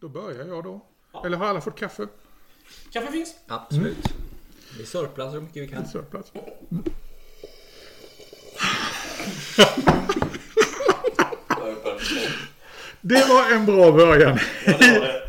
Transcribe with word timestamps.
Då 0.00 0.08
börjar 0.08 0.44
jag 0.44 0.64
då. 0.64 0.80
Ja. 1.12 1.26
Eller 1.26 1.36
har 1.36 1.46
alla 1.46 1.60
fått 1.60 1.78
kaffe? 1.78 2.06
Kaffe 2.92 3.12
finns. 3.12 3.34
Absolut. 3.46 4.12
Vi 4.78 4.86
sörplar 4.86 5.30
så 5.30 5.40
mycket 5.40 5.62
vi 5.62 5.68
kan. 5.68 5.86
Sörplats. 5.86 6.32
Det 13.00 13.28
var 13.28 13.52
en 13.52 13.66
bra 13.66 13.92
början. 13.92 14.38
Ja, 14.66 14.78
det 14.78 14.98
var 15.00 15.06
det. 15.06 15.19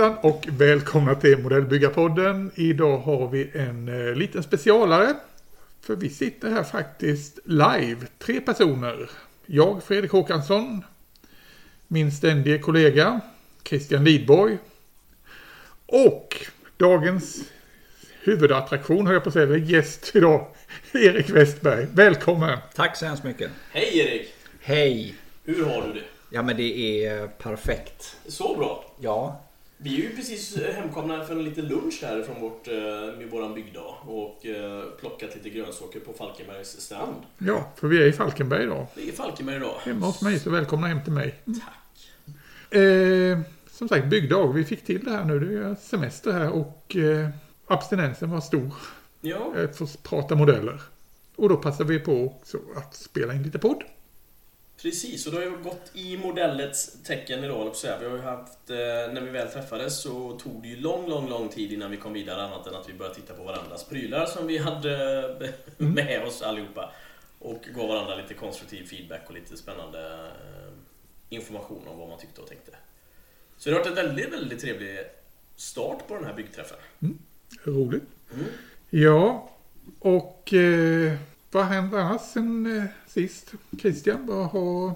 Hejsan 0.00 0.18
och 0.20 0.46
välkomna 0.50 1.14
till 1.14 1.38
Modellbyggarpodden. 1.38 2.50
Idag 2.54 2.98
har 2.98 3.28
vi 3.28 3.50
en 3.54 3.88
eh, 3.88 4.14
liten 4.14 4.42
specialare. 4.42 5.14
För 5.80 5.96
vi 5.96 6.10
sitter 6.10 6.50
här 6.50 6.62
faktiskt 6.62 7.38
live, 7.44 8.06
tre 8.18 8.40
personer. 8.40 9.10
Jag, 9.46 9.82
Fredrik 9.82 10.12
Håkansson, 10.12 10.84
min 11.88 12.12
ständige 12.12 12.58
kollega 12.58 13.20
Christian 13.64 14.04
Lidborg 14.04 14.58
och 15.86 16.46
dagens 16.76 17.40
huvudattraktion, 18.22 19.06
höll 19.06 19.14
jag 19.14 19.22
på 19.22 19.28
att 19.28 19.34
säga, 19.34 19.56
gäst 19.56 20.10
idag, 20.14 20.46
Erik 20.92 21.30
Westberg. 21.30 21.86
Välkommen! 21.94 22.58
Tack 22.74 22.96
så 22.96 23.06
hemskt 23.06 23.24
mycket. 23.24 23.50
Hej 23.72 23.98
Erik! 23.98 24.34
Hej! 24.60 25.14
Hur 25.44 25.64
har 25.64 25.82
du 25.86 25.92
det? 25.92 26.04
Ja 26.30 26.42
men 26.42 26.56
det 26.56 27.06
är 27.06 27.26
perfekt. 27.26 28.16
Så 28.26 28.56
bra. 28.56 28.84
Ja. 29.00 29.40
Vi 29.82 29.94
är 29.94 30.10
ju 30.10 30.16
precis 30.16 30.56
hemkomna 30.74 31.24
för 31.24 31.36
en 31.36 31.44
liten 31.44 31.68
lunch 31.68 32.00
här 32.02 32.22
från 32.22 32.40
vårt, 32.40 32.68
eh, 32.68 32.74
med 33.18 33.30
våran 33.30 33.54
byggdag 33.54 33.94
och 34.06 34.46
eh, 34.46 34.84
plockat 35.00 35.34
lite 35.34 35.50
grönsaker 35.50 36.00
på 36.00 36.12
Falkenbergs 36.12 36.80
strand. 36.80 37.16
Ja, 37.38 37.72
för 37.76 37.88
vi 37.88 38.02
är 38.02 38.06
i 38.06 38.12
Falkenberg 38.12 38.62
idag. 38.62 38.86
Det 38.94 39.08
är 39.08 39.12
Falkenberg 39.12 39.56
idag. 39.56 39.74
Hemma 39.84 40.06
hos 40.06 40.22
mig, 40.22 40.38
så 40.38 40.50
välkomna 40.50 40.86
hem 40.86 41.04
till 41.04 41.12
mig. 41.12 41.34
Tack. 41.44 42.76
Eh, 42.80 43.38
som 43.70 43.88
sagt, 43.88 44.06
byggdag. 44.06 44.52
Vi 44.52 44.64
fick 44.64 44.84
till 44.84 45.04
det 45.04 45.10
här 45.10 45.24
nu. 45.24 45.38
Det 45.40 45.68
är 45.68 45.74
semester 45.74 46.32
här 46.32 46.50
och 46.50 46.96
eh, 46.96 47.28
abstinensen 47.66 48.30
var 48.30 48.40
stor. 48.40 48.74
Ja, 49.20 49.52
Att 49.64 49.76
få 49.76 49.86
prata 50.02 50.34
modeller. 50.34 50.80
Och 51.36 51.48
då 51.48 51.56
passade 51.56 51.92
vi 51.92 51.98
på 51.98 52.24
också 52.24 52.58
att 52.76 52.94
spela 52.94 53.34
in 53.34 53.42
lite 53.42 53.58
podd. 53.58 53.82
Precis. 54.82 55.26
Och 55.26 55.32
det 55.32 55.38
har 55.38 55.44
ju 55.44 55.56
gått 55.62 55.90
i 55.94 56.16
modellets 56.16 57.02
tecken 57.02 57.44
idag, 57.44 57.66
på 57.68 57.76
säga. 57.76 57.98
Vi 57.98 58.06
har 58.06 58.16
ju 58.16 58.22
haft, 58.22 58.70
eh, 58.70 58.76
när 58.76 59.20
vi 59.20 59.30
väl 59.30 59.48
träffades 59.48 60.02
så 60.02 60.38
tog 60.38 60.62
det 60.62 60.68
ju 60.68 60.76
lång, 60.76 61.08
lång, 61.08 61.28
lång 61.28 61.48
tid 61.48 61.72
innan 61.72 61.90
vi 61.90 61.96
kom 61.96 62.12
vidare 62.12 62.42
annat 62.42 62.66
än 62.66 62.74
att 62.74 62.88
vi 62.88 62.92
började 62.94 63.14
titta 63.14 63.34
på 63.34 63.42
varandras 63.42 63.84
prylar 63.84 64.26
som 64.26 64.46
vi 64.46 64.58
hade 64.58 64.94
Mm. 65.78 65.92
med 65.94 66.22
oss 66.26 66.42
allihopa. 66.42 66.92
Och 67.38 67.62
gav 67.76 67.88
varandra 67.88 68.16
lite 68.16 68.34
konstruktiv 68.34 68.86
feedback 68.86 69.20
och 69.28 69.34
lite 69.34 69.56
spännande 69.56 70.14
eh, 70.14 70.72
information 71.28 71.88
om 71.88 71.98
vad 71.98 72.08
man 72.08 72.18
tyckte 72.18 72.40
och 72.40 72.48
tänkte. 72.48 72.72
Så 73.58 73.70
det 73.70 73.76
har 73.76 73.84
varit 73.84 73.98
en 73.98 74.06
väldigt, 74.06 74.32
väldigt 74.32 74.60
trevlig 74.60 74.98
start 75.56 76.08
på 76.08 76.14
den 76.14 76.24
här 76.24 76.34
byggträffen. 76.34 76.76
Roligt. 77.64 78.02
Mm. 78.34 78.46
Ja, 78.90 79.50
och 79.98 80.54
eh, 80.54 81.12
vad 81.50 81.64
har 81.64 81.74
hänt 81.74 81.94
annars 81.94 82.20
sen 82.20 82.78
eh, 82.78 82.84
sist? 83.06 83.52
Christian, 83.80 84.26
vad 84.26 84.46
har 84.46 84.94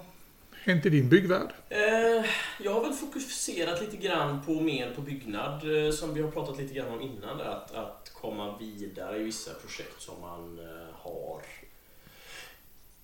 hänt 0.52 0.86
i 0.86 0.90
din 0.90 1.08
byggvärld? 1.08 1.52
Eh, 1.68 2.24
jag 2.60 2.74
har 2.74 2.82
väl 2.82 2.92
fokuserat 2.92 3.80
lite 3.80 3.96
grann 3.96 4.42
på 4.46 4.60
mer 4.60 4.90
på 4.94 5.00
byggnad, 5.00 5.86
eh, 5.86 5.90
som 5.92 6.14
vi 6.14 6.22
har 6.22 6.30
pratat 6.30 6.58
lite 6.58 6.74
grann 6.74 6.88
om 6.88 7.00
innan. 7.00 7.38
Där, 7.38 7.44
att, 7.44 7.74
att 7.74 8.12
komma 8.14 8.58
vidare 8.58 9.18
i 9.18 9.22
vissa 9.22 9.54
projekt 9.54 10.02
som 10.02 10.20
man 10.20 10.58
eh, 10.58 10.94
har 10.94 11.42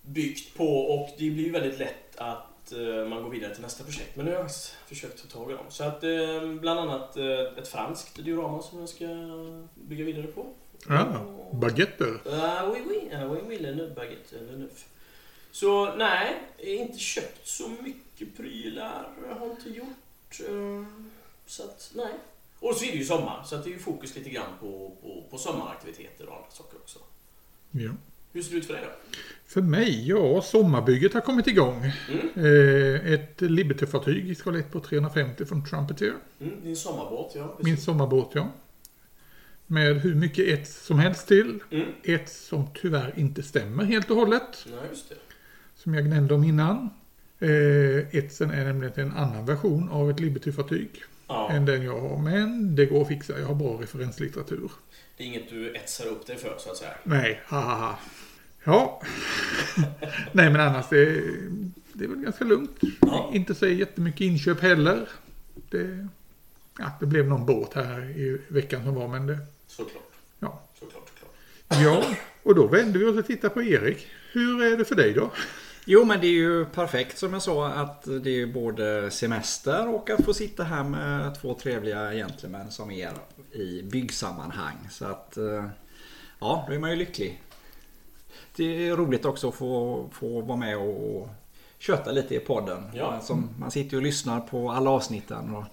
byggt 0.02 0.56
på. 0.56 0.80
Och 0.80 1.10
det 1.18 1.30
blir 1.30 1.44
ju 1.44 1.52
väldigt 1.52 1.78
lätt 1.78 2.16
att 2.16 2.72
eh, 2.72 3.08
man 3.08 3.22
går 3.22 3.30
vidare 3.30 3.54
till 3.54 3.62
nästa 3.62 3.84
projekt. 3.84 4.16
Men 4.16 4.26
nu 4.26 4.32
har 4.32 4.38
jag 4.38 4.50
försökt 4.86 5.22
ta 5.22 5.38
tag 5.38 5.50
i 5.50 5.54
dem. 5.54 5.66
Så 5.68 5.84
att 5.84 6.04
eh, 6.04 6.52
bland 6.60 6.80
annat 6.80 7.16
eh, 7.16 7.58
ett 7.58 7.68
franskt 7.68 8.24
diorama 8.24 8.62
som 8.62 8.80
jag 8.80 8.88
ska 8.88 9.06
bygga 9.74 10.04
vidare 10.04 10.26
på. 10.26 10.46
Ja, 10.88 11.26
baguetter. 11.52 12.20
Ah, 12.32 12.70
oui, 12.72 12.78
oui. 12.88 13.10
Ah, 13.14 13.26
oui, 13.26 13.38
oui, 13.48 13.58
le 13.58 13.74
neuf 13.74 13.94
baguette, 13.94 14.32
le 14.50 14.56
neuf. 14.58 14.86
Så 15.52 15.94
nej, 15.96 16.36
inte 16.58 16.98
köpt 16.98 17.46
så 17.48 17.68
mycket 17.68 18.36
prylar. 18.36 19.08
Har 19.38 19.46
inte 19.50 19.68
gjort. 19.68 20.40
eh, 20.48 20.84
Så 21.46 21.62
att 21.62 21.90
nej. 21.94 22.12
Och 22.60 22.76
så 22.76 22.84
är 22.84 22.90
det 22.92 22.96
ju 22.98 23.04
sommar, 23.04 23.42
så 23.46 23.54
att 23.56 23.64
det 23.64 23.70
är 23.70 23.72
ju 23.72 23.78
fokus 23.78 24.16
lite 24.16 24.30
grann 24.30 24.50
på, 24.60 24.92
på, 25.02 25.24
på 25.30 25.38
sommaraktiviteter 25.38 26.26
och 26.28 26.34
andra 26.36 26.50
saker 26.50 26.76
också. 26.76 26.98
Ja. 27.70 27.90
Hur 28.32 28.42
ser 28.42 28.50
det 28.52 28.56
ut 28.58 28.66
för 28.66 28.72
dig 28.74 28.82
då? 28.84 28.90
För 29.46 29.60
mig, 29.62 30.08
ja, 30.08 30.42
sommarbygget 30.42 31.14
har 31.14 31.20
kommit 31.20 31.46
igång. 31.46 31.92
Mm. 32.08 32.28
Eh, 32.36 33.12
ett 33.12 33.40
Liberty-fartyg 33.40 34.30
i 34.30 34.34
skalett 34.34 34.72
på 34.72 34.80
350 34.80 35.44
från 35.44 35.64
Trumpeter. 35.66 36.14
Mm, 36.40 36.62
din 36.64 36.76
sommarbåt, 36.76 37.32
ja. 37.34 37.48
precis. 37.48 37.64
Min 37.64 37.76
sommarbåt, 37.78 38.30
ja. 38.34 38.48
Med 39.72 40.00
hur 40.00 40.14
mycket 40.14 40.48
ett 40.48 40.68
som 40.68 40.98
helst 40.98 41.28
till. 41.28 41.60
Mm. 41.70 41.86
Ett 42.02 42.28
som 42.28 42.66
tyvärr 42.74 43.12
inte 43.16 43.42
stämmer 43.42 43.84
helt 43.84 44.10
och 44.10 44.16
hållet. 44.16 44.66
Det. 45.08 45.14
Som 45.76 45.94
jag 45.94 46.04
gnällde 46.04 46.34
om 46.34 46.44
innan. 46.44 46.90
Eh, 47.38 48.16
etsen 48.16 48.50
är 48.50 48.64
nämligen 48.64 48.92
en 48.96 49.12
annan 49.16 49.46
version 49.46 49.88
av 49.90 50.10
ett 50.10 50.20
Liberty-fartyg. 50.20 50.88
Ja, 51.28 51.50
Än 51.52 51.64
den 51.66 51.82
jag 51.82 52.00
har. 52.00 52.18
Men 52.18 52.76
det 52.76 52.86
går 52.86 53.02
att 53.02 53.08
fixa. 53.08 53.38
Jag 53.40 53.46
har 53.46 53.54
bra 53.54 53.82
referenslitteratur. 53.82 54.70
det 55.16 55.22
är 55.22 55.26
inget 55.26 55.50
du 55.50 55.74
etsar 55.74 56.06
upp 56.06 56.26
dig 56.26 56.36
för, 56.36 56.54
så 56.58 56.70
att 56.70 56.76
säga. 56.76 56.90
Nej, 57.04 57.40
haha. 57.46 57.98
Ja. 58.64 59.02
Nej, 60.32 60.50
men 60.50 60.60
annars 60.60 60.86
det, 60.90 60.98
är- 61.02 61.60
det 61.92 62.04
är 62.04 62.08
väl 62.08 62.18
ganska 62.18 62.44
lugnt. 62.44 62.78
Ja. 63.00 63.30
Inte 63.34 63.54
så 63.54 63.66
jättemycket 63.66 64.20
inköp 64.20 64.60
heller. 64.60 65.08
Det, 65.70 66.08
ja, 66.78 66.92
det 67.00 67.06
blev 67.06 67.26
någon 67.28 67.46
båt 67.46 67.74
här 67.74 68.00
i 68.18 68.40
veckan 68.48 68.84
som 68.84 68.94
var, 68.94 69.08
men 69.08 69.26
det... 69.26 69.38
Såklart. 69.70 70.12
Ja. 70.38 70.60
Såklart, 70.78 71.08
såklart. 71.08 71.82
Ja, 71.82 72.04
och 72.42 72.54
då 72.54 72.66
vänder 72.66 73.00
vi 73.00 73.06
oss 73.06 73.18
och 73.18 73.26
tittar 73.26 73.48
på 73.48 73.62
Erik. 73.62 74.06
Hur 74.32 74.62
är 74.62 74.76
det 74.76 74.84
för 74.84 74.94
dig 74.94 75.12
då? 75.12 75.30
Jo 75.84 76.04
men 76.04 76.20
det 76.20 76.26
är 76.26 76.30
ju 76.30 76.64
perfekt 76.64 77.18
som 77.18 77.32
jag 77.32 77.42
sa 77.42 77.68
att 77.68 78.04
det 78.24 78.42
är 78.42 78.46
både 78.46 79.10
semester 79.10 79.88
och 79.94 80.10
att 80.10 80.24
få 80.24 80.34
sitta 80.34 80.64
här 80.64 80.84
med 80.84 81.40
två 81.40 81.54
trevliga 81.54 82.12
gentlemän 82.12 82.70
som 82.70 82.90
er 82.90 83.12
i 83.52 83.82
byggsammanhang. 83.82 84.88
Så 84.90 85.04
att 85.04 85.36
eh, 85.36 85.66
ja, 86.40 86.64
då 86.68 86.74
är 86.74 86.78
man 86.78 86.90
ju 86.90 86.96
lycklig. 86.96 87.42
Det 88.56 88.88
är 88.88 88.96
roligt 88.96 89.24
också 89.24 89.48
att 89.48 89.54
få, 89.54 90.08
få 90.12 90.40
vara 90.40 90.58
med 90.58 90.78
och 90.78 91.28
köta 91.78 92.12
lite 92.12 92.34
i 92.34 92.40
podden. 92.40 92.90
Ja. 92.94 93.20
Som, 93.20 93.50
man 93.58 93.70
sitter 93.70 93.90
ju 93.90 93.96
och 93.96 94.02
lyssnar 94.02 94.40
på 94.40 94.70
alla 94.70 94.90
avsnitten. 94.90 95.54
Och 95.54 95.64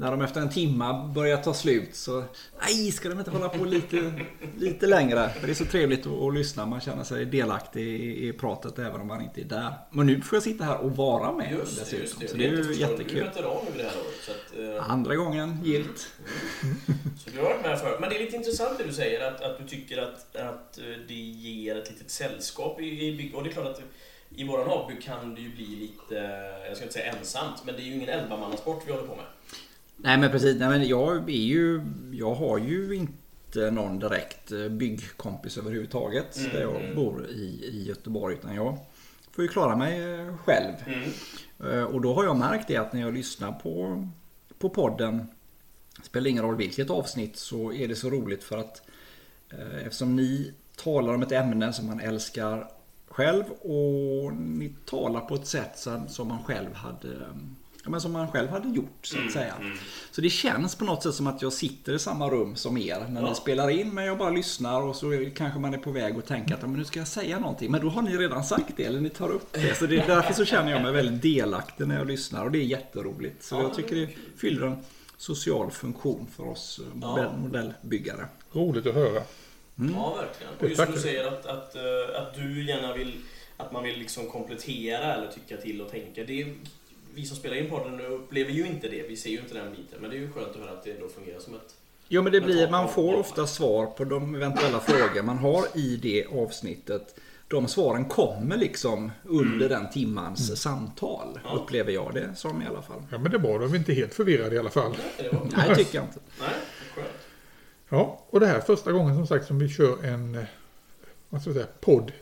när 0.00 0.10
de 0.10 0.22
efter 0.22 0.40
en 0.40 0.50
timma 0.50 1.06
börjar 1.06 1.36
ta 1.36 1.54
slut 1.54 1.94
så 1.94 2.24
nej, 2.62 2.92
ska 2.92 3.08
de 3.08 3.18
inte 3.18 3.30
hålla 3.30 3.48
på 3.48 3.64
lite, 3.64 4.12
lite 4.58 4.86
längre? 4.86 5.28
För 5.28 5.46
det 5.46 5.52
är 5.52 5.54
så 5.54 5.64
trevligt 5.64 6.06
att, 6.06 6.12
att 6.12 6.34
lyssna. 6.34 6.66
Man 6.66 6.80
känner 6.80 7.04
sig 7.04 7.24
delaktig 7.24 7.86
i, 7.86 8.28
i 8.28 8.32
pratet 8.32 8.78
även 8.78 9.00
om 9.00 9.06
man 9.06 9.20
inte 9.22 9.40
är 9.40 9.44
där. 9.44 9.72
Men 9.90 10.06
nu 10.06 10.20
får 10.20 10.36
jag 10.36 10.42
sitta 10.42 10.64
här 10.64 10.78
och 10.78 10.96
vara 10.96 11.32
med 11.32 11.52
Just 11.52 11.76
det, 11.76 11.80
dessutom. 11.80 12.00
just 12.02 12.20
det. 12.20 12.28
Så 12.28 12.36
Det 12.36 12.46
är 12.46 12.50
ju 12.50 12.56
förstått. 12.64 12.78
Du 12.78 12.84
är 12.84 12.90
jättekul. 12.90 13.20
veteran 13.24 13.66
över 13.66 13.78
det 13.78 13.84
här 13.84 13.96
året. 13.96 14.20
Så 14.22 14.32
att, 14.32 14.76
eh, 14.76 14.90
Andra 14.90 15.16
gången 15.16 15.58
gilt. 15.64 15.98
Så 17.24 17.30
du 17.30 17.36
har 17.36 17.44
varit 17.44 17.62
med 17.62 17.78
förut. 17.78 17.96
Men 18.00 18.10
det 18.10 18.16
är 18.16 18.20
lite 18.24 18.36
intressant 18.36 18.78
det 18.78 18.84
du 18.84 18.92
säger, 18.92 19.28
att, 19.32 19.40
att 19.42 19.58
du 19.58 19.66
tycker 19.66 19.98
att, 20.02 20.36
att 20.36 20.78
eh, 20.78 20.84
det 21.08 21.14
ger 21.14 21.76
ett 21.78 21.90
litet 21.90 22.10
sällskap 22.10 22.80
i, 22.80 23.06
i 23.08 23.16
bygg. 23.16 23.34
Och 23.34 23.44
det 23.44 23.50
är 23.50 23.52
klart 23.52 23.66
att 23.66 23.82
i 24.36 24.44
våran 24.44 24.68
hobby 24.68 25.00
kan 25.02 25.34
det 25.34 25.40
ju 25.40 25.50
bli 25.54 25.66
lite, 25.66 26.14
jag 26.68 26.76
ska 26.76 26.84
inte 26.84 26.94
säga 26.94 27.12
ensamt, 27.12 27.64
men 27.64 27.74
det 27.74 27.82
är 27.82 27.84
ju 27.84 27.94
ingen 27.94 28.08
elvamannasport 28.08 28.82
vi 28.86 28.92
håller 28.92 29.06
på 29.06 29.16
med. 29.16 29.24
Nej 30.02 30.18
men 30.18 30.30
precis, 30.30 30.58
nej, 30.58 30.68
men 30.68 30.88
jag 30.88 31.30
är 31.30 31.34
ju, 31.42 31.80
jag 32.12 32.34
har 32.34 32.58
ju 32.58 32.94
inte 32.94 33.70
någon 33.70 33.98
direkt 33.98 34.52
eh, 34.52 34.68
byggkompis 34.68 35.58
överhuvudtaget 35.58 36.36
Mm, 36.38 36.50
där 36.52 36.60
jag 36.60 36.80
mm. 36.84 36.94
bor 36.96 37.26
i, 37.26 37.64
i 37.64 37.84
Göteborg. 37.88 38.34
Utan 38.34 38.54
jag 38.54 38.78
får 39.32 39.44
ju 39.44 39.48
klara 39.48 39.76
mig 39.76 40.14
eh, 40.14 40.36
själv. 40.36 40.74
Mm. 40.86 41.10
Eh, 41.78 41.84
Och 41.84 42.00
då 42.00 42.14
har 42.14 42.24
jag 42.24 42.36
märkt 42.36 42.68
det 42.68 42.76
att 42.76 42.92
när 42.92 43.00
jag 43.00 43.14
lyssnar 43.14 43.52
på, 43.52 44.06
på 44.58 44.68
podden 44.68 45.26
Spelar 46.02 46.30
ingen 46.30 46.44
roll 46.44 46.56
vilket 46.56 46.90
avsnitt 46.90 47.36
så 47.36 47.72
är 47.72 47.88
det 47.88 47.96
så 47.96 48.10
roligt 48.10 48.44
för 48.44 48.58
att 48.58 48.82
eh, 49.50 49.84
Eftersom 49.86 50.16
ni 50.16 50.52
talar 50.76 51.14
om 51.14 51.22
ett 51.22 51.32
ämne 51.32 51.72
som 51.72 51.86
man 51.86 52.00
älskar 52.00 52.68
själv 53.08 53.44
och 53.50 54.32
ni 54.34 54.74
talar 54.84 55.20
på 55.20 55.34
ett 55.34 55.46
sätt 55.46 55.78
som, 55.78 56.08
som 56.08 56.28
man 56.28 56.42
själv 56.44 56.74
hade 56.74 57.16
men 57.84 58.00
som 58.00 58.12
man 58.12 58.28
själv 58.30 58.48
hade 58.48 58.68
gjort 58.68 58.98
så 59.06 59.14
att 59.16 59.20
Mm, 59.20 59.32
säga. 59.32 59.54
mm. 59.60 59.76
Så 60.10 60.20
det 60.20 60.30
känns 60.30 60.74
på 60.74 60.84
något 60.84 61.02
sätt 61.02 61.14
som 61.14 61.26
att 61.26 61.42
jag 61.42 61.52
sitter 61.52 61.92
i 61.94 61.98
samma 61.98 62.30
rum 62.30 62.56
som 62.56 62.78
er 62.78 63.06
när 63.08 63.20
Ja. 63.22 63.28
ni 63.28 63.34
spelar 63.34 63.70
in 63.70 63.94
men 63.94 64.04
jag 64.04 64.18
bara 64.18 64.30
lyssnar 64.30 64.80
och 64.82 64.96
så 64.96 65.26
kanske 65.36 65.58
man 65.60 65.74
är 65.74 65.78
på 65.78 65.90
väg 65.90 66.16
att 66.18 66.26
tänka 66.26 66.54
att 66.54 66.60
"Ja, 66.62 66.66
men 66.68 66.78
nu 66.78 66.84
ska 66.84 66.98
jag 66.98 67.08
säga 67.08 67.38
någonting. 67.38 67.70
Men 67.70 67.80
då 67.80 67.88
har 67.88 68.02
ni 68.02 68.16
redan 68.16 68.44
sagt 68.44 68.76
det 68.76 68.84
eller 68.84 69.00
ni 69.00 69.10
tar 69.10 69.28
upp 69.30 69.52
det. 69.52 69.74
Så 69.78 69.86
det 69.86 69.96
är 69.98 70.06
därför 70.06 70.32
så 70.34 70.44
känner 70.44 70.70
jag 70.72 70.82
mig 70.82 70.92
väldigt 70.92 71.22
delaktig 71.22 71.86
när 71.86 71.98
jag 71.98 72.06
lyssnar 72.06 72.44
och 72.44 72.50
det 72.50 72.58
är 72.58 72.62
jätteroligt. 72.64 73.42
Så 73.44 73.54
Ja, 73.54 73.62
jag 73.62 73.74
tycker 73.74 73.96
det 73.96 74.08
fyller 74.36 74.66
en 74.66 74.76
social 75.16 75.70
funktion 75.70 76.26
för 76.36 76.48
oss 76.48 76.80
eh, 76.82 76.98
Ja. 77.00 77.08
modell, 77.08 77.30
modellbyggare. 77.38 78.26
Roligt 78.52 78.86
att 78.86 78.94
höra. 78.94 79.22
Mm. 79.78 79.94
Ja, 79.94 80.14
verkligen. 80.14 80.52
Och 80.60 80.68
just 80.68 80.82
som 80.84 80.92
du 80.94 80.98
säger 81.00 81.26
att, 81.28 81.46
att, 81.46 81.74
eh, 81.76 81.82
att 82.22 82.34
du 82.34 82.66
gärna 82.66 82.94
vill 82.96 83.14
att 83.56 83.72
man 83.72 83.82
vill 83.82 83.98
liksom 83.98 84.26
komplettera 84.30 85.14
eller 85.14 85.26
tycka 85.32 85.56
till 85.56 85.80
och 85.82 85.90
tänka. 85.90 86.24
Det 86.24 86.54
vi 87.14 87.26
som 87.26 87.36
spelar 87.36 87.56
in 87.56 87.70
podden 87.70 88.00
upplever 88.00 88.50
ju 88.50 88.66
inte 88.66 88.88
det. 88.88 89.02
Vi 89.08 89.16
ser 89.16 89.30
ju 89.30 89.38
inte 89.38 89.54
den 89.54 89.70
biten. 89.70 89.98
Men 90.00 90.10
det 90.10 90.16
är 90.16 90.20
ju 90.20 90.32
skönt 90.32 90.48
att 90.48 90.56
höra 90.56 90.70
att 90.70 90.84
det 90.84 90.90
ändå 90.92 91.08
fungerar 91.08 91.38
som 91.40 91.54
ett... 91.54 91.74
Jo 92.08 92.22
men 92.22 92.32
det 92.32 92.40
blir, 92.40 92.70
man 92.70 92.88
får 92.88 93.12
ta- 93.12 93.18
ofta 93.18 93.46
svar 93.46 93.86
på 93.86 94.04
de 94.04 94.34
eventuella 94.34 94.80
frågor 94.80 95.22
man 95.22 95.38
har 95.38 95.64
i 95.74 95.96
det 95.96 96.24
avsnittet. 96.26 97.14
De 97.48 97.68
svaren 97.68 98.04
kommer 98.04 98.56
liksom 98.56 99.10
under 99.24 99.68
den 99.68 99.90
timmans 99.90 100.60
samtal. 100.62 101.28
Mm. 101.28 101.40
Ja. 101.44 101.50
Upplever 101.62 101.92
jag 101.92 102.10
det 102.14 102.34
som 102.36 102.62
i 102.62 102.66
alla 102.66 102.82
fall. 102.82 103.02
Ja, 103.10 103.18
men 103.18 103.30
det 103.30 103.36
är 103.36 103.40
bra. 103.40 103.58
Då 103.58 103.64
är 103.64 103.68
vi 103.68 103.78
inte 103.78 103.92
helt 103.92 104.14
förvirrade 104.14 104.54
i 104.54 104.58
alla 104.58 104.70
fall. 104.70 104.90
Nej, 105.18 105.28
det 105.30 105.36
var... 105.36 105.46
Nej, 105.56 105.76
tycker 105.76 105.98
jag 105.98 106.04
inte. 106.04 106.18
Nej, 106.40 106.48
skönt. 106.94 107.06
Ja, 107.88 108.24
och 108.30 108.40
det 108.40 108.46
här 108.46 108.54
är 108.56 108.60
första 108.60 108.92
gången 108.92 109.14
som 109.16 109.26
sagt 109.26 109.46
som 109.46 109.58
vi 109.58 109.68
kör 109.68 110.04
en 110.04 110.34
eh, 110.34 110.44
vad 111.28 111.40
ska 111.40 111.50
jag 111.50 111.54
säga, 111.54 111.66
podd 111.80 112.12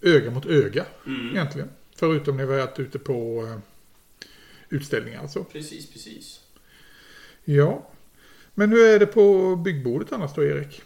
öga 0.00 0.30
mot 0.30 0.46
öga 0.46 0.84
Mm. 1.06 1.30
egentligen. 1.36 1.68
Förutom 1.96 2.36
när 2.36 2.46
vi 2.46 2.52
har 2.52 2.66
varit 2.66 2.78
ute 2.78 2.98
på 2.98 3.48
utställningar 4.72 5.20
alltså. 5.22 5.44
Precis, 5.44 5.90
precis. 5.92 6.40
Ja. 7.44 7.88
Men 8.54 8.70
hur 8.70 8.84
är 8.84 8.98
det 8.98 9.06
på 9.06 9.56
byggbordet 9.56 10.12
annars 10.12 10.34
då 10.34 10.44
Erik? 10.44 10.82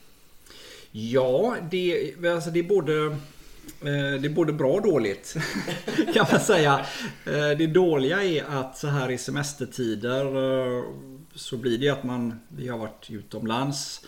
Ja, 0.90 1.56
det, 1.70 2.14
alltså 2.26 2.50
det 2.50 2.58
är 2.58 2.62
både 2.62 3.04
eh, 3.06 4.20
det 4.20 4.28
är 4.28 4.34
både 4.34 4.52
bra 4.52 4.72
och 4.72 4.82
dåligt 4.82 5.36
kan 6.14 6.26
man 6.32 6.40
säga. 6.40 6.86
Eh, 7.26 7.58
Det 7.58 7.66
dåliga 7.66 8.24
är 8.24 8.44
att 8.44 8.78
så 8.78 8.86
här 8.86 9.10
i 9.10 9.18
semestertider 9.18 10.24
eh, 10.78 10.84
så 11.34 11.56
blir 11.56 11.78
det 11.78 11.88
att 11.88 12.04
man, 12.04 12.40
vi 12.48 12.68
har 12.68 12.78
varit 12.78 13.10
utomlands 13.10 14.04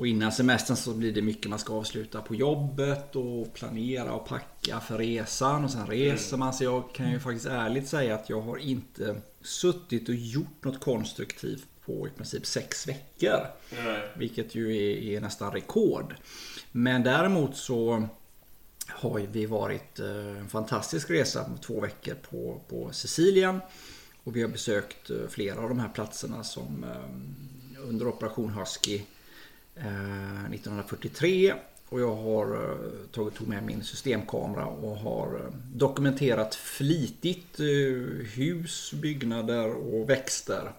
och 0.00 0.06
innan 0.06 0.32
semestern 0.32 0.76
så 0.76 0.94
blir 0.94 1.12
det 1.12 1.22
mycket 1.22 1.50
man 1.50 1.58
ska 1.58 1.74
avsluta 1.74 2.22
på 2.22 2.34
jobbet 2.34 3.16
och 3.16 3.54
planera 3.54 4.12
och 4.12 4.28
packa 4.28 4.80
för 4.80 4.98
resan 4.98 5.64
och 5.64 5.70
sen 5.70 5.86
reser 5.86 6.36
man. 6.36 6.54
Så 6.54 6.64
jag 6.64 6.94
kan 6.94 7.10
ju 7.10 7.20
faktiskt 7.20 7.46
ärligt 7.46 7.88
säga 7.88 8.14
att 8.14 8.30
jag 8.30 8.40
har 8.40 8.56
inte 8.56 9.20
suttit 9.42 10.08
och 10.08 10.14
gjort 10.14 10.64
något 10.64 10.80
konstruktivt 10.80 11.66
på 11.86 12.06
i 12.06 12.10
princip 12.10 12.46
sex 12.46 12.88
veckor. 12.88 13.46
Nej. 13.84 14.02
Vilket 14.16 14.54
ju 14.54 14.76
är, 14.76 15.16
är 15.16 15.20
nästan 15.20 15.52
rekord. 15.52 16.14
Men 16.72 17.02
däremot 17.02 17.56
så 17.56 18.08
har 18.88 19.20
vi 19.32 19.46
varit 19.46 20.00
eh, 20.00 20.38
en 20.38 20.48
fantastisk 20.48 21.10
resa 21.10 21.44
på 21.44 21.56
två 21.56 21.80
veckor 21.80 22.14
på, 22.14 22.60
på 22.68 22.92
Sicilien. 22.92 23.60
Och 24.24 24.36
vi 24.36 24.42
har 24.42 24.48
besökt 24.48 25.10
eh, 25.10 25.16
flera 25.28 25.60
av 25.60 25.68
de 25.68 25.80
här 25.80 25.88
platserna 25.88 26.44
som 26.44 26.84
eh, 26.84 27.88
under 27.88 28.08
Operation 28.08 28.50
Husky 28.50 29.00
Eh, 29.84 30.54
1943. 30.54 31.54
Och 31.88 32.00
jag 32.00 32.14
har 32.16 32.54
eh, 32.54 32.76
tagit 33.12 33.34
tog 33.34 33.48
med 33.48 33.62
min 33.62 33.84
systemkamera 33.84 34.66
och 34.66 34.96
har 34.96 35.26
eh, 35.26 35.54
dokumenterat 35.74 36.54
flitigt 36.54 37.60
hus, 38.34 38.92
byggnader 38.92 39.94
och 39.94 40.10
växter. 40.10 40.72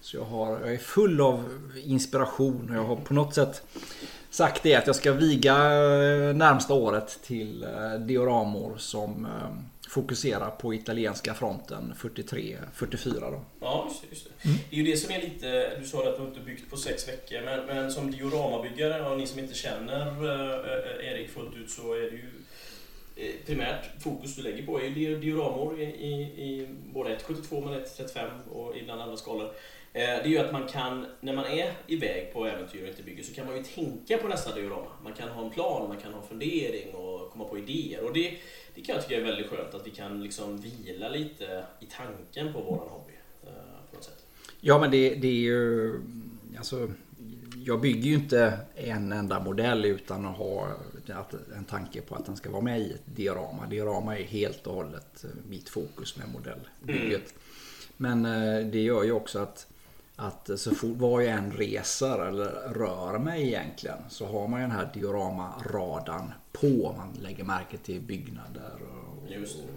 Så 0.00 0.16
jag, 0.16 0.24
har, 0.24 0.60
jag 0.60 0.74
är 0.74 0.78
full 0.78 1.20
av 1.20 1.44
inspiration 1.84 2.70
och 2.70 2.76
jag 2.76 2.84
har 2.84 2.96
på 2.96 3.14
något 3.14 3.34
sätt 3.34 3.62
sagt 4.30 4.62
det 4.62 4.74
att 4.74 4.86
jag 4.86 4.96
ska 4.96 5.12
viga 5.12 5.58
närmsta 6.32 6.74
året 6.74 7.18
till 7.22 7.66
dioramor 8.06 8.74
som 8.76 9.26
eh, 9.96 10.02
fokuserar 10.02 10.50
på 10.50 10.74
italienska 10.74 11.34
fronten 11.34 11.94
43-44 11.98 13.20
då. 13.20 13.44
Ja, 13.60 13.86
just 13.88 14.02
det. 14.02 14.08
Just 14.10 14.24
det. 14.24 14.48
det 14.70 14.76
är 14.76 14.84
ju 14.84 14.90
det 14.90 14.96
som 14.96 15.14
är 15.14 15.20
lite... 15.20 15.78
Du 15.80 15.86
sa 15.86 16.08
att 16.08 16.16
du 16.18 16.24
inte 16.24 16.40
byggt 16.40 16.70
på 16.70 16.76
sex 16.76 17.08
veckor, 17.08 17.40
men, 17.44 17.66
men 17.66 17.92
som 17.92 18.10
dioramabyggare, 18.10 19.10
och 19.10 19.18
ni 19.18 19.26
som 19.26 19.38
inte 19.38 19.54
känner 19.54 20.06
eh, 20.06 21.12
Erik 21.12 21.30
fullt 21.30 21.56
ut, 21.56 21.70
så 21.70 21.92
är 21.92 22.00
det 22.00 22.16
ju 22.16 22.24
eh, 22.24 22.43
Eh, 23.16 23.34
primärt 23.46 24.02
fokus 24.02 24.36
du 24.36 24.42
lägger 24.42 24.66
på 24.66 24.80
är 24.80 24.88
ju 24.88 25.20
dioramor 25.20 25.80
i, 25.80 25.84
i, 25.84 26.12
i 26.22 26.68
både 26.94 27.16
1,72 27.16 27.64
men 27.64 27.80
1,35 27.80 28.48
och 28.52 28.76
ibland 28.76 29.00
andra 29.00 29.16
skalor. 29.16 29.46
Eh, 29.92 30.02
det 30.02 30.24
är 30.24 30.28
ju 30.28 30.38
att 30.38 30.52
man 30.52 30.68
kan, 30.68 31.06
när 31.20 31.32
man 31.32 31.44
är 31.44 31.72
iväg 31.86 32.32
på 32.32 32.46
äventyr 32.46 32.82
och 32.82 32.88
inte 32.88 33.02
bygger, 33.02 33.22
så 33.22 33.34
kan 33.34 33.46
man 33.46 33.56
ju 33.56 33.62
tänka 33.62 34.18
på 34.18 34.28
nästa 34.28 34.54
diorama. 34.54 34.90
Man 35.04 35.12
kan 35.12 35.28
ha 35.28 35.44
en 35.44 35.50
plan, 35.50 35.88
man 35.88 35.96
kan 35.96 36.12
ha 36.12 36.22
en 36.22 36.28
fundering 36.28 36.94
och 36.94 37.30
komma 37.30 37.44
på 37.44 37.58
idéer. 37.58 38.04
Och 38.04 38.12
det, 38.12 38.38
det 38.74 38.80
kan 38.80 38.94
jag 38.94 39.04
tycka 39.04 39.20
är 39.20 39.24
väldigt 39.24 39.46
skönt, 39.46 39.74
att 39.74 39.86
vi 39.86 39.90
kan 39.90 40.22
liksom 40.22 40.60
vila 40.60 41.08
lite 41.08 41.64
i 41.80 41.86
tanken 41.86 42.52
på 42.52 42.60
våran 42.60 42.88
hobby. 42.88 43.12
Eh, 43.42 43.50
på 43.90 43.96
något 43.96 44.04
sätt. 44.04 44.26
Ja 44.60 44.78
men 44.78 44.90
det, 44.90 45.14
det 45.14 45.28
är 45.28 45.32
ju... 45.32 45.92
Alltså, 46.56 46.88
jag 47.64 47.80
bygger 47.80 48.10
ju 48.10 48.14
inte 48.14 48.58
en 48.74 49.12
enda 49.12 49.40
modell 49.40 49.84
utan 49.84 50.26
att 50.26 50.36
ha 50.36 50.68
att- 51.10 51.34
en 51.56 51.64
tanke 51.64 52.00
på 52.00 52.14
att 52.14 52.26
den 52.26 52.36
ska 52.36 52.50
vara 52.50 52.62
med 52.62 52.80
i 52.80 52.92
ett 52.92 53.02
diorama. 53.16 53.66
Diorama 53.66 54.18
är 54.18 54.22
helt 54.24 54.66
och 54.66 54.74
hållet 54.74 55.24
eh, 55.24 55.30
mitt 55.48 55.68
fokus 55.68 56.16
med 56.16 56.26
modellbygget. 56.32 57.34
Men 57.96 58.24
eh, 58.26 58.66
det 58.66 58.80
gör 58.82 59.04
ju 59.04 59.12
också 59.12 59.38
att, 59.38 59.66
att 60.16 60.50
så 60.56 60.74
fort 60.74 60.96
var 60.96 61.20
jag 61.20 61.30
än 61.38 61.52
reser 61.52 62.26
eller 62.26 62.50
rör 62.74 63.18
mig 63.18 63.46
egentligen 63.46 63.98
så 64.08 64.26
har 64.26 64.48
man 64.48 64.60
ju 64.60 64.66
den 64.66 64.76
här 64.76 64.90
dioramaradan 64.94 66.32
på. 66.52 66.94
Man 66.96 67.12
lägger 67.22 67.44
märke 67.44 67.76
till 67.76 68.00
byggnader 68.00 68.72
och, 68.82 69.28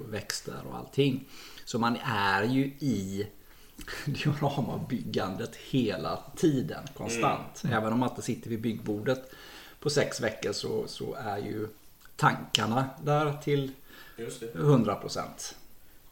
och 0.02 0.14
växter 0.14 0.56
och 0.70 0.78
allting. 0.78 1.28
Så 1.66 1.80
man 1.80 1.98
är 2.06 2.44
ju 2.44 2.66
i 2.80 3.28
dioramabyggandet 4.06 5.56
hela 5.56 6.20
tiden 6.36 6.84
konstant. 6.98 7.64
Även 7.72 7.94
om 7.94 8.00
man 8.00 8.10
inte 8.10 8.22
sitter 8.22 8.50
vid 8.50 8.62
byggbordet 8.62 9.32
på 9.80 9.90
sex 9.90 10.22
veckor 10.22 10.52
så, 10.52 10.88
så 10.88 11.14
är 11.14 11.38
ju 11.38 11.68
tankarna 12.16 12.90
där 13.04 13.34
till 13.44 13.72
Just 14.18 14.40
det. 14.40 14.54
100%. 14.54 15.22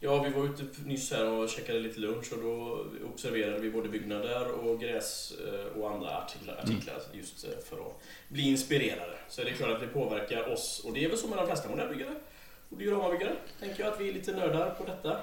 Ja, 0.00 0.22
vi 0.22 0.30
var 0.30 0.44
ute 0.44 0.64
nyss 0.84 1.12
här 1.12 1.26
och 1.30 1.48
käkade 1.48 1.78
lite 1.78 2.00
lunch 2.00 2.32
och 2.32 2.42
då 2.42 2.84
observerade 3.12 3.58
vi 3.58 3.70
både 3.70 3.88
byggnader 3.88 4.52
och 4.52 4.80
gräs 4.80 5.32
eh, 5.46 5.80
och 5.80 5.90
andra 5.90 6.10
artiklar, 6.10 6.54
artiklar 6.54 6.94
just 7.12 7.44
eh, 7.44 7.50
för 7.68 7.76
att 7.76 8.02
bli 8.28 8.42
inspirerade. 8.42 9.18
Så 9.28 9.42
det 9.42 9.50
är 9.50 9.54
klart 9.54 9.70
att 9.70 9.80
det 9.80 9.86
påverkar 9.86 10.52
oss 10.52 10.82
och 10.84 10.92
det 10.92 11.04
är 11.04 11.08
väl 11.08 11.18
så 11.18 11.28
med 11.28 11.38
de 11.38 11.46
flesta 11.46 11.68
modellbyggare 11.68 12.14
och 12.68 12.78
dioramabyggare. 12.78 13.32
Tänker 13.60 13.84
jag 13.84 13.92
att 13.92 14.00
vi 14.00 14.08
är 14.08 14.12
lite 14.12 14.32
nördar 14.32 14.70
på 14.70 14.84
detta. 14.84 15.16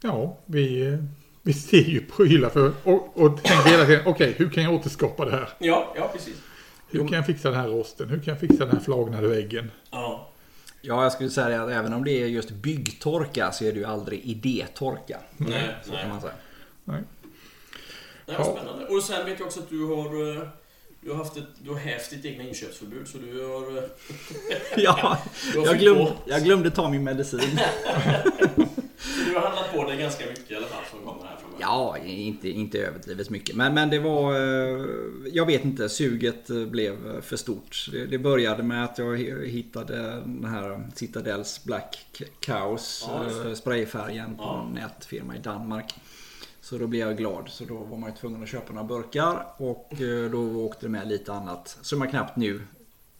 Ja, 0.00 0.36
vi, 0.46 0.98
vi 1.42 1.52
ser 1.52 1.84
ju 1.84 2.06
prylar 2.06 2.50
för 2.50 2.72
och, 2.84 3.20
och 3.20 3.42
tänker 3.42 3.70
hela 3.70 3.86
tiden, 3.86 4.02
okej, 4.06 4.34
hur 4.36 4.50
kan 4.50 4.62
jag 4.62 4.74
återskapa 4.74 5.24
det 5.24 5.30
här? 5.30 5.48
Ja, 5.58 5.94
ja 5.96 6.10
precis. 6.12 6.36
Hur 6.90 6.98
kan 7.08 7.12
jag 7.16 7.26
fixa 7.26 7.50
den 7.50 7.60
här 7.60 7.68
rosten? 7.68 8.08
Hur 8.08 8.16
kan 8.16 8.24
jag 8.34 8.40
fixa 8.40 8.64
den 8.66 8.70
här 8.76 8.80
flagnade 8.84 9.28
väggen? 9.28 9.70
Ja, 9.90 10.28
Ja, 10.80 11.02
jag 11.02 11.12
skulle 11.12 11.30
säga 11.30 11.62
att 11.62 11.70
även 11.70 11.92
om 11.92 12.04
det 12.04 12.22
är 12.22 12.26
just 12.26 12.50
byggtorka 12.50 13.52
så 13.52 13.64
är 13.64 13.72
det 13.72 13.78
ju 13.78 13.84
aldrig 13.84 14.20
idétorka. 14.24 15.18
nej, 15.36 15.76
Så 15.84 15.90
kan 15.90 16.00
nej. 16.00 16.08
man 16.08 16.20
säga. 16.20 16.32
Nej. 16.84 17.00
nej 18.26 18.36
Ja. 18.38 18.44
spännande. 18.44 18.86
Och 18.86 19.02
sen 19.02 19.26
vet 19.26 19.38
jag 19.38 19.46
också 19.46 19.60
att 19.60 19.70
du 19.70 19.84
har 19.84 20.36
eh, 20.36 20.48
du 21.00 21.10
har, 21.10 21.16
haft 21.18 21.36
ett, 21.36 21.44
du 21.58 21.70
har 21.70 21.78
hävt 21.78 22.10
ditt 22.10 22.24
egna 22.24 22.44
inköpsförbud 22.44 23.08
så 23.08 23.18
du 23.18 23.46
har... 23.46 23.76
eh, 23.78 23.82
Ja, 24.76 25.18
Du 25.52 25.58
har 25.58 25.66
jag 25.66 25.78
glömde, 25.78 26.12
jag 26.26 26.42
glömde 26.44 26.70
ta 26.70 26.88
min 26.90 27.04
medicin. 27.04 27.40
Så 28.98 29.24
du 29.30 29.34
har 29.34 29.40
handlat 29.40 29.72
på 29.74 29.84
dig 29.84 29.96
ganska 29.98 30.26
mycket 30.26 30.50
i 30.50 30.56
alla 30.56 30.66
fall 30.66 30.84
som 30.90 30.98
kommer 30.98 31.22
här. 31.28 31.35
Ja, 31.60 31.98
inte, 31.98 32.48
inte 32.48 32.78
överdrivet 32.78 33.30
mycket. 33.30 33.56
Men, 33.56 33.74
men 33.74 33.90
det 33.90 33.98
var... 33.98 34.34
eh, 34.34 34.86
Jag 35.32 35.46
vet 35.46 35.64
inte, 35.64 35.88
suget 35.88 36.46
blev 36.48 37.20
för 37.20 37.36
stort. 37.36 37.88
Det, 37.92 38.06
det 38.06 38.18
började 38.18 38.62
med 38.62 38.84
att 38.84 38.98
jag 38.98 39.16
hi- 39.18 39.46
hittade 39.46 39.96
den 40.24 40.44
här 40.44 40.88
Citadells 40.94 41.64
Black 41.64 42.06
Chaos 42.46 43.08
Ja, 43.08 43.48
eh, 43.48 43.54
sprayfärgen 43.54 44.36
på 44.36 44.42
Ja. 44.42 44.66
en 44.68 44.74
nätfirma 44.74 45.36
i 45.36 45.38
Danmark. 45.38 45.94
Så 46.60 46.78
då 46.78 46.86
blev 46.86 47.08
jag 47.08 47.16
glad. 47.16 47.44
Så 47.48 47.64
då 47.64 47.74
var 47.74 47.98
man 47.98 48.10
ju 48.10 48.16
tvungen 48.16 48.42
att 48.42 48.48
köpa 48.48 48.72
några 48.72 48.86
burkar. 48.88 49.46
Och 49.56 50.00
eh, 50.00 50.30
då 50.30 50.64
åkte 50.64 50.86
det 50.86 50.90
med 50.90 51.08
lite 51.08 51.32
annat. 51.32 51.78
Som 51.82 52.00
jag 52.00 52.10
knappt 52.10 52.36
nu 52.36 52.60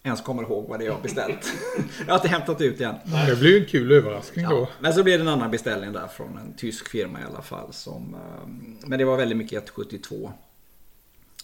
ens 0.07 0.21
kommer 0.21 0.43
ihåg 0.43 0.69
vad 0.69 0.79
det 0.79 0.85
är 0.85 0.87
jag 0.87 0.95
har 0.95 1.03
beställt. 1.03 1.53
jag 1.99 2.07
har 2.07 2.15
inte 2.15 2.29
hämtat 2.29 2.61
ut 2.61 2.81
igen. 2.81 2.95
Det 3.27 3.37
blir 3.39 3.51
ju 3.51 3.61
en 3.61 3.67
kul 3.69 3.93
överraskning 3.93 4.43
Ja, 4.45 4.51
då. 4.51 4.69
men 4.81 4.93
så 4.95 5.03
blev 5.03 5.19
det 5.19 5.23
en 5.25 5.29
annan 5.29 5.51
beställning 5.51 5.93
där 5.93 6.07
från 6.07 6.39
en 6.39 6.55
tysk 6.55 6.89
firma 6.89 7.21
i 7.21 7.25
alla 7.25 7.43
fall. 7.43 7.73
Som, 7.73 8.15
eh, 8.15 8.49
men 8.89 8.99
det 8.99 9.05
var 9.05 9.17
väldigt 9.17 9.39
mycket 9.39 9.53
172 9.77 10.33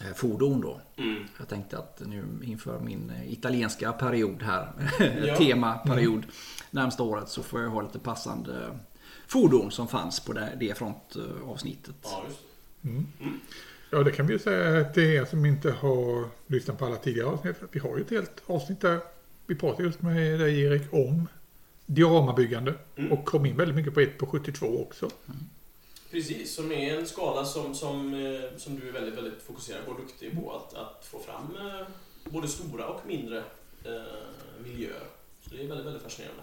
eh, 0.00 0.14
fordon 0.14 0.60
då. 0.60 0.80
Mm. 0.96 1.24
Jag 1.38 1.48
tänkte 1.48 1.78
att 1.78 2.02
nu 2.06 2.24
inför 2.42 2.80
min 2.80 3.10
eh, 3.10 3.32
italienska 3.32 3.92
period 3.92 4.42
här, 4.42 4.72
Ja. 5.26 5.36
temaperiod 5.36 6.22
närmsta 6.70 7.02
året 7.02 7.28
så 7.28 7.42
får 7.42 7.60
jag 7.62 7.68
ha 7.70 7.82
lite 7.82 7.98
passande 7.98 8.78
fordon 9.26 9.70
som 9.70 9.88
fanns 9.88 10.20
på 10.20 10.32
det, 10.32 10.52
det 10.60 10.78
frontavsnittet. 10.78 11.94
Ja, 12.02 12.22
just 12.28 12.38
det. 12.82 12.88
Mm. 12.88 13.06
Ja, 13.94 14.02
det 14.02 14.12
kan 14.12 14.26
vi 14.26 14.32
ju 14.32 14.38
säga 14.38 14.84
till 14.84 15.02
er 15.02 15.24
som 15.24 15.46
inte 15.46 15.70
har 15.70 16.28
lyssnat 16.46 16.78
på 16.78 16.86
alla 16.86 16.96
tidigare 16.96 17.28
avsnitt. 17.28 17.56
Vi 17.70 17.80
har 17.80 17.96
ju 17.96 18.02
ett 18.02 18.10
helt 18.10 18.42
avsnitt 18.46 18.80
där 18.80 19.00
vi 19.46 19.54
pratar 19.54 19.84
just 19.84 20.02
med 20.02 20.40
dig 20.40 20.60
Erik 20.60 20.82
om 20.92 21.28
dioramabyggande. 21.86 22.74
Mm. 22.96 23.12
Och 23.12 23.24
kom 23.24 23.46
in 23.46 23.56
väldigt 23.56 23.76
mycket 23.76 23.94
på 23.94 24.00
ett 24.00 24.18
på 24.18 24.26
72 24.26 24.66
också. 24.66 25.10
Precis, 26.10 26.54
som 26.54 26.72
är 26.72 26.98
en 26.98 27.06
skala 27.06 27.44
som, 27.44 27.74
som, 27.74 28.14
eh, 28.14 28.58
som 28.58 28.80
du 28.80 28.88
är 28.88 28.92
väldigt, 28.92 29.14
väldigt 29.14 29.42
fokuserad 29.42 29.84
på 29.84 29.90
och 29.90 30.00
duktig 30.00 30.42
på 30.42 30.52
att, 30.52 30.74
att 30.74 31.06
få 31.10 31.18
fram 31.18 31.56
eh, 31.56 31.86
både 32.24 32.48
stora 32.48 32.86
och 32.86 33.06
mindre 33.06 33.38
eh, 33.84 33.92
miljöer. 34.64 35.06
Så 35.40 35.54
det 35.54 35.62
är 35.62 35.68
väldigt, 35.68 35.86
väldigt 35.86 36.02
fascinerande. 36.02 36.42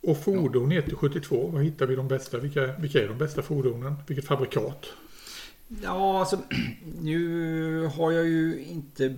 Och 0.00 0.24
fordon 0.24 0.72
1 0.72 0.84
till 0.84 0.96
72, 0.96 1.46
var 1.46 1.60
hittar 1.60 1.86
vi 1.86 1.96
de 1.96 2.08
bästa? 2.08 2.38
Vilka, 2.38 2.66
vilka 2.66 3.02
är 3.02 3.08
de 3.08 3.18
bästa 3.18 3.42
fordonen? 3.42 3.94
Vilket 4.06 4.26
fabrikat? 4.26 4.86
Ja, 5.82 6.20
alltså 6.20 6.38
nu 7.00 7.86
har 7.86 8.12
jag 8.12 8.26
ju 8.26 8.64
inte 8.64 9.14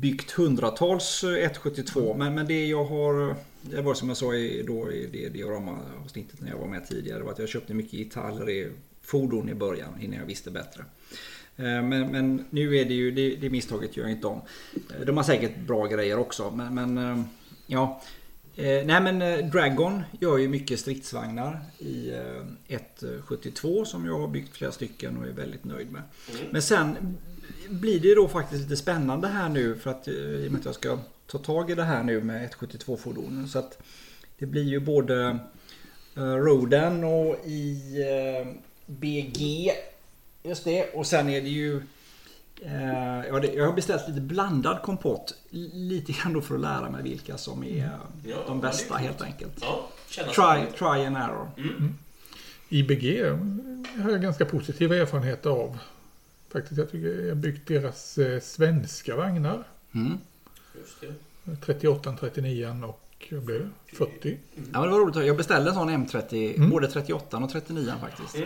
byggt 0.00 0.30
hundratals 0.30 1.24
172 1.24 2.14
men, 2.18 2.34
men 2.34 2.46
det 2.46 2.66
jag 2.66 2.84
har 2.84 3.36
Det 3.62 3.82
var 3.82 3.94
som 3.94 4.08
jag 4.08 4.16
sa 4.16 4.34
i, 4.34 4.62
då, 4.66 4.92
i 4.92 5.06
det 5.12 5.28
diorama-avsnittet 5.28 6.40
när 6.40 6.50
jag 6.50 6.58
var 6.58 6.66
med 6.66 6.88
tidigare 6.88 7.22
var 7.22 7.32
att 7.32 7.38
jag 7.38 7.48
köpte 7.48 7.74
mycket 7.74 7.92
gitarrer 7.92 8.50
i 8.50 8.68
fordon 9.02 9.48
i 9.48 9.54
början 9.54 10.00
innan 10.00 10.18
jag 10.18 10.26
visste 10.26 10.50
bättre. 10.50 10.84
Eh, 11.56 11.64
Men, 11.64 11.88
men 11.88 12.44
nu 12.50 12.76
är 12.76 12.84
det 12.84 12.94
ju, 12.94 13.10
det, 13.10 13.36
det 13.36 13.50
misstaget 13.50 13.96
gör 13.96 14.04
jag 14.04 14.12
inte 14.12 14.26
om. 14.26 14.40
Eh, 14.74 15.06
De 15.06 15.16
har 15.16 15.24
säkert 15.24 15.66
bra 15.66 15.86
grejer 15.86 16.18
också 16.18 16.50
men, 16.50 16.74
men 16.74 16.98
eh, 16.98 17.24
ja. 17.66 18.02
Eh, 18.56 18.86
Nej 18.86 19.00
men 19.00 19.22
eh, 19.22 19.46
Dragon 19.46 20.02
gör 20.20 20.38
ju 20.38 20.48
mycket 20.48 20.80
stridsvagnar 20.80 21.60
i 21.78 22.10
eh, 22.10 22.78
172 22.98 23.84
som 23.84 24.06
jag 24.06 24.18
har 24.18 24.28
byggt 24.28 24.56
flera 24.56 24.72
stycken 24.72 25.16
och 25.16 25.26
är 25.26 25.32
väldigt 25.32 25.64
nöjd 25.64 25.92
med. 25.92 26.02
Mm. 26.30 26.46
Men 26.50 26.62
sen 26.62 27.16
blir 27.68 28.00
det 28.00 28.14
då 28.14 28.28
faktiskt 28.28 28.62
lite 28.62 28.76
spännande 28.76 29.28
här 29.28 29.48
nu 29.48 29.74
för 29.74 29.90
att 29.90 30.08
eh, 30.08 30.14
i 30.14 30.48
och 30.48 30.52
med 30.52 30.58
att 30.58 30.64
jag 30.64 30.74
ska 30.74 30.98
ta 31.26 31.38
tag 31.38 31.70
i 31.70 31.74
det 31.74 31.84
här 31.84 32.02
nu 32.02 32.20
med 32.20 32.36
172 32.36 32.96
fordonen 32.96 33.48
så 33.48 33.58
att 33.58 33.78
det 34.38 34.46
blir 34.46 34.64
ju 34.64 34.80
både 34.80 35.38
eh, 36.16 36.22
Roden 36.22 37.04
och 37.04 37.36
i 37.44 37.80
eh, 38.00 38.52
BG 38.86 39.70
Just 40.46 40.64
det 40.64 40.90
och 40.94 41.06
sen 41.06 41.28
är 41.28 41.40
det 41.40 41.48
ju 41.48 41.82
ja, 43.28 43.40
det, 43.40 43.52
Jag 43.54 43.66
har 43.66 43.72
beställt 43.72 44.08
lite 44.08 44.20
blandad 44.20 44.82
kompott 44.82 45.34
Lite 45.72 46.12
grann 46.12 46.32
då 46.32 46.40
för 46.40 46.54
att 46.54 46.60
lära 46.60 46.90
mig 46.90 47.02
vilka 47.02 47.38
som 47.38 47.64
är 47.64 47.90
Ja, 48.24 48.36
de 48.46 48.60
bästa 48.60 48.94
helt 48.94 49.22
enkelt. 49.22 49.52
Ja, 49.60 49.88
Try, 50.08 50.66
try 50.78 51.06
and 51.06 51.16
error. 51.16 51.50
Mm. 51.56 51.94
IBG 52.68 53.22
har 54.02 54.10
jag 54.10 54.22
ganska 54.22 54.44
positiva 54.44 54.96
erfarenheter 54.96 55.50
av. 55.50 55.78
Faktiskt, 56.52 56.78
jag 56.78 56.90
tycker 56.90 57.20
jag 57.22 57.28
har 57.28 57.34
byggt 57.34 57.68
deras 57.68 58.18
eh, 58.18 58.40
svenska 58.40 59.16
vagnar. 59.16 59.64
Mm. 59.94 60.18
Just 60.78 61.00
det. 61.00 61.56
38, 61.56 62.16
39 62.20 62.82
och 62.84 63.28
vad 63.30 63.42
blev 63.42 63.60
det? 63.60 63.96
40. 63.96 64.38
Ja, 64.54 64.62
men 64.72 64.82
det 64.82 64.88
var 64.88 64.98
roligt. 64.98 65.16
Jag 65.26 65.36
beställde 65.36 65.70
en 65.70 65.74
sån 65.74 65.90
M30, 65.90 66.56
Mm. 66.56 66.70
både 66.70 66.88
38 66.88 67.36
och 67.36 67.50
39 67.50 67.92
faktiskt. 68.00 68.44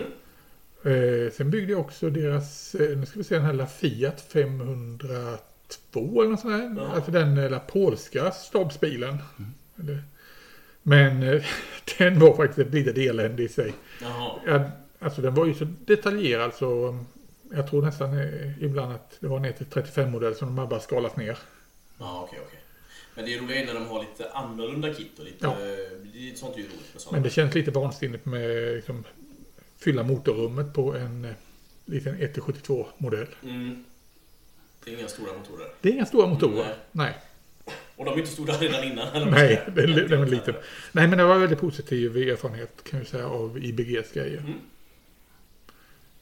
Mm. 0.85 1.26
Eh, 1.26 1.30
sen 1.32 1.50
byggde 1.50 1.73
jag 1.73 1.80
också 1.80 2.11
deras, 2.11 2.75
eh, 2.75 2.99
nu 2.99 3.06
ska 3.06 3.18
vi 3.18 3.25
se 3.25 3.35
den 3.35 3.44
här 3.44 3.52
La 3.52 3.66
Fiat 3.66 4.20
502 4.20 6.20
eller 6.23 6.30
något 6.30 6.40
sånt 6.40 6.76
där. 6.76 6.82
Ja. 6.82 6.88
Alltså 6.94 7.11
den 7.11 7.38
eh, 7.52 7.58
polska 7.58 8.30
stabsbilen. 8.30 9.18
Eller- 9.78 10.02
Men 10.82 11.23
eh, 11.23 11.42
den 11.99 12.18
var 12.18 12.37
faktiskt 12.37 12.58
ett 12.58 12.75
litet 12.75 12.99
elände 12.99 13.42
i 13.42 13.49
sig. 13.49 13.75
Jaha. 14.02 14.32
Ja, 14.47 14.70
alltså 14.99 15.23
den 15.23 15.35
var 15.35 15.47
ju 15.47 15.54
så 15.54 15.64
detaljerad 15.85 16.54
så 16.54 16.88
um, 16.88 17.06
jag 17.54 17.70
tror 17.70 17.82
nästan 17.82 18.18
eh, 18.18 18.64
ibland 18.64 18.92
att 18.92 19.16
det 19.20 19.26
var 19.28 19.40
ner 19.40 19.52
till 19.52 19.66
35-modell 19.66 20.35
som 20.35 20.49
de 20.49 20.58
har 20.58 20.66
bara 20.66 20.80
skalat 20.80 21.16
ner. 21.16 21.38
Ja, 21.99 22.23
okej, 22.28 22.38
okej. 22.47 22.61
Men 23.14 23.25
det 23.25 23.35
är 23.35 23.38
roligt 23.40 23.66
när 23.66 23.75
de 23.75 23.87
har 23.87 24.00
lite 24.00 24.30
annorlunda 24.32 24.94
kit 24.94 25.18
och 25.18 25.25
lite... 25.25 25.47
Ja. 25.47 25.52
Är 25.52 26.37
sånt 26.37 26.54
är 26.54 26.58
ju 26.58 26.64
roligt. 26.64 27.08
Men 27.12 27.23
det 27.23 27.30
känns 27.30 27.54
lite 27.54 27.70
vansinnigt 27.70 28.25
med 28.25 28.75
liksom, 28.75 29.04
fylla 29.78 30.02
motorrummet 30.02 30.75
på 30.75 30.94
en 30.94 31.25
eh, 31.25 31.30
liten 31.85 32.18
1-72 32.18 32.87
modell. 32.99 33.28
Mm. 33.42 33.85
Det 34.85 34.90
är 34.90 34.99
inga 34.99 35.08
stora 35.08 35.32
motorer. 35.38 35.66
Det 35.80 35.88
är 35.88 35.92
inga 35.92 36.06
stora 36.06 36.26
motorer. 36.26 36.64
Nej. 36.64 36.75
Nej. 36.92 37.14
Och 37.97 38.04
de 38.04 38.14
är 38.14 38.18
inte 38.18 38.30
stora 38.30 38.52
redan 38.52 38.85
innan. 38.85 39.08
eller 39.08 39.30
Nej, 39.30 39.62
den, 39.75 40.08
den 40.08 40.18
var 40.18 40.26
liten. 40.26 40.54
Nej, 40.92 41.08
men 41.08 41.18
det 41.18 41.25
var 41.25 41.38
väldigt 41.38 41.61
positiv 41.61 42.16
erfarenhet 42.16 42.85
kan 42.85 42.99
jag 42.99 43.08
säga 43.08 43.28
av 43.28 43.64
IBGs 43.64 44.12
grejer. 44.12 44.38
Mm. 44.38 44.61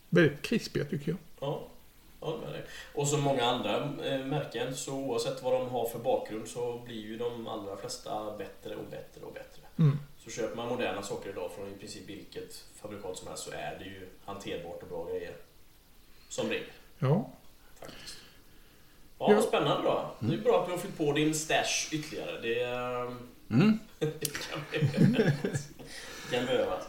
Väldigt 0.08 0.42
krispiga 0.42 0.84
tycker 0.84 1.10
jag. 1.10 1.18
Ja, 1.40 1.68
ja 2.20 2.38
med 2.44 2.52
det. 2.52 2.62
Och 2.94 3.08
som 3.08 3.20
många 3.20 3.44
andra 3.44 3.76
eh, 4.04 4.26
märken, 4.26 4.76
så 4.76 4.92
oavsett 4.94 5.42
vad 5.42 5.52
de 5.52 5.68
har 5.68 5.88
för 5.88 5.98
bakgrund 5.98 6.48
så 6.48 6.82
blir 6.86 7.00
ju 7.00 7.16
de 7.16 7.46
allra 7.46 7.76
flesta 7.76 8.36
bättre 8.38 8.76
och 8.76 8.84
bättre 8.90 9.20
och 9.22 9.32
bättre. 9.32 9.62
Mm. 9.78 9.98
Så 10.26 10.32
köper 10.32 10.56
man 10.56 10.68
moderna 10.68 11.02
saker 11.02 11.30
idag 11.30 11.50
från 11.56 11.68
i 11.68 11.78
princip 11.78 12.08
vilket 12.08 12.64
fabrikat 12.80 13.16
som 13.18 13.28
helst 13.28 13.44
så 13.44 13.50
är 13.50 13.76
det 13.78 13.84
ju 13.84 14.08
hanterbart 14.24 14.82
och 14.82 14.88
bra 14.88 15.06
grejer. 15.10 15.36
Som 16.28 16.48
regel, 16.48 16.66
Ja, 16.98 17.30
faktiskt. 17.80 18.16
Ja, 19.18 19.32
Ja. 19.32 19.42
spännande 19.42 19.82
då. 19.82 20.10
Det 20.20 20.34
är 20.34 20.38
bra 20.38 20.60
att 20.60 20.66
du 20.66 20.72
har 20.72 20.78
fyllt 20.78 20.96
på 20.98 21.12
din 21.12 21.34
stash 21.34 21.88
ytterligare. 21.92 22.40
Det, 22.40 22.60
eh, 22.62 23.12
Mm. 23.50 23.78
det 23.98 24.28
kan 24.92 25.12
behövas. 25.12 25.68
kan 26.30 26.46
behövas. 26.46 26.84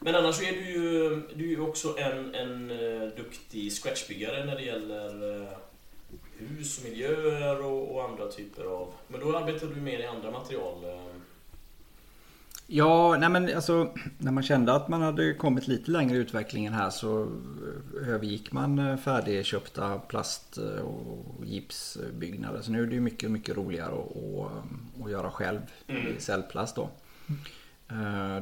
Men 0.00 0.14
annars 0.14 0.36
så 0.36 0.42
är 0.44 0.52
du 0.52 0.70
ju, 0.70 1.10
du 1.34 1.44
är 1.44 1.48
ju 1.48 1.60
också 1.60 1.98
en, 1.98 2.34
en 2.34 2.70
eh, 2.70 3.08
duktig 3.16 3.72
scratchbyggare 3.72 4.44
när 4.44 4.56
det 4.56 4.62
gäller 4.62 5.40
eh, 5.42 5.48
hus 6.38 6.78
och 6.78 6.84
miljöer 6.84 7.64
och, 7.64 7.94
och 7.94 8.04
andra 8.04 8.28
typer 8.28 8.64
av... 8.64 8.92
Men 9.08 9.20
då 9.20 9.36
arbetar 9.36 9.66
du 9.66 9.76
mer 9.80 9.98
i 9.98 10.06
andra 10.06 10.30
material. 10.30 10.84
Ja, 12.74 13.16
nej 13.16 13.28
men 13.28 13.56
alltså 13.56 13.94
när 14.18 14.32
man 14.32 14.42
kände 14.42 14.72
att 14.72 14.88
man 14.88 15.02
hade 15.02 15.34
kommit 15.34 15.68
lite 15.68 15.90
längre 15.90 16.16
i 16.16 16.20
utvecklingen 16.20 16.72
här 16.72 16.90
så 16.90 17.22
eh, 17.22 18.08
övergick 18.08 18.52
man 18.52 18.78
eh, 18.78 18.96
färdigköpta 18.96 19.98
plast 19.98 20.58
eh, 20.58 20.84
och 20.84 21.46
gipsbyggnader. 21.46 22.62
Så 22.62 22.70
nu 22.70 22.82
är 22.82 22.86
det 22.86 22.94
ju 22.94 23.00
mycket, 23.00 23.30
mycket 23.30 23.56
roligare 23.56 23.92
att, 23.92 25.04
att, 25.04 25.10
göra 25.10 25.30
själv 25.30 25.60
Mm. 25.86 26.06
i 26.06 26.20
cellplast 26.20 26.76
då. 26.76 26.90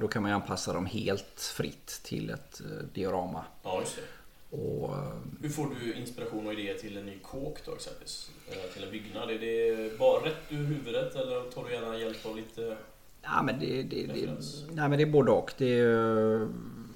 Då 0.01 0.09
kan 0.09 0.23
man 0.23 0.31
ju 0.31 0.35
anpassa 0.35 0.73
dem 0.73 0.87
helt 0.87 1.41
fritt 1.57 2.01
till 2.05 2.31
ett 2.31 2.61
diorama. 2.93 3.45
Ja, 3.63 3.81
just 3.81 3.97
det. 3.97 4.57
Och 4.57 4.95
Hur 5.43 5.49
får 5.49 5.69
du 5.81 5.95
inspiration 5.95 6.47
och 6.47 6.53
idéer 6.53 6.75
till 6.75 6.97
en 6.97 7.07
ny 7.07 7.19
kåk 7.19 7.59
då 7.67 7.75
exempelvis? 7.75 8.31
Till 8.75 8.85
en 8.85 8.91
byggnad? 8.91 9.31
Är 9.31 9.39
det 9.39 9.99
bara 9.99 10.27
rätt 10.27 10.43
ur 10.49 10.65
huvudet 10.65 11.15
eller 11.15 11.51
tar 11.51 11.65
du 11.65 11.73
gärna 11.73 11.99
hjälp 11.99 12.27
av 12.27 12.37
lite... 12.37 12.77
Ja 13.23 13.43
men 13.43 13.61
det, 13.61 13.83
det, 13.83 14.07
det, 14.07 14.29
nej, 14.73 14.89
men 14.89 14.91
det 14.91 15.03
är 15.03 15.11
både 15.11 15.31
och. 15.31 15.53
Det 15.59 15.81
är, 15.81 16.49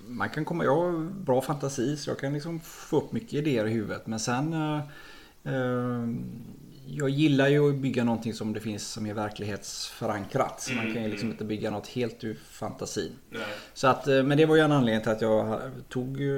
man 0.06 0.28
kan 0.28 0.44
komma, 0.44 0.64
jag 0.64 0.76
har 0.76 1.10
bra 1.10 1.40
fantasi 1.40 1.96
så 1.96 2.10
jag 2.10 2.18
kan 2.18 2.32
liksom 2.32 2.60
få 2.60 2.96
upp 2.96 3.12
mycket 3.12 3.34
idéer 3.34 3.66
i 3.66 3.70
huvudet. 3.70 4.06
Men 4.06 4.20
sen 4.20 4.52
eh, 4.52 4.80
eh, 5.54 6.08
jag 6.86 7.08
gillar 7.08 7.48
ju 7.48 7.70
att 7.70 7.76
bygga 7.76 8.04
någonting 8.04 8.34
som 8.34 8.52
det 8.52 8.60
finns 8.60 8.88
som 8.88 9.06
är 9.06 9.14
verklighetsförankrat. 9.14 10.60
Så 10.60 10.72
man 10.72 10.94
kan 10.94 11.02
ju 11.02 11.08
liksom 11.08 11.30
inte 11.30 11.44
bygga 11.44 11.70
något 11.70 11.86
helt 11.86 12.24
ur 12.24 12.38
fantasin. 12.50 13.12
Nej. 13.30 13.42
Så 13.74 13.86
att, 13.86 14.08
eh, 14.08 14.22
men 14.22 14.38
det 14.38 14.46
var 14.46 14.56
ju 14.56 14.62
en 14.62 14.72
anledning 14.72 15.02
till 15.02 15.12
att 15.12 15.20
jag 15.20 15.60
tog 15.88 16.20
eh, 16.20 16.28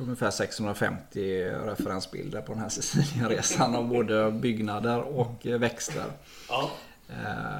ungefär 0.00 0.30
650 0.30 1.44
referensbilder 1.44 2.40
på 2.40 2.52
den 2.52 2.62
här 2.62 2.68
Sicilienresan 2.82 3.74
av 3.74 3.88
både 3.88 4.30
byggnader 4.30 5.00
och 5.00 5.46
växter. 5.46 6.04
Ja. 6.48 6.70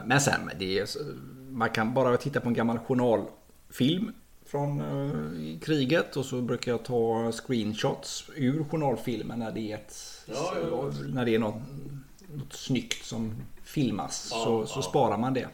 Men 0.04 0.20
sen, 0.20 0.50
det 0.58 0.78
är, 0.78 0.86
man 1.52 1.70
kan 1.70 1.94
bara 1.94 2.16
titta 2.16 2.40
på 2.40 2.48
en 2.48 2.54
gammal 2.54 2.78
journalfilm 2.78 4.12
från 4.46 4.80
eh, 4.80 5.58
kriget 5.60 6.16
och 6.16 6.24
så 6.24 6.40
brukar 6.40 6.72
jag 6.72 6.84
ta 6.84 7.32
screenshots 7.32 8.24
ur 8.36 8.64
journalfilmen 8.64 9.38
när 9.38 9.52
det 9.52 9.72
är, 9.72 9.74
ett, 9.74 9.94
Ja, 10.26 10.54
ja, 10.70 10.90
när 11.08 11.24
det 11.24 11.34
är 11.34 11.38
något, 11.38 11.62
något 12.34 12.52
snyggt 12.52 13.04
som 13.04 13.34
filmas. 13.62 14.28
Ja, 14.30 14.44
så, 14.44 14.66
så 14.66 14.82
sparar 14.82 15.18
man 15.18 15.34
det. 15.34 15.48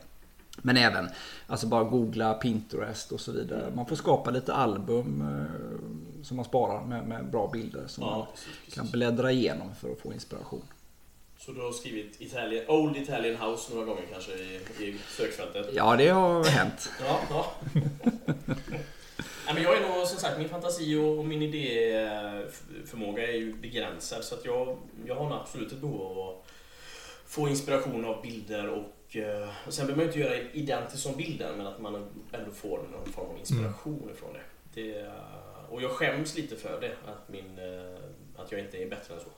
Men 0.62 0.76
även 0.76 1.08
alltså 1.46 1.66
bara 1.66 1.84
googla 1.84 2.34
Pinterest 2.34 3.12
och 3.12 3.20
så 3.20 3.32
vidare. 3.32 3.72
Man 3.74 3.86
får 3.86 3.96
skapa 3.96 4.30
lite 4.30 4.54
album 4.54 5.20
eh, 5.20 6.24
som 6.24 6.36
man 6.36 6.44
sparar 6.44 6.84
med, 6.84 7.08
med 7.08 7.30
bra 7.30 7.50
bilder 7.52 7.84
som 7.86 8.04
man 8.04 8.26
precis. 8.26 8.74
kan 8.74 8.90
bläddra 8.90 9.32
igenom 9.32 9.74
för 9.74 9.92
att 9.92 9.98
få 9.98 10.12
inspiration. 10.12 10.62
Så 11.38 11.52
du 11.52 11.60
har 11.60 11.72
skrivit 11.72 12.20
Italian, 12.20 12.64
Old 12.68 12.96
Italian 12.96 13.36
House 13.36 13.72
några 13.74 13.86
gånger 13.86 14.02
kanske 14.12 14.32
i, 14.32 14.60
i 14.80 14.98
sökfältet? 15.08 15.66
Ja, 15.72 15.96
det 15.96 16.08
har 16.08 16.44
hänt. 16.44 16.90
Ja, 17.00 17.20
ja. 17.30 17.54
Nej, 19.46 19.54
men 19.54 19.62
jag 19.62 19.76
är 19.76 19.80
nog 19.88 20.06
som 20.06 20.18
sagt, 20.18 20.38
min 20.38 20.48
fantasi 20.48 20.96
och, 20.96 21.18
och 21.18 21.24
min 21.24 21.42
idéförmåga 21.42 23.26
är 23.28 23.32
ju 23.36 23.54
begränsad 23.54 24.24
så 24.24 24.34
att 24.34 24.44
jag, 24.44 24.76
jag 25.06 25.14
har 25.14 25.24
nog 25.28 25.38
absolut 25.38 25.72
ett 25.72 25.78
behov 25.80 26.18
av 26.18 26.28
att 26.28 26.44
få 27.26 27.48
inspiration 27.48 28.04
av 28.04 28.22
bilder 28.22 28.68
och, 28.68 29.16
eh, 29.16 29.48
och 29.66 29.74
sen 29.74 29.86
behöver 29.86 30.04
man 30.06 30.14
ju 30.14 30.20
inte 30.22 30.34
göra 30.34 30.50
identiskt 30.52 31.02
som 31.02 31.16
bilden 31.16 31.56
men 31.56 31.66
att 31.66 31.80
man 31.80 31.94
ändå 32.32 32.50
får 32.50 32.78
någon 32.92 33.12
form 33.12 33.26
av 33.30 33.38
inspiration 33.38 34.10
ifrån 34.14 34.30
det. 34.32 34.42
det. 34.82 34.98
eh, 35.00 35.12
Och 35.70 35.82
jag 35.82 35.90
skäms 35.90 36.36
lite 36.36 36.56
för 36.56 36.80
det, 36.80 36.92
att, 37.10 37.28
min, 37.28 37.58
eh, 37.58 37.98
att 38.42 38.52
jag 38.52 38.60
inte 38.60 38.76
är 38.82 38.90
bättre 38.90 39.14
än 39.14 39.20
så. 39.20 39.28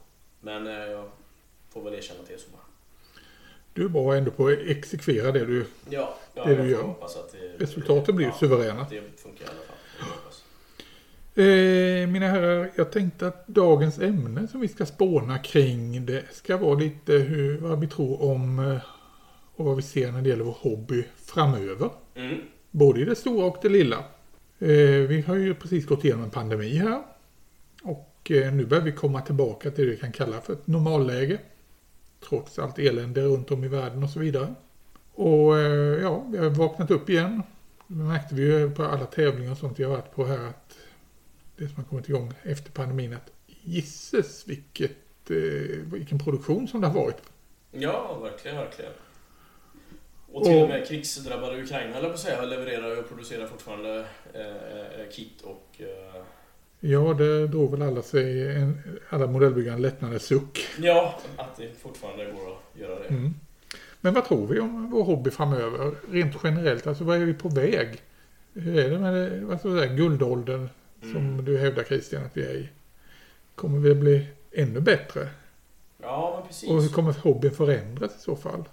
Men 0.41 0.67
eh, 0.67 0.73
jag 0.75 1.11
får 1.73 1.83
väl 1.83 1.95
erkänna 1.95 2.21
det 2.29 2.35
är 2.35 2.39
så 2.39 2.51
bara. 2.51 2.61
Du 3.73 3.85
är 3.85 3.89
bra 3.89 4.17
ändå 4.17 4.31
på 4.31 4.49
att 4.49 4.59
exekvera 4.59 5.33
det 5.33 5.45
du... 5.47 5.67
Ja, 5.91 6.15
ja 6.35 6.45
Det 6.45 6.55
du 6.55 6.71
gör. 6.71 6.95
det, 7.33 7.65
Resultatet 7.65 8.15
blir 8.15 8.27
ju 8.27 8.33
suveräna. 8.33 8.81
Att 8.81 8.91
det 8.91 9.03
funkar 9.17 9.45
i 9.45 9.49
alla 9.49 9.55
fall. 9.55 9.77
Eh, 11.35 12.07
mina 12.09 12.27
herrar, 12.27 12.71
jag 12.77 12.93
tänkte 12.93 13.27
att 13.27 13.47
dagens 13.47 13.99
ämne 13.99 14.49
som 14.49 14.61
vi 14.61 14.69
ska 14.69 14.87
spåna 14.87 15.39
kring 15.39 16.07
det 16.07 16.25
ska 16.33 16.57
vara 16.57 16.75
lite 16.75 17.13
hur, 17.13 17.59
vad 17.59 17.81
vi 17.81 17.87
tror 17.87 18.23
om 18.23 18.59
eh, 18.59 18.77
och 19.57 19.65
vad 19.65 19.77
vi 19.77 19.83
ser 19.83 20.13
när 20.13 20.23
det 20.23 20.29
gäller 20.29 20.45
vår 20.45 20.57
hobby 20.61 21.05
framöver. 21.25 21.91
Mm. 22.15 22.41
Både 22.71 23.01
i 23.01 23.05
det 23.05 23.17
stora 23.17 23.47
och 23.47 23.59
det 23.63 23.69
lilla. 23.69 23.97
Eh, 24.59 24.69
vi 25.09 25.25
har 25.27 25.37
ju 25.37 25.55
precis 25.55 25.87
gått 25.87 26.05
igenom 26.05 26.25
en 26.25 26.31
pandemi 26.31 26.75
här. 26.77 27.03
Och 27.83 28.31
eh, 28.31 28.53
nu 28.53 28.67
börjar 28.67 28.85
vi 28.85 28.93
komma 28.93 29.21
tillbaka 29.21 29.71
till 29.71 29.85
det 29.85 29.91
vi 29.91 29.97
kan 29.97 30.13
kalla 30.13 30.41
för 30.41 30.53
ett 30.53 30.67
normalläge. 30.67 31.39
Trots 32.29 32.59
allt 32.59 32.79
elände 32.79 33.23
runt 33.23 33.51
om 33.51 33.65
i 33.65 33.69
världen 33.69 34.03
och 34.03 34.11
så 34.11 34.19
vidare. 34.19 34.55
Och 35.15 35.59
eh, 35.59 36.03
ja, 36.03 36.25
vi 36.31 36.39
har 36.39 36.51
vaknat 36.51 36.91
upp 36.91 37.11
igen. 37.11 37.43
Det 37.87 37.95
märkte 37.95 38.35
vi 38.35 38.43
ju 38.43 38.71
på 38.71 38.85
alla 38.85 39.07
tävlingar 39.07 39.53
och 39.53 39.59
sånt 39.59 39.79
vi 39.81 39.85
har 39.85 39.91
varit 39.91 40.15
på 40.15 40.25
här 40.25 40.39
att 40.49 40.77
det 41.57 41.67
som 41.69 41.77
har 41.77 41.85
kommit 41.85 42.09
igång 42.09 42.33
efter 42.43 42.71
pandemin 42.73 43.13
att 43.15 43.31
gisses 43.47 44.49
vilket, 44.49 45.31
eh, 45.31 45.37
vilken 45.93 46.19
produktion 46.19 46.69
som 46.69 46.81
det 46.81 46.87
har 46.87 46.95
varit. 46.95 47.23
Ja, 47.71 48.19
verkligen, 48.23 48.57
verkligen. 48.57 48.93
Och 50.33 50.45
till 50.45 50.63
Och- 50.63 50.69
med 50.69 50.89
krigsdrabbade 50.89 51.63
Ukraina, 51.63 51.97
eller 51.97 52.09
på 52.09 52.15
att 52.15 52.21
säga, 52.21 52.43
levererar 52.43 52.99
och 52.99 53.09
producerar 53.09 53.47
fortfarande 53.47 54.07
eh, 54.35 54.47
eh, 54.47 55.09
kit 55.13 55.43
och... 55.43 55.67
Eh, 55.79 56.23
Ja, 56.81 57.15
det 57.15 57.47
drog 57.47 57.71
väl 57.71 57.83
alla 57.83 58.03
sig, 58.03 58.57
en, 58.57 58.81
alla 59.09 59.27
modellbyggare 59.27 59.75
en 59.75 59.83
lättnadens 59.83 60.23
suck. 60.23 60.67
ja, 60.79 61.19
att 61.37 61.57
det 61.57 61.81
fortfarande 61.83 62.25
går 62.25 62.53
att 62.53 62.81
göra 62.81 62.99
det. 62.99 63.09
Mm. 63.09 63.35
Men 64.01 64.15
vad 64.15 64.25
tror 64.25 64.47
vi 64.47 64.61
om 64.61 64.91
vår 64.91 65.05
hobby 65.05 65.31
framöver? 65.31 65.95
Rent 66.11 66.37
generellt, 66.45 66.87
alltså 66.87 67.05
vad 67.05 67.17
är 67.17 67.25
vi 67.25 67.35
på 67.35 67.49
väg? 67.49 68.03
Hur 68.55 68.79
är 68.79 68.91
det 68.91 68.99
med 68.99 69.15
det, 69.15 69.41
vad 69.41 69.61
ska 69.61 69.69
säga, 69.69 69.95
guldåldern 69.95 70.69
som 71.01 71.17
Mm. 71.17 71.45
du 71.45 71.59
hävdar 71.59 71.83
Christian 71.85 72.25
att 72.25 72.37
vi 72.37 72.43
är 72.43 72.55
i? 72.55 72.69
Kommer 73.55 73.79
vi 73.79 73.91
att 73.91 73.97
bli 73.97 74.27
ännu 74.53 74.81
bättre? 74.81 75.29
Ja, 76.03 76.35
men 76.39 76.49
precis. 76.49 76.71
Och 76.71 76.83
hur 76.83 76.89
kommer 76.89 77.13
hobbyn 77.13 77.51
förändras 77.51 78.17
i 78.17 78.21
så 78.21 78.37
fall? 78.37 78.65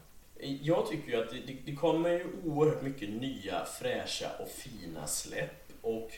Jag 0.61 0.87
tycker 0.89 1.11
ju 1.11 1.21
att 1.23 1.29
det, 1.29 1.37
det, 1.47 1.57
det 1.65 1.75
kommer 1.75 2.09
ju 2.09 2.25
oerhört 2.45 2.81
mycket 2.81 3.09
nya, 3.09 3.65
fräscha 3.79 4.27
och 4.39 4.49
fina 4.49 5.07
släpp. 5.07 5.63
Och 5.81 6.11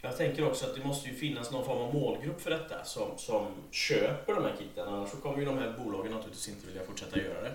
jag 0.00 0.16
tänker 0.16 0.46
också 0.46 0.66
att 0.66 0.74
det 0.74 0.84
måste 0.84 1.08
ju 1.08 1.14
finnas 1.14 1.50
någon 1.50 1.64
form 1.64 1.78
av 1.78 1.94
målgrupp 1.94 2.40
för 2.40 2.50
detta 2.50 2.84
som, 2.84 3.10
som 3.18 3.46
köper 3.70 4.34
de 4.34 4.44
här 4.44 4.54
kitten. 4.58 4.88
Annars 4.88 5.10
så 5.10 5.16
kommer 5.16 5.38
ju 5.38 5.44
de 5.44 5.58
här 5.58 5.74
bolagen 5.84 6.12
naturligtvis 6.12 6.48
inte 6.48 6.66
vilja 6.66 6.82
fortsätta 6.86 7.18
göra 7.18 7.40
det. 7.42 7.54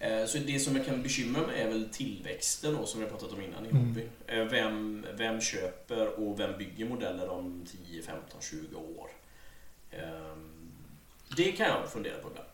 Eh, 0.00 0.26
Så 0.26 0.38
det 0.38 0.58
som 0.60 0.76
jag 0.76 0.86
kan 0.86 1.02
bekymra 1.02 1.46
mig 1.46 1.60
är 1.60 1.68
väl 1.68 1.88
tillväxten 1.92 2.74
då, 2.76 2.86
som 2.86 3.00
jag 3.00 3.10
pratat 3.10 3.32
om 3.32 3.42
innan 3.42 3.66
i 3.66 3.70
Mm. 3.70 4.00
Eh, 4.26 4.44
Vem, 4.44 5.06
vem 5.16 5.40
köper 5.40 6.20
och 6.20 6.40
vem 6.40 6.58
bygger 6.58 6.84
modeller 6.88 7.28
om 7.28 7.64
10, 7.86 8.02
15, 8.02 8.40
20 8.40 8.76
år? 8.76 9.08
Ehm, 9.90 10.50
Det 11.36 11.52
kan 11.52 11.66
jag 11.66 11.88
fundera 11.92 12.14
på 12.18 12.28
ibland. 12.30 12.48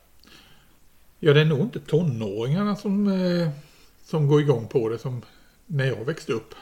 Ja, 1.19 1.33
det 1.33 1.41
är 1.41 1.45
nog 1.45 1.61
inte 1.61 1.81
tonåringarna 1.81 2.77
som, 2.77 3.09
eh, 3.09 3.49
som 4.05 4.29
går 4.29 4.41
igång 4.41 4.69
på 4.69 4.89
det 4.89 4.99
som 4.99 5.23
när 5.67 5.87
jag 5.87 6.05
växte 6.05 6.33
upp. 6.33 6.55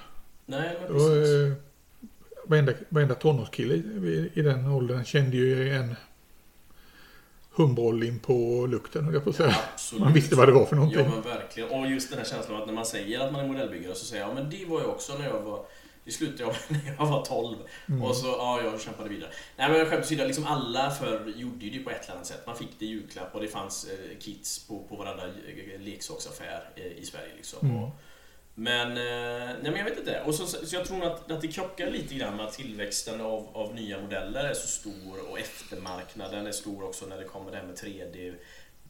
Nej, 0.47 0.77
men 0.81 0.89
Då, 0.93 0.99
precis. 0.99 1.35
eh, 1.35 1.53
varenda, 2.45 2.73
varenda 2.89 3.15
tonårskille 3.15 3.75
i, 3.75 4.31
i 4.35 4.43
den 4.43 4.67
åldern 4.67 5.05
kände 5.05 5.37
ju 5.37 5.73
en 5.75 5.95
humboll 7.55 8.03
in 8.03 8.19
på 8.19 8.67
lukten, 8.67 9.05
höll 9.05 9.15
jag 9.15 9.25
på 9.25 9.31
att 9.31 9.37
säga. 9.37 9.57
Absolut. 9.73 10.05
Man 10.05 10.13
visste 10.13 10.37
vad 10.37 10.49
det 10.49 10.53
var 10.53 10.67
för 10.67 10.77
någonting. 10.77 11.05
Ja 11.05 11.11
men 11.11 11.23
verkligen. 11.23 11.71
Och 11.71 11.87
just 11.87 12.11
den 12.11 12.19
här 12.19 12.27
känslan 12.27 12.61
att 12.61 12.67
när 12.67 12.75
man 12.75 12.87
säger 12.87 13.21
att 13.21 13.33
man 13.33 13.45
är 13.45 13.49
modellbyggare 13.49 13.95
så 13.95 14.05
säger 14.05 14.23
jag, 14.23 14.31
ja 14.31 14.35
men 14.35 14.51
det 14.51 14.65
var 14.65 14.81
jag 14.81 14.91
också 14.91 15.19
när 15.19 15.27
jag 15.27 15.41
var 15.41 15.65
det 16.05 16.11
slutade 16.11 16.43
jag 16.43 16.49
med 16.69 16.81
när 16.85 16.95
jag 16.99 17.07
var 17.07 17.25
12. 17.25 17.57
Mm. 17.89 18.03
Och 18.03 18.17
så, 18.17 18.27
ja, 18.27 18.61
jag 18.65 18.81
kämpade 18.81 19.09
vidare. 19.09 19.31
Nej 19.57 19.71
men 19.71 19.87
skämt 19.87 20.05
åsido, 20.05 20.25
liksom 20.25 20.47
alla 20.47 20.91
förr 20.91 21.33
gjorde 21.37 21.65
ju 21.65 21.79
det 21.79 21.85
på 21.85 21.91
ett 21.91 22.05
eller 22.05 22.15
annat 22.15 22.27
sätt. 22.27 22.47
Man 22.47 22.57
fick 22.57 22.79
det 22.79 22.85
i 22.85 22.89
julklapp 22.89 23.35
och 23.35 23.41
det 23.41 23.49
fanns 23.49 23.85
eh, 23.85 24.19
kits 24.19 24.67
på, 24.67 24.83
på 24.89 24.97
varenda 24.97 25.27
eh, 25.27 25.81
leksaksaffär 25.81 26.71
eh, 26.77 27.03
i 27.03 27.05
Sverige 27.05 27.33
liksom. 27.37 27.69
Mm. 27.69 27.83
Och, 27.83 27.91
men, 28.55 28.89
eh, 28.89 29.55
nej 29.63 29.71
men 29.71 29.77
jag 29.77 29.85
vet 29.85 29.99
inte. 29.99 30.23
Och 30.27 30.35
så, 30.35 30.47
så 30.47 30.77
jag 30.77 30.85
tror 30.87 31.05
att, 31.05 31.31
att 31.31 31.41
det 31.41 31.49
krockar 31.49 31.91
lite 31.91 32.15
grann 32.15 32.37
med 32.37 32.47
att 32.47 32.53
tillväxten 32.53 33.21
av, 33.21 33.49
av 33.53 33.75
nya 33.75 34.01
modeller 34.01 34.45
är 34.45 34.55
så 34.55 34.69
stor 34.69 35.31
och 35.31 35.39
eftermarknaden 35.39 36.47
är 36.47 36.53
stor 36.53 36.85
också 36.85 37.07
när 37.07 37.17
det 37.17 37.25
kommer 37.25 37.51
det 37.51 37.57
här 37.57 37.65
med 37.65 37.77
3D 37.77 38.35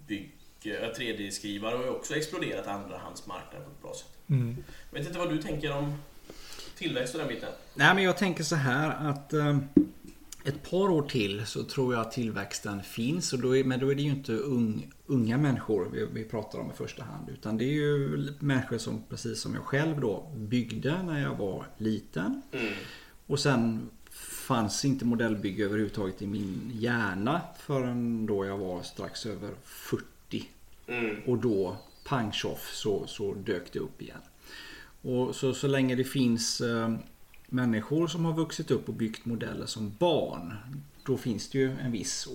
bygg, 0.07 0.33
eh, 0.65 0.71
3D-skrivare 0.71 1.77
har 1.77 1.85
ju 1.85 1.91
också 1.91 2.15
exploderat 2.15 2.67
andrahandsmarknaden 2.67 3.65
på 3.65 3.71
ett 3.71 3.83
bra 3.83 3.95
sätt. 3.95 4.19
Mm. 4.31 4.65
Jag 4.91 4.99
vet 4.99 5.07
inte 5.07 5.19
vad 5.19 5.31
du 5.31 5.43
tänker 5.43 5.73
om 5.77 6.03
tillväxt 6.79 7.15
och 7.15 7.21
den 7.21 7.29
biten? 7.29 7.49
Nej 7.75 7.95
men 7.95 8.05
jag 8.05 8.17
tänker 8.17 8.45
så 8.45 8.57
här 8.57 9.11
att 9.11 9.33
eh, 9.33 9.59
ett 10.45 10.71
par 10.71 10.91
år 10.91 11.03
till 11.03 11.47
så 11.47 11.65
tror 11.65 11.95
jag 11.95 12.01
att 12.01 12.13
tillväxten 12.13 12.83
finns. 12.83 13.33
Och 13.33 13.39
då 13.39 13.57
är, 13.57 13.65
men 13.65 13.81
då 13.81 13.91
är 13.91 13.95
det 13.95 14.03
ju 14.03 14.11
inte 14.11 14.33
ung, 14.33 14.93
unga 15.07 15.39
människor 15.39 15.89
vi, 15.93 16.07
vi 16.13 16.25
pratar 16.25 16.59
om 16.59 16.71
i 16.71 16.75
första 16.75 17.05
hand. 17.05 17.29
Utan 17.29 17.57
det 17.57 17.65
är 17.65 17.73
ju 17.73 18.29
människor 18.39 18.79
som 18.79 19.03
precis 19.09 19.41
som 19.41 19.55
jag 19.55 19.65
själv 19.65 20.01
då 20.01 20.33
byggde 20.37 21.03
när 21.03 21.23
jag 21.23 21.37
var 21.37 21.67
liten. 21.79 22.43
Mm. 22.53 22.75
Och 23.27 23.41
sen 23.41 23.91
fanns 24.11 24.85
inte 24.85 25.05
modellbygge 25.05 25.65
överhuvudtaget 25.65 26.23
i 26.23 26.27
min 26.27 26.73
hjärna 26.75 27.41
förrän 27.59 28.27
då 28.27 28.47
jag 28.47 28.59
var 28.59 28.83
strax 28.83 29.27
över 29.27 29.51
40. 29.65 30.07
Mm. 30.87 31.17
Och 31.27 31.39
då, 31.39 31.77
pang 32.05 32.33
tjoff, 32.33 32.71
så, 32.75 33.07
så 33.07 33.35
dök 33.35 33.73
det 33.73 33.79
upp 33.79 34.03
igen. 34.03 34.21
Och 35.03 35.37
så, 35.37 35.55
så 35.55 35.67
länge 35.67 35.95
det 35.95 36.05
finns 36.05 36.61
eh, 36.61 36.95
människor 37.53 38.07
som 38.07 38.25
har 38.25 38.33
vuxit 38.33 38.71
upp 38.71 38.89
och 38.89 38.95
byggt 38.95 39.25
modeller 39.25 39.67
som 39.67 39.95
barn. 39.99 40.55
Då 41.07 41.17
finns 41.17 41.51
det 41.51 41.59
ju 41.59 41.71
en 41.79 41.93
viss, 41.93 42.29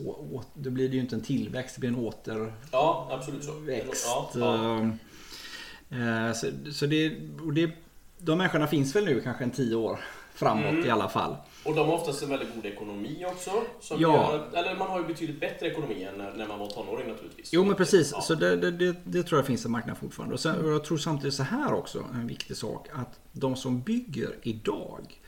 då 0.53 0.69
blir 0.69 0.89
det 0.89 0.95
ju 0.95 1.01
inte 1.01 1.15
en 1.15 1.21
tillväxt, 1.21 1.75
det 1.75 1.79
blir 1.79 1.89
en 1.89 1.95
återväxt. 1.95 2.69
Ja, 2.71 3.09
absolut 3.11 3.43
så. 3.43 3.51
Ja, 4.33 4.89
ja. 5.89 5.97
Eh, 5.97 6.33
så, 6.33 6.47
så 6.73 6.85
det, 6.85 7.17
och 7.45 7.53
det, 7.53 7.71
de 8.17 8.37
människorna 8.37 8.67
finns 8.67 8.95
väl 8.95 9.05
nu 9.05 9.21
kanske 9.21 9.43
en 9.43 9.51
tio 9.51 9.75
år 9.75 9.99
framåt 10.37 10.65
Mm. 10.73 10.85
i 10.85 10.89
alla 10.89 11.09
fall. 11.09 11.35
Och 11.65 11.75
de 11.75 11.87
har 11.87 11.93
oftast 11.95 12.23
en 12.23 12.29
väldigt 12.29 12.55
god 12.55 12.65
ekonomi 12.65 13.25
också. 13.27 13.51
Som 13.79 14.01
Ja. 14.01 14.13
gör, 14.53 14.59
eller 14.59 14.75
man 14.77 14.87
har 14.89 14.99
ju 14.99 15.05
betydligt 15.07 15.39
bättre 15.39 15.67
ekonomi 15.67 16.03
än 16.03 16.17
när, 16.17 16.33
när 16.33 16.47
man 16.47 16.59
var 16.59 16.67
tonåring 16.67 17.07
naturligtvis. 17.09 17.49
Jo 17.53 17.63
men 17.65 17.75
precis, 17.75 18.11
Ja. 18.11 18.21
så 18.21 18.35
det, 18.35 18.71
det, 18.71 18.95
det, 19.03 19.23
tror 19.23 19.39
jag 19.39 19.45
finns 19.47 19.65
en 19.65 19.71
marknad 19.71 19.97
fortfarande. 19.97 20.33
Och, 20.33 20.39
sen, 20.39 20.65
och 20.65 20.71
jag 20.71 20.83
tror 20.83 20.97
samtidigt 20.97 21.33
så 21.33 21.43
här 21.43 21.73
också, 21.73 22.05
en 22.13 22.27
viktig 22.27 22.57
sak, 22.57 22.87
att 22.93 23.19
de 23.31 23.55
som 23.55 23.81
bygger 23.81 24.35
idag, 24.41 25.21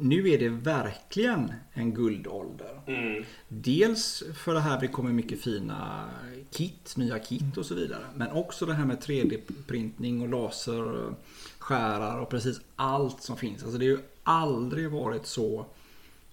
nu 0.00 0.28
är 0.30 0.38
det 0.38 0.48
verkligen 0.48 1.52
en 1.72 1.94
guldålder. 1.94 2.80
Mm. 2.86 3.24
Dels 3.48 4.22
för 4.44 4.54
det 4.54 4.60
här 4.60 4.80
det 4.80 4.88
kommer 4.88 5.10
mycket 5.12 5.40
fina 5.40 6.04
kit, 6.52 6.96
nya 6.96 7.18
kit 7.18 7.56
och 7.56 7.66
så 7.66 7.74
vidare. 7.74 8.04
Men 8.14 8.30
också 8.30 8.66
det 8.66 8.74
här 8.74 8.84
med 8.84 8.98
3D-printning 8.98 10.22
och 10.22 10.28
laserskärar 10.28 12.18
och 12.20 12.28
precis 12.28 12.60
allt 12.76 13.22
som 13.22 13.36
finns. 13.36 13.62
Alltså 13.62 13.78
det 13.78 13.84
har 13.84 13.90
ju 13.90 13.98
aldrig 14.26 14.90
varit 14.90 15.26
så 15.26 15.66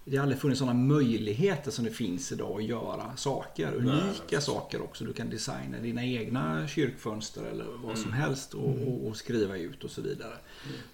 det 0.04 0.16
har 0.16 0.22
aldrig 0.22 0.40
funnits 0.40 0.58
sådana 0.58 0.78
möjligheter 0.78 1.70
som 1.70 1.84
det 1.84 1.90
finns 1.90 2.32
idag 2.32 2.60
att 2.60 2.64
göra 2.64 3.16
saker. 3.16 3.74
Unika 3.74 4.12
precis. 4.28 4.44
saker 4.44 4.82
också. 4.82 5.04
Du 5.04 5.12
kan 5.12 5.30
designa 5.30 5.78
dina 5.78 6.04
egna 6.04 6.68
kyrkfönster 6.68 7.42
eller 7.44 7.64
vad 7.84 7.98
som 7.98 8.12
helst 8.12 8.54
och, 8.54 8.88
och, 8.88 9.06
och 9.06 9.16
skriva 9.16 9.56
ut 9.56 9.84
och 9.84 9.90
så 9.90 10.02
vidare. 10.02 10.34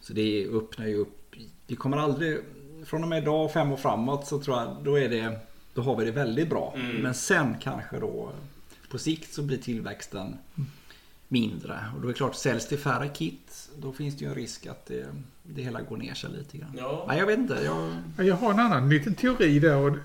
Så 0.00 0.12
det 0.12 0.46
öppnar 0.46 0.86
ju 0.86 0.96
upp. 0.96 1.34
Vi 1.66 1.76
kommer 1.76 1.96
aldrig, 1.96 2.38
från 2.84 3.02
och 3.02 3.08
med 3.08 3.22
idag 3.22 3.52
fem 3.52 3.72
år 3.72 3.76
framåt 3.76 4.26
så 4.26 4.40
tror 4.40 4.56
jag 4.56 4.76
då 4.84 4.98
är 4.98 5.08
det, 5.08 5.38
då 5.74 5.82
har 5.82 5.96
vi 5.96 6.04
det 6.04 6.10
väldigt 6.10 6.50
bra. 6.50 6.72
Mm. 6.76 6.96
Men 6.96 7.14
sen 7.14 7.56
kanske 7.60 7.98
då 7.98 8.32
på 8.90 8.98
sikt 8.98 9.34
så 9.34 9.42
blir 9.42 9.58
tillväxten 9.58 10.36
mindre. 11.30 11.78
Och 11.94 12.00
då 12.00 12.08
är 12.08 12.12
det 12.12 12.16
klart, 12.16 12.34
säljs 12.34 12.68
det 12.68 12.76
färre 12.76 13.08
kit 13.08 13.70
då 13.76 13.92
finns 13.92 14.16
det 14.16 14.24
ju 14.24 14.28
en 14.28 14.34
risk 14.34 14.66
att 14.66 14.86
det, 14.86 15.06
det 15.42 15.62
hela 15.62 15.80
går 15.82 15.96
ner 15.96 16.14
sig 16.14 16.30
lite 16.30 16.58
grann. 16.58 16.74
Ja. 16.78 17.04
Nej, 17.08 17.18
jag 17.18 17.26
vet 17.26 17.38
inte. 17.38 17.58
Jag, 17.64 17.96
Ja, 18.16 18.24
Jag 18.24 18.34
har 18.34 18.50
en 18.50 18.58
annan 18.58 18.88
liten 18.88 19.14
teori 19.14 19.58
där, 19.58 19.76
och, 19.76 19.96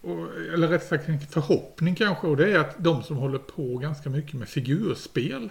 och, 0.00 0.28
eller 0.54 0.68
rätt 0.68 0.86
sagt 0.86 1.08
en 1.08 1.20
förhoppning 1.20 1.94
kanske, 1.94 2.26
och 2.26 2.36
det 2.36 2.52
är 2.52 2.58
att 2.58 2.74
de 2.78 3.02
som 3.02 3.16
håller 3.16 3.38
på 3.38 3.78
ganska 3.78 4.10
mycket 4.10 4.34
med 4.34 4.48
figurspel. 4.48 5.50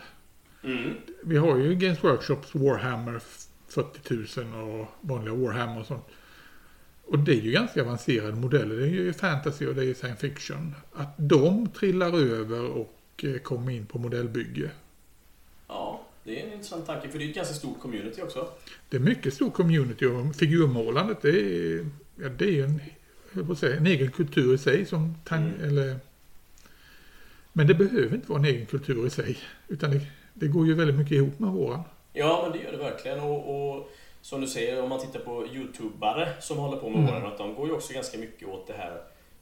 Mm. 0.63 0.93
Vi 1.23 1.37
har 1.37 1.57
ju 1.57 1.75
Games 1.75 2.03
Workshops 2.03 2.55
Warhammer 2.55 3.21
40 3.67 4.41
000 4.41 4.79
och 4.79 4.87
vanliga 5.01 5.35
Warhammer 5.35 5.79
och 5.79 5.85
sånt. 5.85 6.05
Och 7.05 7.19
det 7.19 7.31
är 7.31 7.41
ju 7.41 7.51
ganska 7.51 7.81
avancerade 7.81 8.35
modeller. 8.35 8.75
Det 8.75 8.85
är 8.85 8.89
ju 8.89 9.13
fantasy 9.13 9.67
och 9.67 9.75
det 9.75 9.85
är 9.85 9.93
science 9.93 10.21
fiction. 10.21 10.75
Att 10.93 11.15
de 11.17 11.69
trillar 11.69 12.19
över 12.19 12.65
och 12.65 13.23
eh, 13.23 13.37
komma 13.37 13.71
in 13.71 13.85
på 13.85 13.99
modellbygge. 13.99 14.71
Ja, 15.73 16.01
det 16.23 16.41
är 16.41 16.47
en 16.47 16.53
intressant 16.53 16.85
tanke 16.85 17.09
för 17.09 17.19
det 17.19 17.25
är 17.25 17.29
ett 17.29 17.35
ganska 17.35 17.53
stort 17.53 17.79
community 17.81 18.21
också. 18.21 18.47
Det 18.89 18.97
är 18.97 19.01
mycket 19.01 19.33
stor 19.33 19.49
community 19.51 20.05
och 20.05 20.35
figurmålandet 20.35 21.21
det 21.21 21.29
är, 21.29 21.85
ja, 22.15 22.29
det 22.29 22.59
är 22.59 22.63
en, 22.63 22.81
jag 23.33 23.51
att 23.51 23.57
säga, 23.59 23.75
en 23.77 23.87
egen 23.87 24.11
kultur 24.11 24.53
i 24.55 24.57
sig. 24.57 24.85
Som 24.85 25.15
tan- 25.25 25.53
Mm. 25.55 25.63
eller, 25.69 25.95
men 27.53 27.67
det 27.67 27.73
behöver 27.73 28.15
inte 28.15 28.29
vara 28.29 28.39
en 28.39 28.45
egen 28.45 28.65
kultur 28.65 29.07
i 29.07 29.09
sig. 29.09 29.37
Utan 29.67 29.91
det, 29.91 30.01
det 30.33 30.47
går 30.47 30.65
ju 30.67 30.73
väldigt 30.73 30.95
mycket 30.97 31.11
ihop 31.11 31.39
med 31.39 31.49
våran. 31.49 31.81
Ja, 32.13 32.39
men 32.43 32.51
det 32.59 32.63
gör 32.65 32.71
det 32.71 32.77
verkligen. 32.77 33.19
Och, 33.19 33.75
och 33.75 33.89
som 34.21 34.41
du 34.41 34.47
säger, 34.47 34.83
om 34.83 34.89
man 34.89 34.99
tittar 35.01 35.19
på 35.19 35.47
YouTubare 35.47 36.29
som 36.41 36.57
håller 36.57 36.77
på 36.77 36.89
med 36.89 36.99
Mm. 36.99 37.13
åren, 37.13 37.25
att 37.25 37.37
de 37.37 37.55
går 37.55 37.67
ju 37.67 37.73
också 37.73 37.93
ganska 37.93 38.17
mycket 38.17 38.47
åt 38.47 38.67
det 38.67 38.73
här 38.73 39.01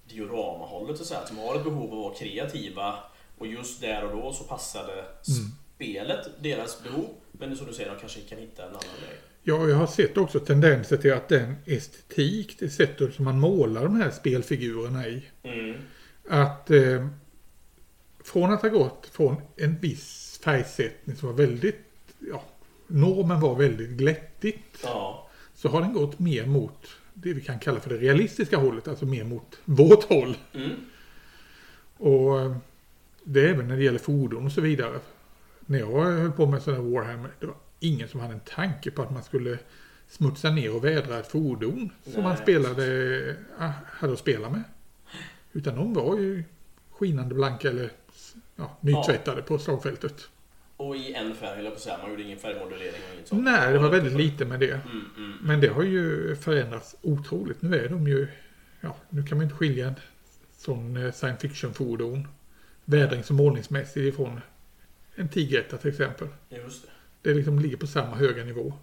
dioramahållet 0.09 0.99
och 0.99 1.05
så 1.05 1.13
här, 1.13 1.25
som 1.25 1.37
har 1.37 1.55
ett 1.55 1.63
behov 1.63 1.91
av 1.93 1.99
att 1.99 2.03
vara 2.05 2.13
kreativa. 2.13 2.95
Och 3.37 3.47
just 3.47 3.81
där 3.81 4.03
och 4.03 4.11
då 4.21 4.33
så 4.33 4.43
passade 4.43 4.91
Mm. 4.93 5.51
Spelet 5.81 6.29
deras 6.39 6.83
behov. 6.83 7.09
Men 7.31 7.55
som 7.55 7.67
du 7.67 7.73
säger, 7.73 7.89
de 7.89 7.99
kanske 7.99 8.19
kan 8.21 8.37
hitta 8.37 8.63
en 8.63 8.69
annan 8.69 8.79
väg. 8.79 9.17
Ja, 9.43 9.67
jag 9.67 9.75
har 9.75 9.87
sett 9.87 10.17
också 10.17 10.39
tendenser 10.39 10.97
till 10.97 11.13
att 11.13 11.29
den 11.29 11.55
estetik, 11.65 12.55
det 12.59 12.69
sättet 12.69 13.13
som 13.13 13.25
man 13.25 13.39
målar 13.39 13.83
de 13.83 13.95
här 13.95 14.11
spelfigurerna 14.11 15.07
i. 15.07 15.23
Mm. 15.43 15.75
Att 16.29 16.71
eh, 16.71 17.07
från 18.23 18.53
att 18.53 18.61
ha 18.61 18.69
gått 18.69 19.09
från 19.11 19.35
en 19.57 19.77
viss 19.79 20.39
färgsättning 20.43 21.15
som 21.15 21.27
var 21.27 21.35
väldigt, 21.35 21.85
ja, 22.19 22.43
normen 22.87 23.39
var 23.39 23.55
väldigt 23.55 23.89
glättigt. 23.89 24.79
Ja. 24.83 25.29
Så 25.55 25.69
har 25.69 25.81
den 25.81 25.93
gått 25.93 26.19
mer 26.19 26.45
mot 26.45 26.87
det 27.13 27.33
vi 27.33 27.41
kan 27.41 27.59
kalla 27.59 27.79
för 27.79 27.89
det 27.89 27.97
realistiska 27.97 28.57
hållet, 28.57 28.87
alltså 28.87 29.05
mer 29.05 29.23
mot 29.23 29.59
vårt 29.65 30.03
håll. 30.03 30.37
Mm. 30.53 30.71
Och 31.97 32.41
eh, 32.41 32.55
det 33.23 33.41
är 33.41 33.47
även 33.47 33.67
när 33.67 33.77
det 33.77 33.83
gäller 33.83 33.99
fordon 33.99 34.45
och 34.45 34.51
så 34.51 34.61
vidare. 34.61 34.99
När 35.71 35.79
jag 35.79 36.03
höll 36.03 36.31
på 36.31 36.45
med 36.45 36.61
sådana 36.61 36.83
Warhammer, 36.83 37.31
det 37.39 37.45
var 37.45 37.55
ingen 37.79 38.07
som 38.07 38.19
hade 38.19 38.33
en 38.33 38.39
tanke 38.39 38.91
på 38.91 39.01
att 39.01 39.11
man 39.11 39.23
skulle 39.23 39.59
smutsa 40.07 40.49
ner 40.49 40.75
och 40.75 40.85
vädra 40.85 41.19
ett 41.19 41.27
fordon 41.27 41.89
som 42.03 42.23
man 42.23 42.33
Nej. 42.33 42.41
spelade, 42.41 43.35
ah, 43.57 43.71
hade 43.85 44.13
att 44.13 44.19
spela 44.19 44.49
med. 44.49 44.63
Utan 45.53 45.75
de 45.75 45.93
var 45.93 46.17
ju 46.17 46.43
skinande 46.91 47.35
blanka 47.35 47.69
eller 47.69 47.91
ja, 48.55 48.77
nytvättade 48.81 49.41
på 49.41 49.59
slagfältet. 49.59 50.29
Och 50.77 50.95
i 50.95 51.13
en 51.13 51.35
färg, 51.35 51.63
jag 51.63 51.73
på 51.73 51.79
säga. 51.79 51.97
Man 52.01 52.09
gjorde 52.09 52.23
ingen 52.23 52.39
färgmodellering 52.39 53.01
och 53.09 53.15
inget 53.15 53.27
sånt. 53.27 53.43
Nej, 53.43 53.73
det 53.73 53.79
var 53.79 53.89
väldigt 53.89 54.13
lite 54.13 54.45
med 54.45 54.59
det. 54.59 54.81
Mm, 54.91 55.05
mm. 55.17 55.37
Men 55.41 55.61
det 55.61 55.67
har 55.67 55.83
ju 55.83 56.35
förändrats 56.35 56.95
otroligt. 57.01 57.61
Nu 57.61 57.75
är 57.75 57.89
de 57.89 58.07
ju, 58.07 58.27
ja, 58.81 58.95
nu 59.09 59.23
kan 59.23 59.37
man 59.37 59.43
inte 59.43 59.55
skilja 59.55 59.87
en 59.87 59.95
sån 60.57 60.97
eh, 60.97 61.11
science 61.11 61.39
fiction-fordon, 61.39 62.27
vädrings 62.85 63.29
och 63.29 63.35
målningsmässigt 63.35 64.13
ifrån 64.13 64.41
en 65.15 65.29
Tigeretta 65.29 65.77
till 65.77 65.89
exempel. 65.89 66.27
Just 66.49 66.83
det. 66.83 66.89
Det 67.29 67.35
liksom 67.35 67.59
ligger 67.59 67.77
på 67.77 67.87
samma 67.87 68.15
höga 68.15 68.43
nivå. 68.43 68.73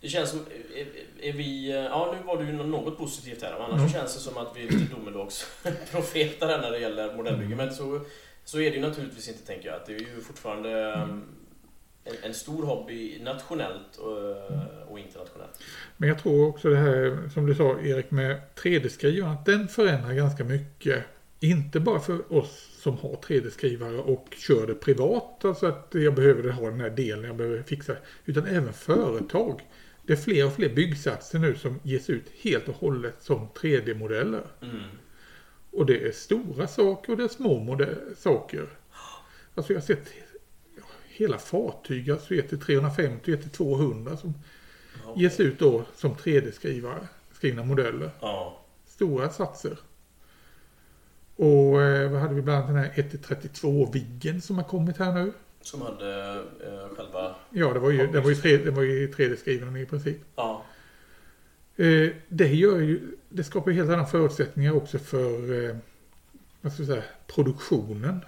Det 0.00 0.08
känns 0.08 0.30
som, 0.30 0.40
är, 0.74 0.86
är 1.28 1.32
vi, 1.32 1.72
ja 1.92 2.14
nu 2.18 2.26
var 2.26 2.42
det 2.42 2.44
ju 2.50 2.52
något 2.52 2.98
positivt 2.98 3.42
här, 3.42 3.52
annars 3.52 3.78
Mm. 3.78 3.88
känns 3.88 4.14
det 4.14 4.20
som 4.20 4.36
att 4.36 4.56
vi 4.56 4.66
är 4.66 4.70
lite 4.72 4.94
domedagsprofeter 4.94 6.46
här 6.46 6.58
när 6.60 6.70
det 6.70 6.78
gäller 6.78 7.16
modellbygge. 7.16 7.54
Mm. 7.54 7.66
Men 7.66 7.74
så, 7.74 8.00
så 8.44 8.60
är 8.60 8.70
det 8.70 8.76
ju 8.76 8.82
naturligtvis 8.82 9.28
inte 9.28 9.46
tänker 9.46 9.68
jag. 9.68 9.76
Att 9.76 9.86
det 9.86 9.94
är 9.94 9.98
ju 9.98 10.20
fortfarande 10.20 10.92
um, 10.92 11.22
en, 12.04 12.14
en 12.22 12.34
stor 12.34 12.66
hobby 12.66 13.22
nationellt 13.22 13.96
och, 13.96 14.36
och 14.90 14.98
internationellt. 14.98 15.62
Men 15.96 16.08
jag 16.08 16.18
tror 16.18 16.48
också 16.48 16.68
det 16.68 16.76
här 16.76 17.28
som 17.34 17.46
du 17.46 17.54
sa 17.54 17.80
Erik 17.80 18.10
med 18.10 18.40
3D-skrivaren, 18.56 19.32
att 19.32 19.46
den 19.46 19.68
förändrar 19.68 20.12
ganska 20.12 20.44
mycket. 20.44 21.04
Inte 21.40 21.80
bara 21.80 22.00
för 22.00 22.32
oss 22.32 22.67
som 22.78 22.98
har 22.98 23.16
3D-skrivare 23.16 23.98
och 23.98 24.26
kör 24.36 24.66
det 24.66 24.74
privat, 24.74 25.44
alltså 25.44 25.66
att 25.66 25.88
jag 25.90 26.14
behöver 26.14 26.50
ha 26.50 26.70
den 26.70 26.80
här 26.80 26.90
delen, 26.90 27.24
jag 27.24 27.36
behöver 27.36 27.62
fixa. 27.62 27.96
Utan 28.24 28.46
även 28.46 28.72
företag. 28.72 29.60
Det 30.06 30.12
är 30.12 30.16
fler 30.16 30.46
och 30.46 30.52
fler 30.52 30.74
byggsatser 30.74 31.38
nu 31.38 31.54
som 31.56 31.80
ges 31.82 32.10
ut 32.10 32.24
helt 32.40 32.68
och 32.68 32.74
hållet 32.74 33.22
som 33.22 33.48
3D-modeller. 33.48 34.46
Mm. 34.62 34.80
Och 35.70 35.86
det 35.86 36.06
är 36.08 36.12
stora 36.12 36.66
saker 36.66 37.12
och 37.12 37.18
det 37.18 37.24
är 37.24 37.28
små 37.28 37.78
saker. 38.16 38.68
Alltså 39.54 39.72
jag 39.72 39.80
har 39.80 39.86
sett 39.86 40.08
hela 41.08 41.38
fartyg, 41.38 42.10
alltså 42.10 42.34
1 42.34 42.60
350, 42.60 43.32
1 43.32 43.52
200 43.52 44.16
som 44.16 44.34
Ja. 45.04 45.14
ges 45.16 45.40
ut 45.40 45.58
då 45.58 45.84
som 45.94 46.14
3D-skrivare, 46.14 47.08
skrivna 47.32 47.64
modeller. 47.64 48.10
Ja. 48.20 48.64
Stora 48.86 49.30
satser. 49.30 49.78
Och 51.38 51.82
eh, 51.82 52.10
vad 52.10 52.20
hade 52.20 52.34
vi 52.34 52.42
bland 52.42 52.58
annat 52.58 52.94
den 52.94 53.04
här 53.06 53.10
1-32-viggen 53.10 54.40
som 54.40 54.56
har 54.56 54.64
kommit 54.64 54.96
här 54.96 55.12
nu. 55.12 55.32
Som 55.60 55.82
hade 55.82 56.34
eh, 56.40 56.96
själva... 56.96 57.34
Ja, 57.50 57.72
det 57.72 57.78
var 57.78 57.90
ju, 57.90 58.06
det 58.06 58.20
var 58.20 58.30
ju, 58.30 58.36
3, 58.36 58.56
det 58.56 58.70
var 58.70 58.82
ju 58.82 59.10
3D-skriven 59.10 59.76
i 59.76 59.86
princip. 59.86 60.18
Ja. 60.36 60.64
Eh, 61.76 62.10
det 62.28 62.54
gör 62.54 62.80
ju, 62.80 63.16
det 63.28 63.44
skapar 63.44 63.70
ju 63.70 63.76
helt 63.76 63.90
andra 63.90 64.06
förutsättningar 64.06 64.72
också 64.72 64.98
för 64.98 65.64
eh, 65.64 65.76
vad 66.60 66.72
ska 66.72 66.82
jag 66.82 66.88
säga, 66.88 67.02
produktionen. 67.26 68.20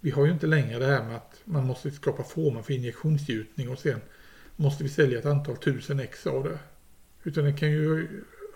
Vi 0.00 0.10
har 0.10 0.26
ju 0.26 0.32
inte 0.32 0.46
längre 0.46 0.78
det 0.78 0.86
här 0.86 1.04
med 1.04 1.16
att 1.16 1.40
man 1.44 1.66
måste 1.66 1.90
skapa 1.90 2.22
former 2.22 2.62
för 2.62 2.72
injektionsgjutning 2.72 3.68
och 3.68 3.78
sen 3.78 4.00
måste 4.56 4.82
vi 4.82 4.88
sälja 4.88 5.18
ett 5.18 5.26
antal 5.26 5.56
tusen 5.56 6.00
ex 6.00 6.26
av 6.26 6.44
det. 6.44 6.58
Utan 7.22 7.44
det 7.44 7.52
kan 7.52 7.70
ju 7.70 8.08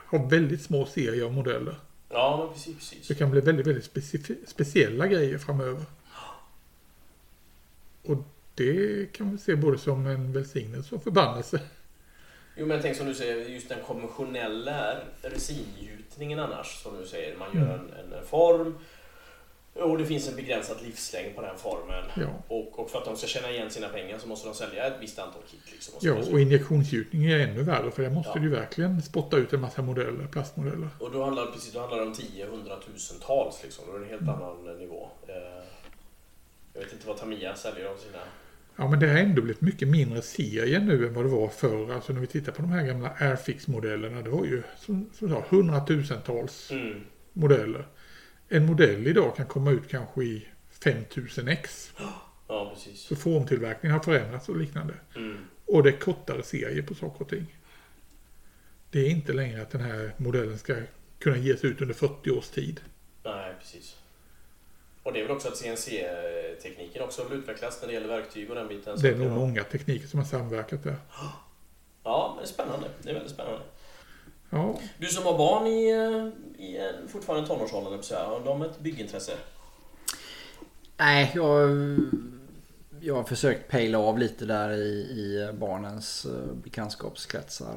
ha 0.07 0.27
väldigt 0.27 0.63
små 0.63 0.87
serier 0.87 1.25
av 1.25 1.33
modeller. 1.33 1.75
Ja, 2.11 2.51
precis. 2.55 2.77
precis. 2.77 3.09
Det 3.09 3.15
kan 3.15 3.31
bli 3.31 3.41
väldigt, 3.41 3.67
väldigt 3.67 4.49
speciella 4.49 5.07
grejer 5.07 5.39
framöver. 5.39 5.85
Och 8.03 8.17
det 8.55 9.13
kan 9.13 9.33
vi 9.33 9.39
se 9.39 9.57
både 9.57 9.79
som 9.79 10.07
en 10.07 10.33
välsignelse 10.33 10.95
och 10.95 11.03
förbannelse. 11.03 11.61
Jo 12.57 12.67
men 12.67 12.83
tänk 12.83 12.97
som 12.97 13.07
du 13.07 13.15
säger, 13.15 13.49
just 13.49 13.69
den 13.69 13.79
konventionella 13.87 14.97
resingjutningen 15.23 16.39
annars, 16.39 16.83
som 16.83 17.01
du 17.01 17.07
säger. 17.07 17.37
Man 17.37 17.49
gör 17.55 17.75
Mm. 17.75 17.87
en, 17.99 18.13
en 18.13 18.27
form 18.27 18.79
och 19.85 19.99
det 19.99 20.07
finns 20.07 20.29
en 20.29 20.37
begränsad 20.37 20.77
livslängd 20.83 21.37
på 21.37 21.43
den 21.43 21.57
formen. 21.59 22.05
Ja. 22.17 22.27
Och, 22.49 22.79
och 22.81 22.91
för 22.91 22.99
att 22.99 23.05
de 23.05 23.17
ska 23.17 23.27
tjäna 23.27 23.51
igen 23.51 23.71
sina 23.71 23.89
pengar 23.89 24.19
så 24.19 24.29
måste 24.29 24.49
de 24.49 24.55
sälja 24.55 24.87
ett 24.87 24.95
visst 25.01 25.19
antal 25.19 25.43
kit. 25.51 25.61
Liksom, 25.73 25.95
och, 25.97 26.05
Ja, 26.05 26.33
och 26.33 26.41
injektionsgjutning 26.41 27.25
är 27.25 27.39
ännu 27.39 27.63
värre 27.63 27.91
för 27.91 28.03
där 28.03 28.11
måste 28.11 28.33
Ja. 28.35 28.41
du 28.43 28.49
verkligen 28.49 29.03
spotta 29.03 29.37
ut 29.37 29.53
en 29.53 29.61
massa 29.61 29.83
modeller, 29.83 30.27
plastmodeller. 30.33 30.89
och 30.99 31.11
då 31.13 31.25
handlar, 31.25 31.47
precis, 31.47 31.73
då 31.73 31.81
handlar 31.81 31.99
det 31.99 32.07
om 32.07 32.15
10 32.15 32.47
hundratusentals 32.47 33.61
liksom. 33.63 33.85
Då 33.89 33.95
är 33.95 33.99
det 33.99 34.05
en 34.05 34.11
helt 34.11 34.23
Mm. 34.23 34.35
annan 34.35 34.79
nivå. 34.79 35.09
Eh, 35.29 35.35
Jag 36.75 36.81
vet 36.81 36.93
inte 36.93 37.07
vad 37.07 37.17
Tamiya 37.17 37.55
säljer 37.55 37.87
av 37.87 37.97
sina... 37.97 38.19
Ja, 38.77 38.89
men 38.89 39.01
det 39.01 39.09
har 39.09 39.17
ändå 39.19 39.43
blivit 39.43 39.61
mycket 39.61 39.89
mindre 39.89 40.23
serier 40.23 40.81
nu 40.81 41.07
än 41.07 41.15
vad 41.15 41.25
det 41.25 41.29
var 41.29 41.49
förr. 41.49 41.93
Alltså 41.95 42.13
när 42.13 42.21
vi 42.21 42.27
tittar 42.27 42.53
på 42.53 42.63
de 42.63 42.71
här 42.71 42.87
gamla 42.87 43.11
Airfix-modellerna, 43.19 44.23
det 44.23 44.31
var 44.31 44.45
ju 44.45 44.63
som, 44.79 45.11
som 45.15 45.29
sa, 45.31 45.45
hundratusentals 45.49 46.71
Mm. 46.71 47.01
modeller. 47.33 47.87
En 48.53 48.67
modell 48.67 49.07
idag 49.07 49.37
kan 49.37 49.47
komma 49.47 49.71
ut 49.71 49.89
kanske 49.89 50.23
i 50.25 50.47
5000 50.71 51.49
ex. 51.49 51.93
Ja, 52.49 52.73
precis. 52.75 53.01
Så 53.01 53.17
formtillverkningen 53.17 53.99
har 53.99 54.05
förändrats 54.05 54.49
och 54.49 54.57
liknande. 54.57 54.95
Mm. 55.17 55.45
Och 55.67 55.83
det 55.83 55.89
är 55.91 55.99
kortare 55.99 56.43
serier 56.43 56.83
på 56.83 56.95
saker 56.95 57.25
och 57.25 57.29
ting. 57.29 57.57
Det 58.91 59.01
är 59.01 59.11
inte 59.11 59.33
längre 59.33 59.63
att 59.63 59.71
den 59.71 59.81
här 59.81 60.15
modellen 60.17 60.59
ska 60.59 60.77
kunna 61.19 61.37
ges 61.37 61.65
ut 61.65 61.81
under 61.81 61.95
40 61.95 62.31
års 62.31 62.49
tid. 62.49 62.81
Nej, 63.25 63.55
precis. 63.61 63.97
Och 65.03 65.13
det 65.13 65.19
är 65.21 65.23
väl 65.23 65.37
också 65.37 65.49
att 65.49 65.57
CNC-tekniken 65.57 67.03
också 67.03 67.29
vill 67.29 67.39
utvecklas 67.39 67.81
när 67.81 67.89
det 67.89 67.95
gäller 67.95 68.09
verktyg 68.09 68.51
och 68.51 68.57
den 68.57 68.69
biten. 68.69 68.99
Det 69.01 69.09
är 69.09 69.17
nog 69.17 69.31
många 69.31 69.65
tekniker 69.65 70.09
som 70.09 70.19
har 70.19 70.27
samverkat 70.27 70.83
där. 70.83 70.97
Ja, 72.03 72.37
det 72.39 72.45
är 72.45 72.47
spännande. 72.47 72.89
Det 73.03 73.11
är 73.11 73.15
väldigt 73.15 73.33
spännande. 73.33 73.61
Ja, 74.51 74.75
Du 74.99 75.07
som 75.07 75.25
har 75.25 75.39
barn 75.39 75.67
i, 75.67 75.91
eh, 75.91 76.65
i 76.67 76.77
en- 76.77 77.09
fortfarande 77.09 77.47
tonårsåldern, 77.49 78.01
har 78.27 78.45
de 78.45 78.63
ett 78.63 78.81
byggintresse? 78.81 79.33
Nej, 80.97 81.33
jag, 81.35 81.71
jag 83.01 83.15
har 83.15 83.23
försökt 83.25 83.71
pejla 83.71 83.99
av 83.99 84.19
lite 84.19 84.45
där 84.45 84.71
i, 84.73 84.91
i 84.91 85.51
barnens 85.59 86.25
eh, 86.27 86.55
bekantskapskretsar. 86.55 87.75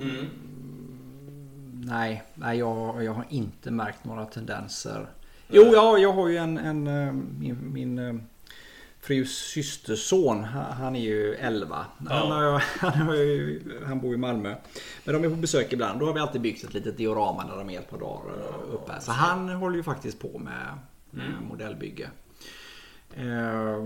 Mm. 0.00 0.26
Nej, 1.86 2.22
nej 2.34 2.58
jag, 2.58 3.04
jag 3.04 3.12
har 3.12 3.26
inte 3.30 3.70
märkt 3.70 4.04
några 4.04 4.26
tendenser. 4.26 5.06
Jo, 5.48 5.62
ja, 5.72 5.98
jag 5.98 6.12
har 6.12 6.28
ju 6.28 6.36
en, 6.36 6.58
en 6.58 6.86
eh, 6.86 7.12
min, 7.12 7.72
min 7.72 7.98
eh, 7.98 8.14
frus 9.06 9.36
systerson. 9.38 10.44
Han 10.44 10.96
är 10.96 11.00
ju 11.00 11.34
11. 11.34 11.86
Han, 12.08 12.30
har, 12.32 12.58
han, 12.80 12.92
har 13.06 13.14
ju, 13.14 13.60
han 13.86 14.00
bor 14.00 14.14
i 14.14 14.16
Malmö. 14.16 14.54
Men 15.04 15.14
de 15.14 15.24
är 15.24 15.30
på 15.30 15.36
besök 15.36 15.72
ibland. 15.72 16.00
Då 16.00 16.06
har 16.06 16.12
vi 16.12 16.20
alltid 16.20 16.40
byggt 16.40 16.64
ett 16.64 16.74
litet 16.74 16.96
diorama 16.96 17.44
när 17.44 17.56
de 17.56 17.70
är 17.70 17.78
ett 17.78 17.90
par 17.90 17.98
dagar 17.98 18.32
eh, 18.38 18.74
uppe. 18.74 18.92
Så 19.00 19.12
han 19.12 19.48
håller 19.48 19.76
ju 19.76 19.82
faktiskt 19.82 20.18
på 20.20 20.38
med, 20.38 20.78
med 21.10 21.26
Mm. 21.26 21.44
modellbygge. 21.48 22.10
Eh, 23.16 23.84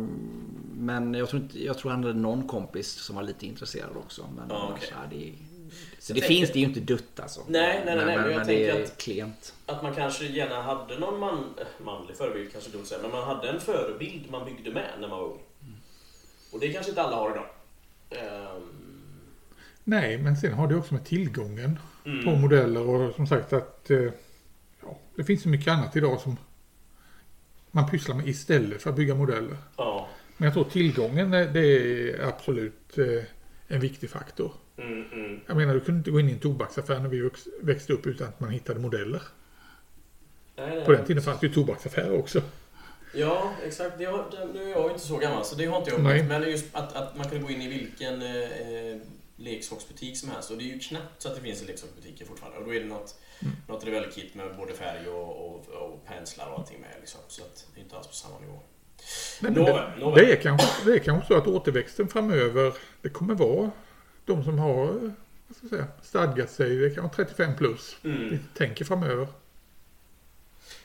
Men 0.74 1.14
jag 1.14 1.28
tror, 1.28 1.42
inte, 1.42 1.64
jag 1.64 1.78
tror 1.78 1.90
han 1.90 2.04
hade 2.04 2.18
någon 2.18 2.48
kompis 2.48 2.88
som 2.92 3.16
var 3.16 3.22
lite 3.22 3.46
intresserad 3.46 3.96
också. 3.96 4.26
Men 4.36 4.44
Ja, 4.48 4.66
annars, 4.66 4.78
okej. 4.78 4.92
ja, 4.92 5.16
det, 5.16 5.32
Så 5.98 6.12
det 6.12 6.20
tänker- 6.20 6.36
finns, 6.36 6.50
det 6.52 6.58
är 6.58 6.60
ju 6.60 6.66
inte 6.66 6.80
dött 6.80 7.20
alltså. 7.20 7.40
Nej, 7.48 7.82
nej, 7.86 7.96
nej, 7.96 8.06
nej, 8.06 8.16
men 8.18 8.30
jag 8.30 8.40
det 8.40 8.44
tänker 8.44 8.74
är 8.74 8.84
att- 8.84 8.98
klent. 8.98 9.54
Att 9.66 9.82
man 9.82 9.94
kanske 9.94 10.24
gärna 10.26 10.62
hade 10.62 10.98
någon 10.98 11.20
man, 11.20 11.54
manlig 11.84 12.16
förebild, 12.16 12.52
kanske 12.52 12.70
dumt 12.70 12.84
säga, 12.84 13.02
men 13.02 13.10
man 13.10 13.24
hade 13.24 13.48
en 13.48 13.60
förebild 13.60 14.30
man 14.30 14.44
byggde 14.44 14.70
med 14.70 14.90
när 15.00 15.08
man 15.08 15.18
var 15.18 15.26
ung. 15.26 15.38
Och 16.52 16.60
det 16.60 16.72
kanske 16.72 16.90
inte 16.90 17.02
alla 17.02 17.16
har 17.16 17.30
idag. 17.30 17.46
Ehm, 18.10 18.62
Nej, 19.84 20.18
men 20.18 20.36
sen 20.36 20.52
har 20.52 20.68
det 20.68 20.76
också 20.76 20.94
med 20.94 21.04
tillgången 21.04 21.78
mm. 22.06 22.24
på 22.24 22.30
modeller 22.30 22.88
och 22.88 23.14
som 23.14 23.26
sagt 23.26 23.52
att 23.52 23.90
eh, 23.90 23.98
ja, 24.82 24.98
det 25.16 25.24
finns 25.24 25.42
så 25.42 25.48
mycket 25.48 25.72
annat 25.72 25.96
idag 25.96 26.20
som 26.20 26.36
man 27.70 27.90
pysslar 27.90 28.16
med 28.16 28.28
istället 28.28 28.82
för 28.82 28.90
att 28.90 28.96
bygga 28.96 29.14
modeller. 29.14 29.56
Ja. 29.76 30.08
Men 30.36 30.44
jag 30.46 30.54
tror 30.54 30.64
tillgången 30.64 31.34
eh, 31.34 31.52
det 31.52 31.60
är 31.66 32.26
absolut 32.28 32.98
eh, 32.98 33.24
en 33.68 33.80
viktig 33.80 34.10
faktor. 34.10 34.52
Mm, 34.78 35.12
mm. 35.12 35.40
Jag 35.46 35.56
menar, 35.56 35.74
du 35.74 35.80
kunde 35.80 35.98
inte 35.98 36.10
gå 36.10 36.20
in 36.20 36.28
i 36.28 36.32
en 36.32 36.38
tobaksaffär 36.38 36.98
när 37.00 37.08
vi 37.08 37.20
väx- 37.20 37.48
växte 37.60 37.92
upp 37.92 38.06
utan 38.06 38.28
att 38.28 38.40
man 38.40 38.50
hittade 38.50 38.80
modeller. 38.80 39.22
Nej, 40.56 40.68
nej. 40.76 40.84
På 40.84 40.92
den 40.92 41.06
tiden 41.06 41.22
fanns 41.22 41.40
det 41.40 41.46
ju 41.46 41.52
tobaksaffärer 41.52 42.18
också. 42.18 42.42
Ja, 43.14 43.52
exakt. 43.64 43.98
Det 43.98 44.04
har, 44.04 44.24
nu 44.54 44.62
är 44.64 44.68
jag 44.68 44.90
inte 44.90 45.06
så 45.06 45.16
gammal, 45.16 45.44
så 45.44 45.56
det 45.56 45.66
har 45.66 45.78
inte 45.78 45.90
jag 45.90 46.00
Nej. 46.02 46.20
upplevt. 46.22 46.40
Men 46.40 46.50
just 46.50 46.66
att, 46.72 46.96
att 46.96 47.16
man 47.16 47.28
kan 47.30 47.42
gå 47.42 47.50
in 47.50 47.62
i 47.62 47.68
vilken 47.68 48.22
eh, 48.22 48.98
leksaksbutik 49.36 50.16
som 50.18 50.30
helst. 50.30 50.50
Och 50.50 50.58
det 50.58 50.64
är 50.64 50.74
ju 50.74 50.78
knappt 50.78 51.22
så 51.22 51.28
att 51.28 51.34
det 51.34 51.40
finns 51.40 51.66
leksaksbutiker 51.66 52.24
fortfarande. 52.24 52.58
Och 52.58 52.64
då 52.64 52.74
är 52.74 52.80
det 52.80 52.86
något, 52.86 53.14
Mm. 53.42 53.54
något 53.68 53.84
Revell-kit 53.84 54.34
med 54.34 54.56
både 54.56 54.72
färg 54.72 55.08
och, 55.08 55.46
och, 55.46 55.68
och 55.68 56.04
penslar 56.06 56.46
och 56.50 56.58
allting 56.58 56.80
med. 56.80 56.90
Liksom. 57.00 57.20
Så 57.28 57.42
att 57.42 57.66
det 57.74 57.80
är 57.80 57.82
inte 57.84 57.96
alls 57.96 58.06
på 58.06 58.12
samma 58.14 58.38
nivå. 58.38 58.58
Men 59.40 59.52
Nåväl, 59.52 60.00
det, 60.00 60.14
det, 60.14 60.32
är 60.32 60.36
kanske, 60.36 60.66
det 60.90 60.94
är 60.94 60.98
kanske 60.98 61.26
så 61.28 61.38
att 61.38 61.46
återväxten 61.46 62.08
framöver, 62.08 62.72
det 63.02 63.08
kommer 63.08 63.34
vara 63.34 63.70
de 64.28 64.44
som 64.44 64.58
har 64.58 64.86
vad 65.48 65.56
ska 65.56 65.66
jag 65.66 65.70
säga, 65.70 65.86
stadgat 66.02 66.50
sig, 66.50 66.76
det 66.76 66.90
kan 66.90 67.02
vara 67.04 67.12
35 67.14 67.56
plus. 67.56 67.96
Mm. 68.04 68.38
Tänker 68.54 68.84
framöver. 68.84 69.26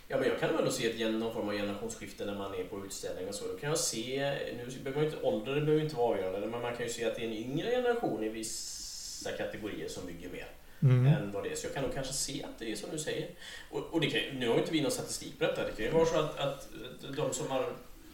Ja, 0.08 0.18
men 0.20 0.28
jag 0.30 0.40
kan 0.40 0.58
väl 0.58 0.72
se 0.72 1.04
ett, 1.04 1.14
någon 1.14 1.34
form 1.34 1.50
av 1.50 1.54
generationsskifte 1.56 2.26
när 2.26 2.36
man 2.36 2.54
är 2.54 2.64
på 2.64 2.86
utställning 2.86 3.28
och 3.28 3.36
så. 3.36 3.48
Då 3.48 3.58
kan 3.58 3.70
jag 3.70 3.80
se, 3.80 4.36
nu 4.58 4.84
behöver 4.84 5.06
inte, 5.06 5.18
ålder 5.22 5.62
behöver 5.62 5.84
inte 5.84 5.96
vara 5.96 6.16
avgörande, 6.16 6.48
men 6.48 6.62
man 6.62 6.76
kan 6.76 6.86
ju 6.86 6.94
se 6.94 7.06
att 7.06 7.16
det 7.16 7.22
är 7.22 7.28
en 7.28 7.34
yngre 7.34 7.72
generation 7.72 8.24
i 8.24 8.30
vissa 8.30 9.32
kategorier 9.32 9.88
som 9.88 10.06
bygger 10.06 10.30
mer 10.30 10.48
Mm. 10.84 11.06
än 11.06 11.32
vad 11.32 11.44
det 11.44 11.52
är. 11.52 11.56
Så 11.56 11.66
jag 11.66 11.74
kan 11.74 11.84
nog 11.84 11.94
kanske 11.94 12.14
se 12.14 12.44
att 12.44 12.60
det 12.60 12.72
är 12.72 12.76
som 12.76 12.90
du 12.92 13.00
säger. 13.00 13.30
Och, 13.70 13.94
och 13.94 14.02
det 14.02 14.08
kan, 14.08 14.40
nu 14.40 14.50
har 14.50 14.58
inte 14.58 14.72
vi 14.72 14.82
någon 14.82 14.92
statistik 14.92 15.40
på 15.40 15.46
detta. 15.46 15.64
Det 15.64 15.72
kan 15.72 15.86
ju 15.86 15.92
vara 15.92 16.06
så 16.06 16.20
att, 16.20 16.40
att 16.40 16.70
de 17.18 17.34
som 17.34 17.48
har, 17.48 17.74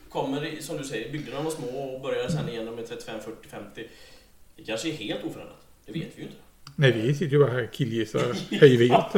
kommer, 0.10 0.62
som 0.62 0.78
du 0.78 0.84
säger, 0.84 1.12
bygderna 1.12 1.42
var 1.42 1.52
små 1.52 1.96
och 1.96 2.02
börjar 2.02 2.28
sen 2.30 2.50
igen 2.50 2.76
med 2.76 2.88
35, 2.88 3.20
40, 3.22 3.48
50. 3.48 3.88
Det 4.60 4.66
kanske 4.66 4.90
är 4.90 4.94
helt 4.94 5.24
oförändrat. 5.24 5.58
Det 5.86 5.92
vet 5.92 6.08
vi 6.16 6.22
ju 6.22 6.24
inte. 6.28 6.38
Nej, 6.76 6.92
vi 6.92 7.14
sitter 7.14 7.32
ju 7.34 7.40
bara 7.40 7.52
här 7.52 7.64
och 7.64 7.72
killgissar 7.74 8.34
hej 8.52 8.78
vilt. 8.78 9.14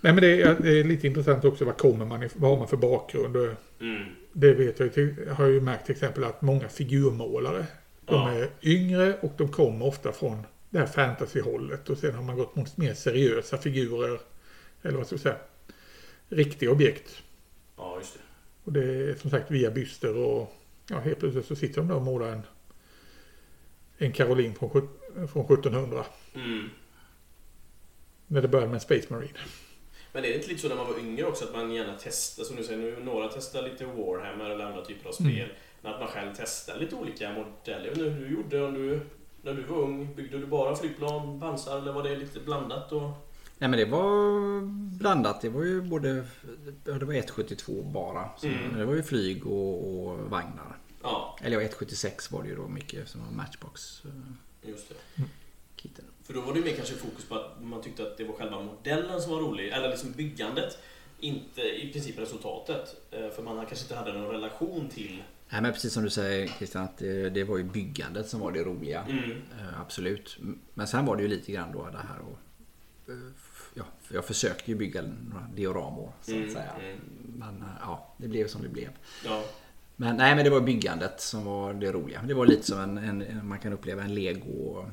Nej, 0.00 0.12
men 0.12 0.16
det 0.16 0.42
är, 0.42 0.54
det 0.60 0.80
är 0.80 0.84
lite 0.84 1.06
intressant 1.06 1.44
också. 1.44 1.64
Vad 1.64 1.76
kommer 1.76 2.04
man 2.04 2.22
if- 2.22 2.32
Vad 2.36 2.50
har 2.50 2.58
man 2.58 2.68
för 2.68 2.76
bakgrund? 2.76 3.36
Mm. 3.80 4.04
Det 4.32 4.54
vet 4.54 4.80
jag. 4.80 5.16
Jag 5.26 5.34
har 5.34 5.46
ju 5.46 5.60
märkt 5.60 5.86
till 5.86 5.92
exempel 5.94 6.24
att 6.24 6.42
många 6.42 6.68
figurmålare. 6.68 7.66
De 8.04 8.14
Ja. 8.14 8.30
är 8.32 8.48
yngre 8.62 9.14
och 9.20 9.32
de 9.36 9.48
kommer 9.48 9.86
ofta 9.86 10.12
från 10.12 10.42
det 10.70 10.78
här 10.78 10.86
fantasyhållet. 10.86 11.90
Och 11.90 11.98
sen 11.98 12.14
har 12.14 12.22
man 12.22 12.36
gått 12.36 12.56
mot 12.56 12.76
mer 12.76 12.94
seriösa 12.94 13.58
figurer. 13.58 14.20
Eller 14.82 14.96
vad 14.98 15.06
ska 15.06 15.14
jag 15.14 15.20
säga? 15.20 15.36
Riktiga 16.28 16.70
objekt. 16.70 17.22
Ja, 17.76 17.96
just 18.00 18.14
det. 18.14 18.20
Och 18.64 18.72
det 18.72 18.84
är 18.84 19.14
som 19.14 19.30
sagt 19.30 19.50
via 19.50 19.70
byster 19.70 20.16
och 20.16 20.52
ja, 20.90 20.98
helt 21.00 21.18
plötsligt 21.18 21.46
så 21.46 21.56
sitter 21.56 21.76
de 21.80 21.88
där 21.88 21.94
och 21.94 22.02
målar 22.02 22.28
en, 22.32 22.42
en 23.98 24.12
Caroline 24.12 24.54
från, 24.54 24.70
från 25.32 25.44
1700. 25.44 26.04
Mm. 26.34 26.70
När 28.26 28.42
det 28.42 28.48
började 28.48 28.68
med 28.68 28.74
en 28.74 28.80
Space 28.80 29.06
Marine. 29.10 29.38
Men 30.12 30.24
är 30.24 30.28
det 30.28 30.34
inte 30.34 30.48
lite 30.48 30.60
så 30.60 30.68
när 30.68 30.76
man 30.76 30.86
var 30.86 30.98
yngre 30.98 31.26
också 31.26 31.44
att 31.44 31.52
man 31.54 31.72
gärna 31.72 31.94
testar, 32.00 32.44
som 32.44 32.56
du 32.56 32.64
säger 32.64 32.78
nu, 32.78 32.96
några 33.04 33.28
testar 33.28 33.62
lite 33.62 33.86
Warhammer 33.86 34.50
eller 34.50 34.64
andra 34.64 34.84
typer 34.84 35.08
av 35.08 35.12
spel. 35.12 35.28
Mm. 35.28 35.48
Men 35.82 35.92
att 35.94 36.00
man 36.00 36.08
själv 36.08 36.30
testar 36.36 36.76
lite 36.78 36.94
olika 36.94 37.32
modeller. 37.32 37.86
Jag 37.86 37.90
vet 37.90 37.98
inte 37.98 38.10
hur 38.10 38.24
du 38.28 38.34
gjorde 38.34 38.64
om 38.64 38.74
du, 38.74 39.00
när 39.42 39.54
du 39.54 39.62
var 39.62 39.78
ung. 39.78 40.14
Byggde 40.14 40.38
du 40.38 40.46
bara 40.46 40.76
flygplan, 40.76 41.40
pansar 41.40 41.78
eller 41.78 41.92
var 41.92 42.02
det 42.02 42.16
lite 42.16 42.40
blandat? 42.40 42.92
Och... 42.92 43.10
Nej 43.58 43.70
men 43.70 43.78
det 43.78 43.84
var 43.84 44.60
blandat. 44.98 45.40
Det 45.40 45.48
var 45.48 45.64
ju 45.64 45.82
både... 45.82 46.24
Det 46.84 46.90
var 46.90 46.96
172 46.96 47.72
bara. 47.82 48.28
Så 48.36 48.46
Mm. 48.46 48.78
Det 48.78 48.84
var 48.84 48.94
ju 48.94 49.02
flyg 49.02 49.46
och, 49.46 50.08
och 50.08 50.18
vagnar. 50.18 50.76
Ja, 51.02 51.38
Eller 51.42 51.56
ja, 51.56 51.62
176 51.62 52.30
var 52.32 52.42
det 52.42 52.48
ju 52.48 52.56
då 52.56 52.68
mycket 52.68 53.08
som 53.08 53.20
var 53.24 53.30
matchbox 53.32 54.02
eh, 54.04 54.68
just 54.70 54.88
det. 54.88 55.22
kitten. 55.76 56.04
För 56.24 56.34
då 56.34 56.40
var 56.40 56.52
det 56.52 56.58
ju 56.58 56.64
mer 56.64 56.76
kanske 56.76 56.94
fokus 56.94 57.24
på 57.24 57.34
att 57.34 57.62
man 57.62 57.82
tyckte 57.82 58.02
att 58.02 58.16
det 58.16 58.24
var 58.24 58.34
själva 58.34 58.60
modellen 58.62 59.20
som 59.22 59.32
var 59.32 59.38
rolig, 59.40 59.68
eller 59.68 59.88
liksom 59.88 60.12
byggandet. 60.12 60.78
Inte 61.20 61.60
i 61.62 61.92
princip 61.92 62.18
resultatet. 62.18 62.96
Eh, 63.10 63.28
För 63.30 63.42
man 63.42 63.56
kanske 63.66 63.84
inte 63.84 63.94
hade 63.96 64.12
någon 64.12 64.30
relation 64.30 64.88
till... 64.88 65.22
Nej 65.50 65.62
men 65.62 65.72
precis 65.72 65.92
som 65.92 66.02
du 66.02 66.10
säger 66.10 66.46
Christian 66.48 66.84
att 66.84 66.98
det, 66.98 67.30
det 67.30 67.44
var 67.44 67.56
ju 67.58 67.64
byggandet 67.64 68.28
som 68.28 68.40
var 68.40 68.52
det 68.52 68.62
roliga. 68.64 69.02
Mm. 69.08 69.30
Eh, 69.30 69.80
absolut. 69.80 70.38
Men 70.74 70.86
sen 70.86 71.06
var 71.06 71.16
det 71.16 71.22
ju 71.22 71.28
lite 71.28 71.52
grann 71.52 71.72
då 71.72 71.84
det 71.90 71.98
här 71.98 72.18
och 72.18 72.38
Ja, 73.74 73.84
jag 74.12 74.24
försökte 74.24 74.70
ju 74.70 74.76
bygga 74.76 75.02
några 75.02 75.46
dioramor 75.54 76.12
så 76.22 76.30
att 76.30 76.36
Mm, 76.36 76.50
säga. 76.52 76.72
mm. 76.80 76.98
Men 77.36 77.64
ja, 77.80 78.14
det 78.16 78.28
blev 78.28 78.46
som 78.48 78.62
det 78.62 78.68
blev. 78.68 78.90
Ja. 79.24 79.44
Men 80.00 80.16
nej, 80.16 80.34
men 80.34 80.44
det 80.44 80.50
var 80.50 80.60
byggandet 80.60 81.20
som 81.20 81.44
var 81.44 81.74
det 81.74 81.92
roliga. 81.92 82.22
Det 82.22 82.34
var 82.34 82.46
lite 82.46 82.66
som 82.66 82.80
en, 82.80 82.98
en, 82.98 83.46
man 83.46 83.58
kan 83.58 83.72
uppleva 83.72 84.02
en 84.02 84.14
lego 84.14 84.84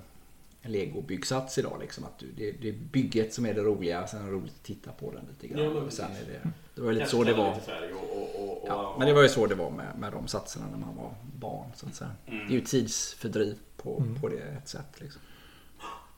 en 0.62 0.72
legobyggsats 0.72 1.58
idag 1.58 1.78
liksom. 1.82 2.04
Att 2.04 2.20
du, 2.20 2.32
det, 2.38 2.52
det 2.52 2.70
är 2.70 2.74
bygget 2.74 3.34
som 3.34 3.46
är 3.46 3.54
det 3.54 3.62
roliga. 3.62 4.08
Sen 4.08 4.22
är 4.22 4.26
det 4.26 4.32
roligt 4.32 4.54
att 4.60 4.64
titta 4.64 4.92
på 4.92 5.12
den 5.12 5.26
lite 5.30 5.48
grann. 5.54 5.76
Ja, 5.76 5.90
sen 5.90 6.12
är 6.12 6.32
det, 6.34 6.50
det 6.76 6.82
var 6.82 6.92
ju 6.92 6.94
lite 6.98 7.10
så 7.10 7.24
det 7.24 7.34
var. 7.34 7.50
Och, 7.52 8.18
och, 8.18 8.62
och, 8.62 8.66
Ja, 8.68 8.96
men 9.00 9.08
det 9.08 9.14
var 9.14 9.22
ju 9.22 9.30
så 9.30 9.46
det 9.48 9.56
var 9.56 9.72
med, 9.72 10.00
med 10.00 10.12
de 10.12 10.28
satserna 10.28 10.66
när 10.72 10.78
man 10.78 10.96
var 10.96 11.14
barn. 11.36 11.72
Så 11.76 11.86
att 11.88 11.96
säga. 11.96 12.12
Mm. 12.26 12.48
Det 12.48 12.54
är 12.54 12.56
ju 12.56 12.62
tidsfördriv 12.66 13.58
på, 13.78 13.98
Mm. 14.00 14.22
på 14.22 14.28
det 14.30 14.38
ett 14.38 14.68
sätt. 14.68 15.02
Liksom. 15.02 15.22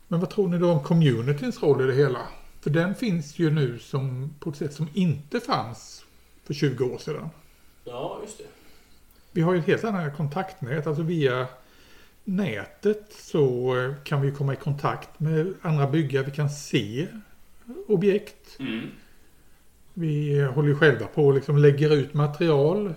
Men 0.08 0.20
vad 0.20 0.30
tror 0.30 0.48
ni 0.48 0.58
då 0.58 0.72
om 0.72 0.84
communityns 0.84 1.64
roll 1.64 1.82
i 1.82 1.88
det 1.88 1.94
hela? 1.94 2.20
För 2.62 2.70
den 2.70 2.96
finns 2.96 3.40
ju 3.40 3.52
nu 3.52 3.80
som, 3.80 4.34
på 4.40 4.50
ett 4.50 4.56
sätt 4.56 4.74
som 4.74 4.90
inte 4.94 5.40
fanns 5.40 6.06
för 6.44 6.54
20 6.54 6.84
år 6.86 6.98
sedan. 6.98 7.30
Ja, 7.84 8.20
just 8.24 8.38
det. 8.38 8.44
Vi 9.38 9.44
har 9.44 9.54
ju 9.54 9.60
ett 9.60 9.68
helt 9.68 9.84
annat 9.84 10.18
kontaktnät. 10.18 10.88
Alltså 10.88 11.04
via 11.04 11.48
nätet 12.24 13.14
så 13.20 13.76
eh, 13.78 13.94
kan 14.04 14.22
vi 14.22 14.32
komma 14.32 14.54
i 14.54 14.56
kontakt 14.56 15.20
med 15.20 15.54
andra 15.62 15.88
byggare. 15.88 16.24
Vi 16.24 16.32
kan 16.32 16.50
se 16.50 17.08
objekt. 17.88 18.60
Mm. 18.60 18.92
Vi 19.94 20.42
håller 20.42 20.70
ju 20.70 20.76
själva 20.76 21.06
på 21.06 21.26
och 21.26 21.34
liksom 21.34 21.58
lägger 21.58 21.94
ut 21.94 22.14
material. 22.14 22.94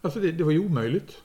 Alltså 0.00 0.20
det, 0.20 0.32
det 0.32 0.44
var 0.44 0.52
ju 0.52 0.58
omöjligt. 0.58 1.22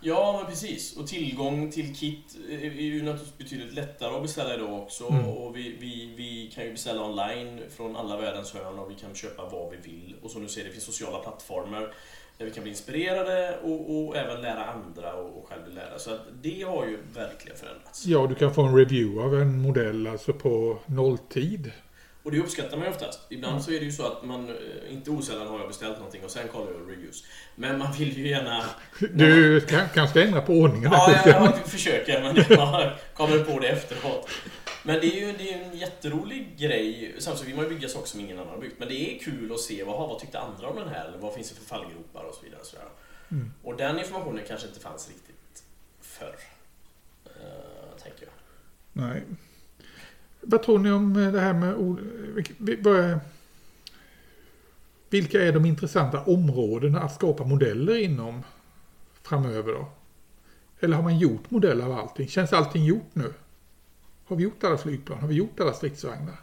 Ja, 0.00 0.36
men 0.38 0.50
precis. 0.50 0.96
Och 0.96 1.06
tillgång 1.06 1.70
till 1.70 1.96
kit 1.96 2.36
är 2.48 2.70
ju 2.70 3.02
naturligtvis 3.02 3.38
betydligt 3.38 3.74
lättare 3.74 4.16
att 4.16 4.22
beställa 4.22 4.54
idag 4.54 4.82
också. 4.82 5.08
Mm. 5.08 5.24
Och 5.24 5.56
vi, 5.56 5.76
vi, 5.80 6.14
vi 6.16 6.52
kan 6.54 6.64
ju 6.64 6.72
beställa 6.72 7.04
online 7.04 7.60
från 7.76 7.96
alla 7.96 8.16
världens 8.16 8.54
hörn 8.54 8.78
och 8.78 8.90
vi 8.90 8.94
kan 8.94 9.14
köpa 9.14 9.48
vad 9.48 9.70
vi 9.70 9.90
vill. 9.90 10.16
Och 10.22 10.30
som 10.30 10.42
du 10.42 10.48
säger, 10.48 10.66
det 10.66 10.72
finns 10.72 10.84
sociala 10.84 11.18
plattformar 11.18 11.94
där 12.38 12.44
vi 12.44 12.50
kan 12.50 12.62
bli 12.62 12.70
inspirerade 12.70 13.58
och, 13.62 14.06
och 14.06 14.16
även 14.16 14.42
lära 14.42 14.64
andra 14.64 15.12
och, 15.14 15.38
och 15.38 15.48
själv 15.48 15.64
bli 15.64 15.74
lärda. 15.74 15.98
Så 15.98 16.10
att 16.10 16.20
det 16.42 16.62
har 16.62 16.86
ju 16.86 16.98
verkligen 17.14 17.56
förändrats. 17.56 18.06
Ja, 18.06 18.26
du 18.26 18.34
kan 18.34 18.54
få 18.54 18.62
en 18.62 18.76
review 18.76 19.22
av 19.22 19.40
en 19.40 19.62
modell 19.62 20.06
alltså 20.06 20.32
på 20.32 20.78
nolltid. 20.86 21.72
Och 22.24 22.30
det 22.30 22.40
uppskattar 22.40 22.76
man 22.76 22.86
ju 22.86 22.92
oftast. 22.92 23.20
Ibland 23.28 23.62
så 23.62 23.70
är 23.70 23.78
det 23.78 23.84
ju 23.84 23.92
så 23.92 24.06
att 24.06 24.24
man, 24.24 24.48
eh, 24.48 24.92
inte 24.92 25.10
osällan 25.10 25.48
har 25.48 25.58
jag 25.58 25.68
beställt 25.68 25.96
någonting 25.96 26.24
och 26.24 26.30
sen 26.30 26.48
kollar 26.48 26.72
jag 26.72 26.90
reviews. 26.90 27.24
Men 27.54 27.78
man 27.78 27.92
vill 27.92 28.18
ju 28.18 28.28
gärna... 28.28 28.64
Du 29.12 29.60
ska, 29.60 29.80
kanske 29.94 30.22
ändra 30.22 30.40
på 30.40 30.52
ordningen. 30.52 30.92
Ja, 30.92 31.20
jag, 31.26 31.42
jag 31.42 31.66
försöker 31.66 32.22
men 32.22 32.36
jag 32.58 32.92
kommer 33.14 33.44
på 33.44 33.58
det 33.58 33.68
efteråt. 33.68 34.28
Men 34.82 35.00
det 35.00 35.06
är 35.06 35.26
ju 35.26 35.32
det 35.38 35.52
är 35.52 35.64
en 35.64 35.78
jätterolig 35.78 36.58
grej. 36.58 37.14
Samtidigt 37.18 37.48
vill 37.48 37.56
man 37.56 37.64
ju 37.64 37.70
bygga 37.70 37.88
saker 37.88 38.08
som 38.08 38.20
ingen 38.20 38.38
annan 38.38 38.52
har 38.52 38.60
byggt. 38.60 38.78
Men 38.78 38.88
det 38.88 38.94
är 38.94 39.18
kul 39.18 39.52
att 39.52 39.60
se 39.60 39.84
vad, 39.84 40.08
vad 40.08 40.18
tyckte 40.18 40.38
andra 40.38 40.68
om 40.68 40.76
den 40.76 40.88
här? 40.88 41.04
Eller 41.08 41.18
vad 41.18 41.34
finns 41.34 41.50
det 41.50 41.54
för 41.54 41.64
fallgropar 41.64 42.24
och 42.24 42.34
så 42.34 42.44
vidare. 42.44 42.60
Och, 42.60 42.66
sådär. 42.66 42.88
Mm. 43.30 43.52
och 43.62 43.76
den 43.76 43.98
informationen 43.98 44.44
kanske 44.48 44.66
inte 44.66 44.80
fanns 44.80 45.08
riktigt 45.08 45.64
förr. 46.00 46.36
Uh, 47.26 48.02
tänker 48.02 48.22
jag. 48.22 48.32
Nej. 48.92 49.22
Vad 50.46 50.62
tror 50.62 50.78
ni 50.78 50.90
om 50.90 51.16
eh, 51.16 51.32
det 51.32 51.40
här 51.40 51.54
med 51.54 51.74
ord? 51.74 52.00
vi- 52.58 53.16
Vilka 55.10 55.42
är 55.42 55.52
de 55.52 55.64
intressanta 55.64 56.20
områdena 56.24 57.00
att 57.00 57.14
skapa 57.14 57.44
modeller 57.44 57.98
inom 57.98 58.42
framöver 59.22 59.72
då? 59.72 59.88
Eller 60.80 60.96
har 60.96 61.02
man 61.02 61.18
gjort 61.18 61.50
modeller 61.50 61.84
av 61.84 61.92
allting? 61.92 62.28
Känns 62.28 62.52
allting 62.52 62.84
gjort 62.84 63.10
nu? 63.14 63.32
Har 64.26 64.36
vi 64.36 64.42
gjort 64.42 64.64
alla 64.64 64.78
flygplan? 64.78 65.18
Har 65.18 65.28
vi 65.28 65.34
gjort 65.34 65.60
alla 65.60 65.72
stridsvagnar? 65.72 66.36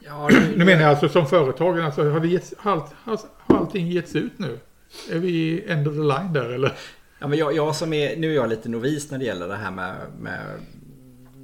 Ja, 0.00 0.28
det, 0.30 0.52
Nu 0.56 0.64
menar 0.64 0.82
jag 0.82 0.90
alltså 0.90 1.08
som 1.08 1.26
företagen, 1.26 1.80
alltså, 1.84 2.10
har, 2.10 2.20
det 2.20 2.28
getts, 2.28 2.54
har, 2.58 2.88
har 2.94 3.18
allting 3.46 3.88
getts 3.88 4.14
ut 4.16 4.38
nu? 4.38 4.58
Är 5.10 5.18
vi 5.18 5.64
end 5.68 5.88
of 5.88 5.94
the 5.94 6.00
line 6.02 6.32
där 6.32 6.50
eller? 6.50 6.72
Ja, 7.18 7.28
men 7.28 7.38
jag, 7.38 7.54
jag 7.56 7.76
som 7.76 7.92
är, 7.92 8.16
nu 8.16 8.30
är 8.30 8.34
jag 8.34 8.48
lite 8.48 8.68
novis 8.68 9.10
när 9.10 9.18
det 9.18 9.24
gäller 9.24 9.48
det 9.48 9.56
här 9.56 9.70
med, 9.70 9.94
med 10.20 10.40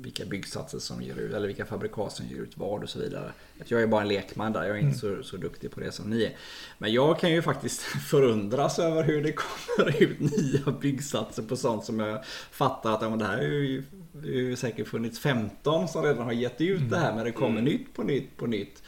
vilka 0.03 0.25
byggsatser 0.25 0.79
som 0.79 1.03
ger 1.03 1.17
ut, 1.19 1.35
eller 1.35 1.47
vilka 1.47 1.65
fabrikat 1.67 2.13
som 2.13 2.27
ger 2.27 2.37
ut 2.37 2.57
vad 2.59 2.83
och 2.83 2.89
så 2.89 2.99
vidare. 2.99 3.33
Jag 3.65 3.83
är 3.83 3.87
bara 3.87 4.03
en 4.03 4.09
lekman 4.09 4.53
där, 4.53 4.65
jag 4.65 4.77
är 4.79 4.81
inte 4.81 4.99
så, 4.99 5.23
så 5.23 5.37
duktig 5.37 5.71
på 5.71 5.81
det 5.81 5.93
som 5.93 6.11
ni 6.11 6.23
är. 6.25 6.37
Men 6.79 6.93
jag 6.93 7.19
kan 7.19 7.31
ju 7.33 7.43
faktiskt 7.43 7.81
förundras 8.11 8.79
över 8.79 9.03
hur 9.05 9.23
det 9.23 9.33
kommer 9.33 10.03
ut 10.03 10.21
nya 10.21 10.73
byggsatser 10.81 11.43
på 11.43 11.57
sånt 11.57 11.85
som 11.85 11.99
jag 12.01 12.25
fattar 12.51 12.93
att 12.95 13.03
ja, 13.03 13.11
men 13.11 13.19
det 13.19 13.25
här 13.25 13.39
är 13.39 13.43
ju, 13.43 13.83
det 14.13 14.29
är 14.29 14.33
ju 14.41 14.57
säkert 14.57 14.89
funnits 14.89 15.19
15 15.19 15.89
som 15.89 16.03
redan 16.03 16.25
har 16.25 16.33
gett 16.33 16.61
ut 16.61 16.91
det 16.91 16.97
här 16.99 17.15
men 17.15 17.25
det 17.25 17.33
kommer 17.33 17.51
Mm. 17.61 17.65
nytt 17.65 17.95
på 17.95 18.03
nytt 18.03 18.37
på 18.37 18.47
nytt. 18.47 18.83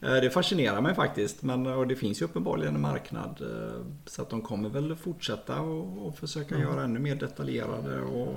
Eh, 0.00 0.14
Det 0.14 0.30
fascinerar 0.30 0.80
mig 0.80 0.94
faktiskt 0.94 1.42
men 1.42 1.66
och 1.66 1.86
det 1.86 1.96
finns 1.96 2.20
ju 2.20 2.24
uppenbarligen 2.24 2.74
en 2.74 2.80
marknad 2.80 3.40
eh, 3.42 3.86
så 4.06 4.22
att 4.22 4.30
de 4.30 4.42
kommer 4.42 4.68
väl 4.68 4.96
fortsätta 4.96 5.60
och, 5.60 6.06
och 6.06 6.18
försöka 6.18 6.58
göra 6.58 6.82
ännu 6.84 6.98
mer 6.98 7.14
detaljerade 7.14 8.00
och 8.00 8.34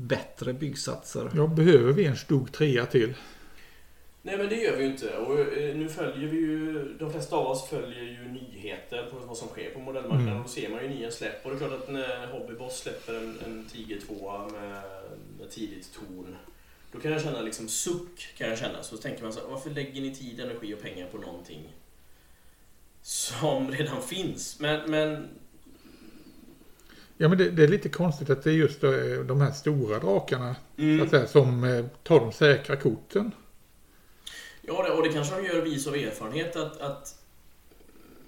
bättre 0.00 0.52
byggsatser. 0.52 1.30
Ja, 1.34 1.46
behöver 1.46 1.92
vi 1.92 2.04
en 2.04 2.16
stog 2.16 2.52
trea 2.52 2.86
till? 2.86 3.14
Nej 4.22 4.38
men 4.38 4.48
det 4.48 4.56
gör 4.56 4.76
vi 4.76 4.84
ju 4.84 4.90
inte. 4.90 5.16
Och 5.16 5.40
eh, 5.40 5.76
nu 5.76 5.88
följer 5.88 6.28
vi 6.28 6.36
ju, 6.36 6.94
de 6.98 7.12
flesta 7.12 7.36
av 7.36 7.46
oss 7.46 7.68
följer 7.68 8.02
ju 8.02 8.28
nyheter 8.28 9.10
på 9.10 9.16
vad 9.26 9.36
som 9.36 9.48
sker 9.48 9.70
på 9.70 9.80
modellmarknaden. 9.80 10.28
Mm. 10.28 10.38
Och 10.38 10.44
då 10.44 10.48
ser 10.48 10.68
man 10.68 10.82
ju 10.82 10.88
nya 10.88 11.10
släpp. 11.10 11.44
Och 11.46 11.50
det 11.50 11.56
är 11.56 11.68
klart 11.68 11.82
att 11.82 11.90
när 11.90 12.26
Hobbyboss 12.26 12.78
släpper 12.78 13.14
en, 13.14 13.38
en 13.46 13.68
Tiger 13.72 14.00
2 14.00 14.38
med, 14.38 14.82
med 15.38 15.50
tidigt 15.50 15.92
torn. 15.92 16.36
Då 16.92 17.00
kan 17.00 17.12
jag 17.12 17.22
känna 17.22 17.40
liksom 17.40 17.68
suck, 17.68 18.34
kan 18.36 18.48
jag 18.48 18.58
känna. 18.58 18.82
Så 18.82 18.96
tänker 18.96 19.22
man 19.22 19.32
så 19.32 19.40
här, 19.40 19.48
varför 19.48 19.70
lägger 19.70 20.00
ni 20.00 20.14
tid, 20.14 20.40
energi 20.40 20.74
och 20.74 20.82
pengar 20.82 21.06
på 21.06 21.18
någonting 21.18 21.68
som 23.02 23.70
redan 23.70 24.02
finns? 24.02 24.60
Men, 24.60 24.90
men 24.90 25.28
Ja, 27.22 27.28
men 27.28 27.38
det, 27.38 27.50
det 27.50 27.62
är 27.62 27.68
lite 27.68 27.88
konstigt 27.88 28.30
att 28.30 28.42
det 28.42 28.50
är 28.50 28.54
just 28.54 28.84
eh, 28.84 28.90
de 29.26 29.40
här 29.40 29.50
stora 29.50 29.98
drakarna 29.98 30.56
mm, 30.78 31.08
säga, 31.08 31.26
som 31.26 31.64
eh, 31.64 31.84
tar 32.02 32.20
de 32.20 32.32
säkra 32.32 32.76
korten. 32.76 33.32
Ja, 34.62 34.92
och 34.92 35.02
det 35.02 35.08
kanske 35.08 35.36
de 35.36 35.46
gör 35.46 35.62
vis 35.62 35.86
av 35.86 35.94
erfarenhet 35.94 36.56
att, 36.56 36.80
att 36.80 37.18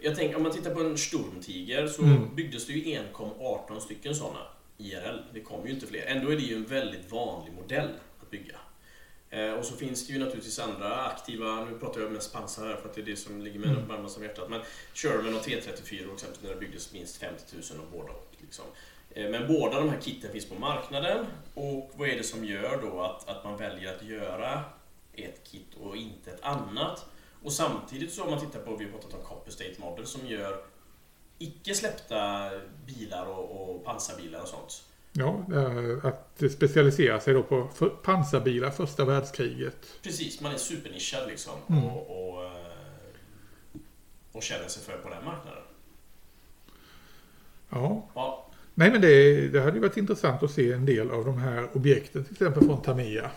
jag 0.00 0.16
tänker, 0.16 0.36
om 0.36 0.42
man 0.42 0.52
tittar 0.52 0.74
på 0.74 0.80
en 0.80 0.98
Sturmtiger 0.98 1.86
så 1.86 2.02
Mm. 2.02 2.34
byggdes 2.34 2.66
det 2.66 2.72
ju 2.72 2.96
enkom 2.96 3.30
18 3.40 3.80
stycken 3.80 4.14
sådana 4.14 4.40
IRL. 4.78 5.18
Det 5.34 5.40
kom 5.40 5.66
ju 5.66 5.72
inte 5.72 5.86
fler. 5.86 6.02
Ändå 6.06 6.32
är 6.32 6.36
det 6.36 6.42
ju 6.42 6.56
en 6.56 6.64
väldigt 6.64 7.12
vanlig 7.12 7.52
modell 7.54 7.88
att 8.22 8.30
bygga. 8.30 8.56
Eh, 9.32 9.52
och 9.52 9.64
så 9.64 9.76
finns 9.76 10.06
det 10.06 10.12
ju 10.12 10.18
naturligtvis 10.18 10.58
andra 10.58 11.04
aktiva, 11.06 11.64
nu 11.64 11.78
pratar 11.78 12.00
jag 12.00 12.12
mest 12.12 12.32
pansar 12.32 12.66
här 12.66 12.76
för 12.76 12.88
att 12.88 12.94
det 12.94 13.00
är 13.00 13.04
det 13.04 13.16
som 13.16 13.40
ligger 13.42 13.60
mig 13.60 13.70
Mm. 13.70 13.88
varmast 13.88 14.16
om 14.16 14.22
hjärtat. 14.22 14.50
Men 14.50 14.60
Sherman 14.94 15.34
och 15.34 15.42
T34 15.42 15.82
till 15.84 16.10
exempel, 16.12 16.38
när 16.42 16.50
det 16.50 16.56
byggdes 16.60 16.92
minst 16.92 17.16
50 17.16 17.56
000 17.72 17.80
av 17.80 17.90
båda. 17.92 18.12
Liksom. 18.40 18.64
Eh, 19.10 19.30
Men 19.30 19.48
båda 19.48 19.80
de 19.80 19.88
här 19.88 20.00
kitten 20.00 20.32
finns 20.32 20.48
på 20.48 20.54
marknaden 20.54 21.26
och 21.54 21.90
vad 21.94 22.08
är 22.08 22.16
det 22.16 22.22
som 22.24 22.44
gör 22.44 22.82
då 22.82 23.00
att, 23.00 23.28
att 23.28 23.44
man 23.44 23.56
väljer 23.56 23.94
att 23.96 24.02
göra 24.02 24.64
ett 25.12 25.40
kit 25.44 25.74
och 25.80 25.96
inte 25.96 26.30
ett 26.30 26.42
annat? 26.42 27.06
Och 27.42 27.52
samtidigt 27.52 28.12
så 28.12 28.24
om 28.24 28.30
man 28.30 28.40
tittar 28.40 28.60
på, 28.60 28.76
vi 28.76 28.84
har 28.84 28.92
pratat 28.92 29.14
om 29.14 29.22
Copper 29.24 29.50
State 29.50 29.74
Model 29.78 30.06
som 30.06 30.26
gör 30.26 30.64
icke 31.38 31.74
släppta 31.74 32.50
bilar 32.86 33.26
och, 33.26 33.70
och 33.76 33.84
pansarbilar 33.84 34.40
och 34.40 34.48
sånt. 34.48 34.84
Ja, 35.12 35.44
eh, 35.54 36.04
att 36.06 36.42
specialisera 36.52 37.20
sig 37.20 37.34
då 37.34 37.42
på 37.42 37.68
pansarbilar 38.02 38.70
första 38.70 39.04
världskriget. 39.04 39.86
Precis, 40.02 40.40
man 40.40 40.52
är 40.52 40.56
supernischad 40.56 41.28
liksom 41.28 41.52
Mm. 41.68 41.84
och, 41.84 42.28
och, 42.34 42.44
eh, 42.44 42.52
och 44.32 44.42
känner 44.42 44.68
sig 44.68 44.82
för 44.82 44.98
på 45.02 45.08
den 45.08 45.24
marknaden. 45.24 45.62
Ja, 47.70 48.08
Ja, 48.14 48.50
nej 48.74 48.90
men 48.90 49.00
det, 49.00 49.48
det 49.48 49.60
hade 49.60 49.72
ju 49.76 49.80
varit 49.80 49.96
intressant 49.96 50.42
att 50.42 50.50
se 50.50 50.72
en 50.72 50.86
del 50.86 51.10
av 51.10 51.24
de 51.24 51.38
här 51.38 51.68
objekten, 51.76 52.24
till 52.24 52.32
exempel 52.32 52.64
från 52.66 52.82
Tamiya. 52.82 53.30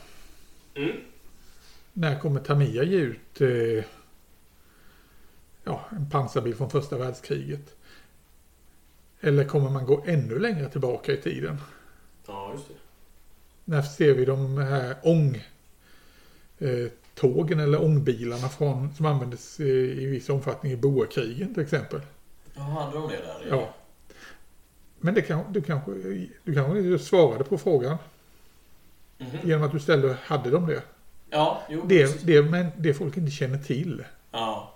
mm. 0.76 0.92
När 1.94 2.20
kommer 2.20 2.40
Tamiya 2.40 2.84
ge 2.84 2.98
ut 2.98 3.42
eh, 3.42 3.84
ja, 5.64 5.86
en 5.92 6.10
pansarbil 6.10 6.56
från 6.56 6.70
första 6.70 6.98
världskriget? 6.98 7.75
Eller 9.26 9.44
kommer 9.44 9.70
man 9.70 9.86
gå 9.86 10.04
ännu 10.08 10.40
längre 10.40 10.70
tillbaka 10.70 11.12
i 11.14 11.18
tiden? 11.18 11.58
ja 12.28 12.52
just 12.54 12.68
det. 12.68 12.74
När 13.66 13.82
ser 13.82 14.14
vi 14.14 14.26
de 14.26 14.58
här 14.58 14.96
ång 15.04 15.44
eh, 16.60 16.88
tågen 17.16 17.60
eller 17.60 17.84
ångbilarna 17.84 18.50
från, 18.50 18.94
som 18.96 19.06
användes 19.06 19.60
eh, 19.60 19.66
i 19.68 20.06
viss 20.06 20.30
omfattning 20.30 20.72
i 20.72 20.78
boerkrigen 20.78 21.54
till 21.54 21.64
exempel? 21.64 22.02
Ja, 22.56 22.62
hade 22.62 22.98
de 22.98 23.10
det 23.10 23.16
där? 23.18 23.48
Ja. 23.50 23.74
Men 25.00 25.14
det 25.14 25.22
kan, 25.22 25.54
du 25.54 25.62
kanske 25.62 25.92
du 26.44 26.54
kanske 26.54 26.80
inte 26.80 27.04
svarade 27.04 27.44
på 27.44 27.58
frågan 27.58 27.98
Mhm. 29.18 29.28
genom 29.44 29.64
att 29.64 29.72
du 29.72 29.80
ställde, 29.80 30.18
hade 30.24 30.50
de 30.50 30.68
det? 30.68 30.82
Ja, 31.30 31.62
jo, 31.70 31.88
precis. 31.88 32.22
Det, 32.22 32.42
det, 32.42 32.50
men 32.50 32.68
det 32.78 32.94
folk 32.94 33.18
inte 33.18 33.32
känner 33.32 33.58
till, 33.58 34.04
Ja, 34.32 34.74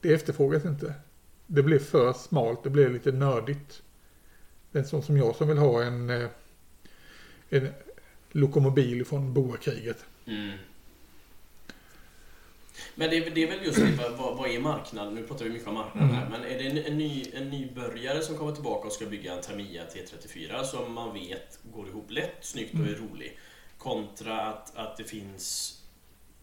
det 0.00 0.12
efterfrågas 0.14 0.64
inte. 0.64 0.94
Det 1.50 1.62
blev 1.62 1.78
för 1.78 2.12
smalt, 2.12 2.62
det 2.62 2.70
blev 2.70 2.92
lite 2.92 3.12
nördigt. 3.12 3.82
Det 4.72 4.78
är 4.78 4.82
en 4.82 4.88
sån 4.88 5.02
som 5.02 5.16
jag 5.16 5.36
som 5.36 5.48
vill 5.48 5.58
ha 5.58 5.82
en, 5.82 6.10
eh, 6.10 6.28
en 7.48 7.68
lokomobil 8.32 9.04
från 9.04 9.34
boerkriget. 9.34 10.04
Mm. 10.26 10.58
Men 12.94 13.10
det 13.10 13.16
är, 13.16 13.30
det 13.30 13.42
är 13.42 13.46
väl 13.50 13.66
just 13.66 13.78
det, 13.78 14.10
vad- 14.18 14.36
vad, 14.36 14.50
är 14.50 14.60
marknaden? 14.60 15.14
Nu 15.14 15.22
pratar 15.22 15.44
vi 15.44 15.50
mycket 15.50 15.68
om 15.68 15.74
marknaden 15.74 16.10
här, 16.10 16.28
men 16.30 16.42
är 16.44 16.58
det 16.58 16.66
en, 16.70 16.78
en, 16.78 16.98
ny, 16.98 17.24
en 17.34 17.50
nybörjare 17.50 18.22
som 18.22 18.36
kommer 18.36 18.52
tillbaka 18.52 18.86
och 18.86 18.92
ska 18.92 19.06
bygga 19.06 19.32
en 19.34 19.42
Tamiya 19.42 19.82
T34 19.84 20.62
som 20.62 20.92
man 20.92 21.14
vet 21.14 21.58
går 21.72 21.88
ihop 21.88 22.10
lätt, 22.10 22.36
snyggt 22.40 22.74
och 22.74 22.86
är 22.86 22.94
rolig, 23.10 23.38
kontra 23.78 24.40
att, 24.40 24.76
att 24.76 24.96
det 24.96 25.04
finns 25.04 25.74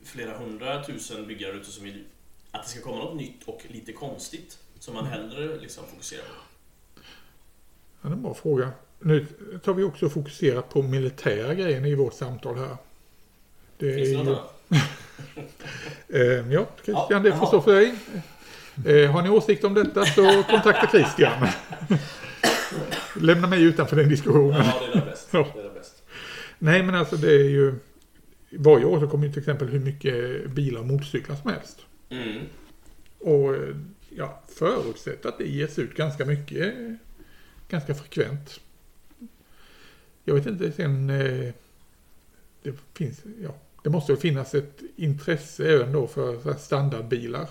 flera 0.03 0.37
hundratusen 0.37 1.27
byggare 1.27 1.53
ute 1.55 1.71
som 1.71 1.83
vill 1.83 2.03
att 2.51 2.63
det 2.63 2.69
ska 2.69 2.81
komma 2.81 2.97
något 2.97 3.15
nytt 3.17 3.43
och 3.43 3.65
lite 3.67 3.93
konstigt 3.93 4.59
som 4.85 4.93
man 4.93 5.05
hellre 5.05 5.57
liksom 5.61 5.83
fokuserar 5.91 6.21
på. 6.21 6.29
Ja, 6.95 7.01
det 8.01 8.07
är 8.07 8.11
en 8.11 8.21
bra 8.21 8.33
fråga. 8.33 8.71
Nu 8.99 9.25
tar 9.63 9.73
vi 9.73 9.83
också 9.83 10.09
fokuserat 10.09 10.69
på 10.69 10.81
militära 10.81 11.53
grejer 11.53 11.85
i 11.85 11.95
vårt 11.95 12.13
samtal 12.13 12.57
här. 12.57 12.77
Det 13.77 13.89
är 13.89 13.95
Finns 13.95 14.09
det 14.09 14.17
något 14.17 14.27
ju, 14.27 14.77
annat? 14.77 14.85
eh, 16.47 16.53
ja, 16.53 16.65
Christian, 16.75 17.07
Ja, 17.09 17.19
det 17.19 17.37
får 17.37 17.45
stå 17.45 17.61
för 17.61 17.73
dig. 17.73 17.95
Eh, 18.85 19.11
har 19.11 19.21
ni 19.21 19.29
åsikt 19.29 19.63
om 19.63 19.73
detta 19.73 20.05
så 20.05 20.43
kontakta 20.49 20.87
Christian. 20.87 21.47
Lämna 23.15 23.47
mig 23.47 23.63
utanför 23.63 23.95
den 23.95 24.09
diskussionen. 24.09 24.65
Ja, 24.65 24.81
det 24.93 24.99
är 24.99 25.05
bäst. 25.05 25.31
Det 25.31 25.37
är 25.37 25.63
det 25.63 25.73
bäst. 25.73 26.03
Nej, 26.59 26.83
men 26.83 26.95
alltså 26.95 27.15
det 27.15 27.31
är 27.31 27.49
ju... 27.49 27.73
Varje 28.49 28.85
år 28.85 28.99
så 28.99 29.07
kommer 29.07 29.25
ju 29.25 29.33
till 29.33 29.41
exempel 29.41 29.67
hur 29.67 29.79
mycket 29.79 30.45
bilar 30.49 30.79
och 30.79 30.87
motorcyklar 30.87 31.35
som 31.35 31.51
helst. 31.51 31.79
Mm. 32.09 32.41
Och 33.19 33.55
eh, 33.55 33.75
ja, 34.15 34.41
förutsätt 34.47 35.25
att 35.25 35.37
det 35.37 35.47
ges 35.47 35.79
ut 35.79 35.93
ganska 35.95 36.25
mycket, 36.25 36.73
ganska 37.69 37.95
frekvent. 37.95 38.59
Jag 40.23 40.35
vet 40.35 40.45
inte, 40.45 40.71
sen... 40.71 41.09
eh, 41.09 41.53
Det 42.63 42.73
finns, 42.93 43.21
ja, 43.43 43.55
det 43.83 43.89
måste 43.89 44.11
väl 44.11 44.21
finnas 44.21 44.55
ett 44.55 44.81
intresse 44.95 45.69
även 45.73 45.91
då 45.93 46.07
för 46.07 46.53
standardbilar. 46.53 47.49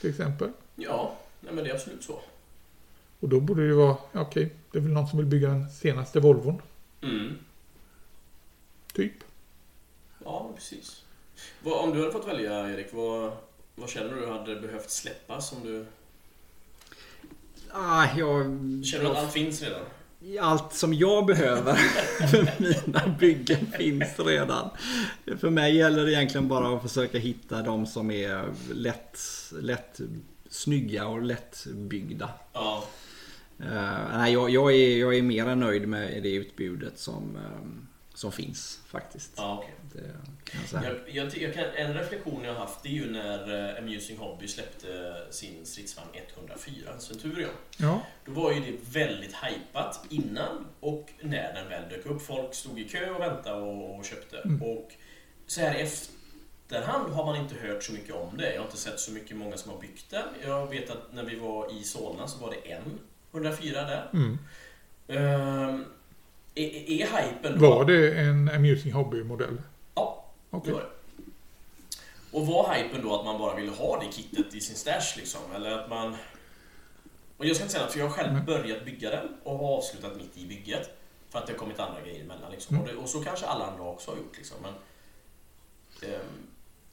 Till 0.00 0.10
exempel. 0.10 0.50
Ja, 0.74 1.16
nej, 1.40 1.54
men 1.54 1.64
det 1.64 1.70
är 1.70 1.74
absolut 1.74 2.04
så. 2.04 2.20
Och 3.20 3.28
då 3.28 3.40
borde 3.40 3.68
det 3.68 3.74
vara, 3.74 3.96
okej, 4.12 4.52
det 4.72 4.78
är 4.78 4.82
väl 4.82 4.92
någon 4.92 5.08
som 5.08 5.18
vill 5.18 5.26
bygga 5.26 5.48
den 5.48 5.70
senaste 5.70 6.20
Volvon, 6.20 6.62
Mm. 7.02 7.34
typ. 8.92 9.12
Ja, 10.24 10.52
precis. 10.54 11.02
Vad, 11.62 11.84
om 11.84 11.90
du 11.94 12.00
hade 12.00 12.12
fått 12.12 12.28
välja, 12.28 12.70
Erik, 12.70 12.92
vad, 12.92 13.32
vad 13.74 13.90
känner 13.90 14.14
du 14.14 14.26
hade 14.26 14.56
behövt 14.56 14.90
släppas? 14.90 15.52
Om 15.52 15.62
du, 15.62 15.86
Ah, 17.76 18.06
jag, 18.16 18.44
känner 18.84 19.04
du 19.04 19.10
att 19.10 19.16
allt 19.16 19.32
finns 19.32 19.62
redan? 19.62 19.82
allt 20.40 20.72
som 20.72 20.94
jag 20.94 21.26
behöver 21.26 21.74
för 22.28 22.62
mina 22.62 23.16
byggen 23.18 23.66
finns 23.78 24.18
redan. 24.18 24.70
För 25.38 25.50
mig 25.50 25.76
gäller 25.76 26.04
det 26.04 26.12
egentligen 26.12 26.48
bara 26.48 26.76
att 26.76 26.82
försöka 26.82 27.18
hitta 27.18 27.62
de 27.62 27.86
som 27.86 28.10
är 28.10 28.44
lätt, 28.72 29.18
lätt 29.52 30.00
snygga 30.48 31.06
och 31.06 31.22
lättbyggda. 31.22 32.30
Ja. 32.52 32.84
Uh, 33.60 34.18
nej, 34.18 34.32
jag, 34.32 34.50
jag, 34.50 34.74
är, 34.74 34.98
jag 34.98 35.16
är 35.16 35.22
mer 35.22 35.46
än 35.46 35.60
nöjd 35.60 35.88
med 35.88 36.22
det 36.22 36.34
utbudet 36.34 36.98
som, 36.98 37.36
ehm, 37.36 37.86
som 38.14 38.32
finns 38.32 38.80
faktiskt. 38.86 39.32
Ja, 39.36 39.58
okej. 39.58 39.74
Det 39.92 40.14
kan 40.44 40.82
jag. 40.82 40.94
Jag, 41.06 41.36
jag, 41.36 41.54
kan, 41.54 41.64
en 41.64 41.94
reflektion 41.94 42.44
jag 42.44 42.52
har 42.52 42.60
haft 42.60 42.82
det 42.82 42.88
är 42.88 42.92
ju 42.92 43.10
när 43.10 43.70
eh, 43.70 43.78
Amusing 43.78 44.18
Hobby 44.18 44.48
släppte 44.48 45.16
sin 45.30 45.66
stridsvagn 45.66 46.08
104, 46.36 46.98
Centurion. 46.98 47.50
Ja, 47.76 48.06
Då 48.24 48.32
var 48.32 48.52
ju 48.52 48.60
det 48.60 48.98
väldigt 48.98 49.34
hypat 49.34 50.06
innan 50.10 50.66
och 50.80 51.12
när 51.20 51.54
den 51.54 51.68
väl 51.68 51.88
dök 51.88 52.06
upp. 52.06 52.22
Folk 52.22 52.54
stod 52.54 52.80
i 52.80 52.88
kö 52.88 53.10
och 53.10 53.20
väntade 53.20 53.60
och, 53.60 53.98
och 53.98 54.04
köpte. 54.04 54.38
Mm. 54.38 54.62
Och 54.62 54.92
så 55.46 55.60
här 55.60 55.74
efterhand 55.74 57.12
har 57.12 57.24
man 57.24 57.36
inte 57.36 57.54
hört 57.54 57.82
så 57.82 57.92
mycket 57.92 58.14
om 58.14 58.36
det. 58.36 58.52
Jag 58.52 58.60
har 58.60 58.66
inte 58.66 58.78
sett 58.78 59.00
så 59.00 59.12
mycket 59.12 59.36
många 59.36 59.56
som 59.56 59.70
har 59.70 59.80
byggt 59.80 60.10
den. 60.10 60.28
Jag 60.42 60.66
vet 60.66 60.90
att 60.90 61.12
när 61.12 61.24
vi 61.24 61.36
var 61.36 61.80
i 61.80 61.84
Solna 61.84 62.28
så 62.28 62.38
var 62.38 62.50
det 62.50 62.72
en 62.72 62.98
104 63.32 63.82
där. 63.82 64.10
Mm. 64.12 64.38
Ehm, 65.08 65.84
är, 66.54 66.90
är 66.90 67.06
hypen 67.06 67.58
då... 67.58 67.70
Var 67.70 67.84
det 67.84 68.18
en 68.18 68.48
Amusing 68.48 68.92
Hobby-modell? 68.92 69.62
Ja, 69.94 70.24
Okej. 70.50 70.70
det 70.70 70.74
var 70.74 70.80
det. 70.80 70.88
Och 72.38 72.46
var 72.46 72.74
hypen 72.74 73.02
då 73.02 73.18
att 73.18 73.24
man 73.24 73.38
bara 73.38 73.54
ville 73.56 73.70
ha 73.70 74.00
det 74.00 74.12
kittet 74.12 74.54
i 74.54 74.60
sin 74.60 74.76
stash 74.76 75.16
liksom? 75.16 75.40
Eller 75.54 75.70
att 75.70 75.90
man... 75.90 76.16
Och 77.36 77.46
jag 77.46 77.56
ska 77.56 77.62
inte 77.64 77.72
säga 77.72 77.84
något, 77.84 77.92
för 77.92 78.00
jag 78.00 78.06
har 78.06 78.12
själv 78.12 78.44
börjat 78.44 78.84
bygga 78.84 79.10
den 79.10 79.28
och 79.42 79.58
har 79.58 79.76
avslutat 79.76 80.16
mitt 80.16 80.38
i 80.38 80.46
bygget. 80.46 80.90
För 81.28 81.38
att 81.38 81.46
det 81.46 81.52
har 81.52 81.58
kommit 81.58 81.80
andra 81.80 82.00
grejer 82.00 82.24
emellan 82.24 82.50
liksom. 82.50 82.76
Mm. 82.76 82.88
Och, 82.88 82.94
det, 82.94 83.00
och 83.00 83.08
så 83.08 83.24
kanske 83.24 83.46
alla 83.46 83.66
andra 83.66 83.84
också 83.84 84.10
har 84.10 84.18
gjort 84.18 84.36
liksom. 84.36 84.56
Men, 84.62 84.74
ehm, 86.10 86.20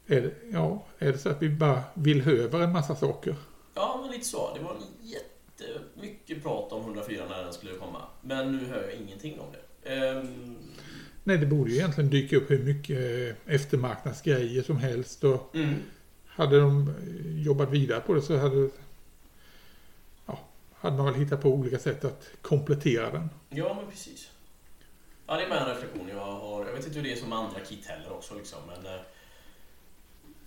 Är 0.08 0.22
det, 0.22 0.34
ja, 0.52 0.84
är 1.00 1.12
det 1.12 1.18
så 1.18 1.30
att 1.30 1.42
vi 1.42 1.50
bara 1.50 1.84
vill 1.94 2.30
över 2.30 2.60
en 2.60 2.72
massa 2.72 2.96
saker? 2.96 3.36
ja, 3.74 4.00
men 4.02 4.12
lite 4.12 4.26
så. 4.26 4.54
Det 4.54 4.64
var 4.64 4.76
jättemycket 6.04 6.44
prat 6.44 6.72
om 6.72 6.82
104 6.82 7.26
när 7.30 7.44
den 7.44 7.54
skulle 7.54 7.74
komma. 7.74 8.02
Men 8.22 8.58
nu 8.58 8.66
hör 8.66 8.84
jag 8.84 8.94
ingenting 8.94 9.40
om 9.40 9.48
det. 9.52 9.90
Ehm, 9.96 10.58
Nej, 11.24 11.38
det 11.38 11.46
borde 11.46 11.72
ju 11.72 11.78
egentligen 11.78 12.10
dyka 12.10 12.38
upp 12.38 12.52
hur 12.52 12.64
mycket 12.64 13.38
eftermarknadsgrejer 13.48 14.64
som 14.64 14.78
helst. 14.78 15.24
Och 15.24 15.56
mm. 15.56 15.76
hade 16.26 16.60
de 16.60 16.94
jobbat 17.46 17.70
vidare 17.70 18.02
på 18.02 18.14
det 18.14 18.22
så 18.22 18.38
hade, 18.38 18.70
ja, 20.26 20.40
hade 20.74 20.98
man 20.98 21.06
väl 21.06 21.16
hittat 21.16 21.42
på 21.42 21.50
olika 21.50 21.80
sätt 21.80 22.06
att 22.06 22.30
komplettera 22.42 23.12
den. 23.12 23.30
Ja, 23.50 23.74
men 23.74 23.92
precis. 23.92 24.30
Ja, 25.28 25.38
det 25.38 25.44
är 25.44 25.50
med 25.50 25.58
en 25.58 25.68
reflektion 25.68 26.10
jag 26.10 26.26
har. 26.26 26.66
Jag 26.66 26.74
vet 26.74 26.86
inte 26.86 27.00
hur 27.00 27.08
det 27.08 27.14
är 27.14 27.18
som 27.18 27.34
andra 27.34 27.60
kit 27.60 27.86
heller 27.86 28.12
också 28.12 28.36
liksom, 28.36 28.60
men... 28.68 29.00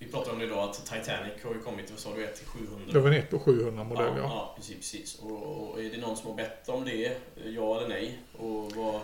Eh, 0.05 0.07
vi 0.07 0.12
pratade 0.12 0.32
om 0.32 0.38
det 0.38 0.44
idag 0.44 0.70
att 0.70 0.86
Titanic 0.86 1.44
har 1.44 1.55
ju 1.55 1.61
kommit, 1.61 1.90
vad 1.90 1.98
sa 1.98 2.14
du, 2.14 2.24
1 2.24 2.36
till 2.36 2.46
700? 2.46 2.92
Det 2.92 3.00
var 3.00 3.09
en 3.11 3.16
1 3.16 3.30
på 3.30 3.38
700 3.38 3.84
modell, 3.84 4.07
ja, 4.07 4.16
ja. 4.16 4.22
ja. 4.22 4.55
precis, 4.57 4.76
precis. 4.76 5.18
Och, 5.18 5.70
och 5.70 5.80
är 5.82 5.90
det 5.90 5.96
någon 5.96 6.16
som 6.16 6.30
har 6.30 6.36
bett 6.36 6.68
om 6.68 6.84
det? 6.84 7.16
Ja 7.44 7.76
eller 7.76 7.88
nej? 7.88 8.18
Och 8.38 8.72
vad... 8.72 9.00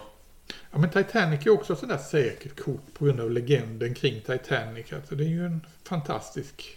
Ja, 0.70 0.78
men 0.78 0.90
Titanic 0.90 1.46
är 1.46 1.50
också 1.50 1.76
sådär 1.76 1.98
säkert 1.98 2.60
kort 2.60 2.94
på 2.94 3.04
grund 3.04 3.20
av 3.20 3.30
legenden 3.30 3.94
kring 3.94 4.20
Titanic. 4.20 4.92
Alltså, 4.92 5.14
det 5.14 5.24
är 5.24 5.28
ju 5.28 5.46
en 5.46 5.66
fantastisk 5.84 6.76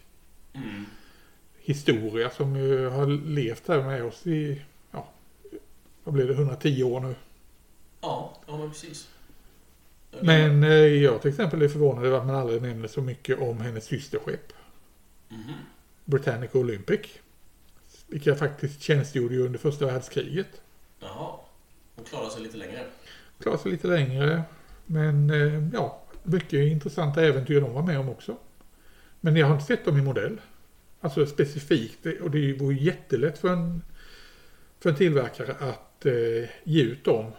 Mm. 0.56 0.86
historia 1.60 2.30
som 2.30 2.56
ju 2.56 2.88
har 2.90 3.08
levt 3.08 3.68
här 3.68 3.84
med 3.84 4.04
oss 4.04 4.28
i, 4.28 4.62
ja, 4.92 5.08
vad 6.04 6.14
blir 6.14 6.28
det, 6.28 6.34
110 6.34 6.84
år 6.84 7.00
nu. 7.00 7.16
Ja, 8.02 8.34
ja 8.48 8.58
men 8.58 8.70
precis. 8.70 9.08
Men 10.22 10.64
eh, 10.64 10.70
jag 10.72 11.22
till 11.22 11.30
exempel 11.30 11.62
är 11.62 11.68
förvånad 11.68 12.06
över 12.06 12.18
att 12.18 12.26
man 12.26 12.36
aldrig 12.36 12.62
nämner 12.62 12.88
så 12.88 13.02
mycket 13.02 13.40
om 13.40 13.62
hennes 13.62 13.86
systerskepp. 13.86 14.54
Mhm. 15.30 15.54
Britannica 16.06 16.58
Olympic. 16.60 17.02
Vilka 18.08 18.36
faktiskt 18.36 18.82
tjänstgjorde 18.82 19.38
under 19.38 19.60
första 19.60 19.86
världskriget. 19.86 20.62
Jaha. 21.00 21.40
Hon 21.96 22.06
klarar 22.06 22.30
sig 22.30 22.42
lite 22.42 22.58
längre. 22.58 22.86
Klarade 23.40 23.62
sig 23.62 23.72
lite 23.72 23.88
längre. 23.88 24.44
Men 24.86 25.30
eh, 25.30 25.70
ja, 25.74 26.04
mycket 26.24 26.54
intressanta 26.54 27.22
äventyr 27.22 27.62
de 27.62 27.74
var 27.74 27.84
med 27.84 28.00
om 28.00 28.10
också. 28.10 28.38
Men 29.20 29.36
jag 29.36 29.48
har 29.48 29.54
inte 29.54 29.66
sett 29.66 29.86
dem 29.86 29.98
i 29.98 30.02
modell. 30.02 30.42
Alltså 31.02 31.26
specifikt. 31.26 32.06
Och 32.22 32.32
det 32.32 32.54
vore 32.54 32.76
jättelätt 32.76 33.38
för 33.38 33.50
en, 33.50 33.82
för 34.80 34.90
en 34.90 34.96
tillverkare 34.96 35.56
att 35.60 36.06
eh, 36.06 36.50
ge 36.64 36.84
ut 36.84 37.04
dem. 37.04 37.32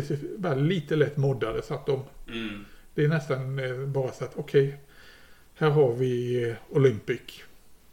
Specif- 0.00 0.56
lite 0.62 0.96
lätt 0.96 1.16
moddade 1.16 1.62
så 1.62 1.74
att 1.74 1.86
de 1.86 2.04
Mm. 2.28 2.64
Det 2.94 3.04
är 3.04 3.08
nästan 3.08 3.58
eh, 3.58 3.76
bara 3.86 4.12
så 4.12 4.24
att 4.24 4.36
okej, 4.36 4.76
här 5.54 5.70
har 5.70 5.92
vi 5.92 6.42
eh, 6.48 6.56
Olympic. 6.70 7.20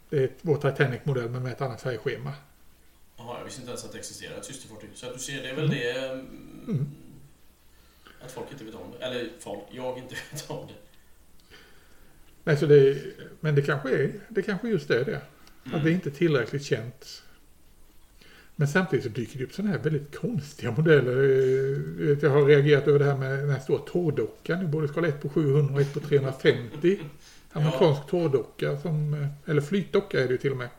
Det 0.10 0.24
är 0.24 0.30
vår 0.42 0.56
Titanic-modell 0.56 1.30
men 1.30 1.44
med 1.44 1.52
ett 1.52 1.62
annat 1.62 1.82
färgschema. 1.82 2.34
Jaha, 3.18 3.38
jag 3.38 3.46
visste 3.46 3.62
inte 3.62 3.72
ens 3.72 3.86
att 3.86 3.92
det 3.92 3.98
existerar 3.98 4.38
ett 4.38 4.46
systerfartyg. 4.46 4.90
Så 4.94 5.08
att 5.08 5.14
du 5.14 5.20
ser, 5.20 5.42
det 5.44 5.50
är 5.50 5.56
väl 5.56 5.70
det... 5.70 5.92
mm, 5.98 6.26
Mm. 6.68 6.88
Att 8.22 8.32
folk 8.32 8.52
inte 8.52 8.64
vet 8.66 8.76
om 8.76 8.92
det. 9.00 9.06
Eller 9.06 9.30
folk, 9.40 9.64
jag 9.72 9.98
inte 9.98 10.16
vet 10.32 10.50
om 10.50 10.68
det. 10.68 10.74
Nej, 12.44 12.58
så 12.58 12.66
det, 12.66 13.02
men 13.40 13.56
det 13.56 13.62
kanske 13.62 13.90
är 13.90 14.12
det 14.30 14.42
kanske 14.42 14.70
just 14.70 14.90
är 14.90 15.06
det. 15.06 15.22
Mm. 15.66 15.78
Att 15.78 15.84
det 15.84 15.92
inte 15.92 16.10
är 16.10 16.14
tillräckligt 16.14 16.64
känt. 16.64 17.24
Men 18.56 18.68
samtidigt 18.68 19.04
så 19.06 19.10
dyker 19.10 19.38
det 19.38 19.44
upp 19.46 19.54
sådana 19.54 19.72
här 19.72 19.80
väldigt 19.80 20.16
konstiga 20.20 20.72
modeller. 20.72 21.18
Eh, 22.12 22.18
Jag 22.22 22.30
har 22.30 22.46
reagerat 22.46 22.88
över 22.88 23.00
det 23.00 23.06
här 23.06 23.18
med 23.18 23.40
den 23.40 23.50
här 23.50 23.60
stora 23.60 23.80
tårdockan. 23.80 24.60
Nu 24.60 24.68
både 24.68 24.88
ska 24.88 25.00
ha 25.00 25.08
ett 25.08 25.22
på 25.22 25.30
700 25.30 25.74
och 25.76 25.82
ett 25.82 25.94
på 25.94 26.00
350. 26.00 27.00
Amerikansk 27.52 28.08
tårdocka 28.08 28.78
som, 28.80 29.14
eh, 29.14 29.52
eller 29.52 29.62
flytdocka 29.62 30.20
är 30.20 30.26
det 30.28 30.32
ju 30.32 30.38
till 30.38 30.52
och 30.52 30.58
med. 30.58 30.70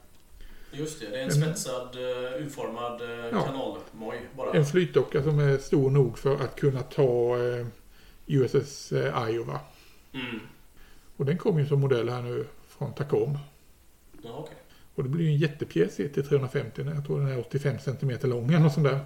Just 0.73 1.01
det, 1.01 1.07
det 1.11 1.17
är 1.21 1.25
en 1.25 1.33
svetsad, 1.33 1.97
uh, 1.97 2.47
U-formad 2.47 3.03
uh, 3.03 3.09
Ja. 3.33 3.43
kanalmoj 3.43 4.21
bara. 4.37 4.53
En 4.53 4.67
flytdocka 4.67 5.23
som 5.23 5.39
är 5.39 5.59
stor 5.59 5.91
nog 5.91 6.19
för 6.19 6.35
att 6.35 6.57
kunna 6.61 6.83
ta 6.83 7.39
eh, 7.39 7.67
USS 8.27 8.93
eh, 8.93 9.29
Iowa. 9.31 9.61
Mm. 10.15 10.41
Och 11.17 11.25
den 11.27 11.39
kom 11.39 11.59
ju 11.59 11.67
som 11.67 11.81
modell 11.81 12.09
här 12.09 12.23
nu 12.23 12.45
från 12.69 12.95
Tacom. 12.95 13.39
Ja, 14.23 14.31
okej. 14.39 14.57
Och 14.97 15.03
det 15.03 15.09
blir 15.09 15.25
ju 15.25 15.31
en 15.31 15.37
jättepjäs 15.37 15.97
till 15.97 16.27
350. 16.29 16.83
Jag 16.95 17.07
tror 17.07 17.21
den 17.21 17.29
är 17.29 17.39
85 17.39 17.79
cm 17.79 18.19
lång 18.23 18.49
eller 18.49 18.59
något 18.59 18.75
sånt 18.75 18.87
där. 18.87 19.01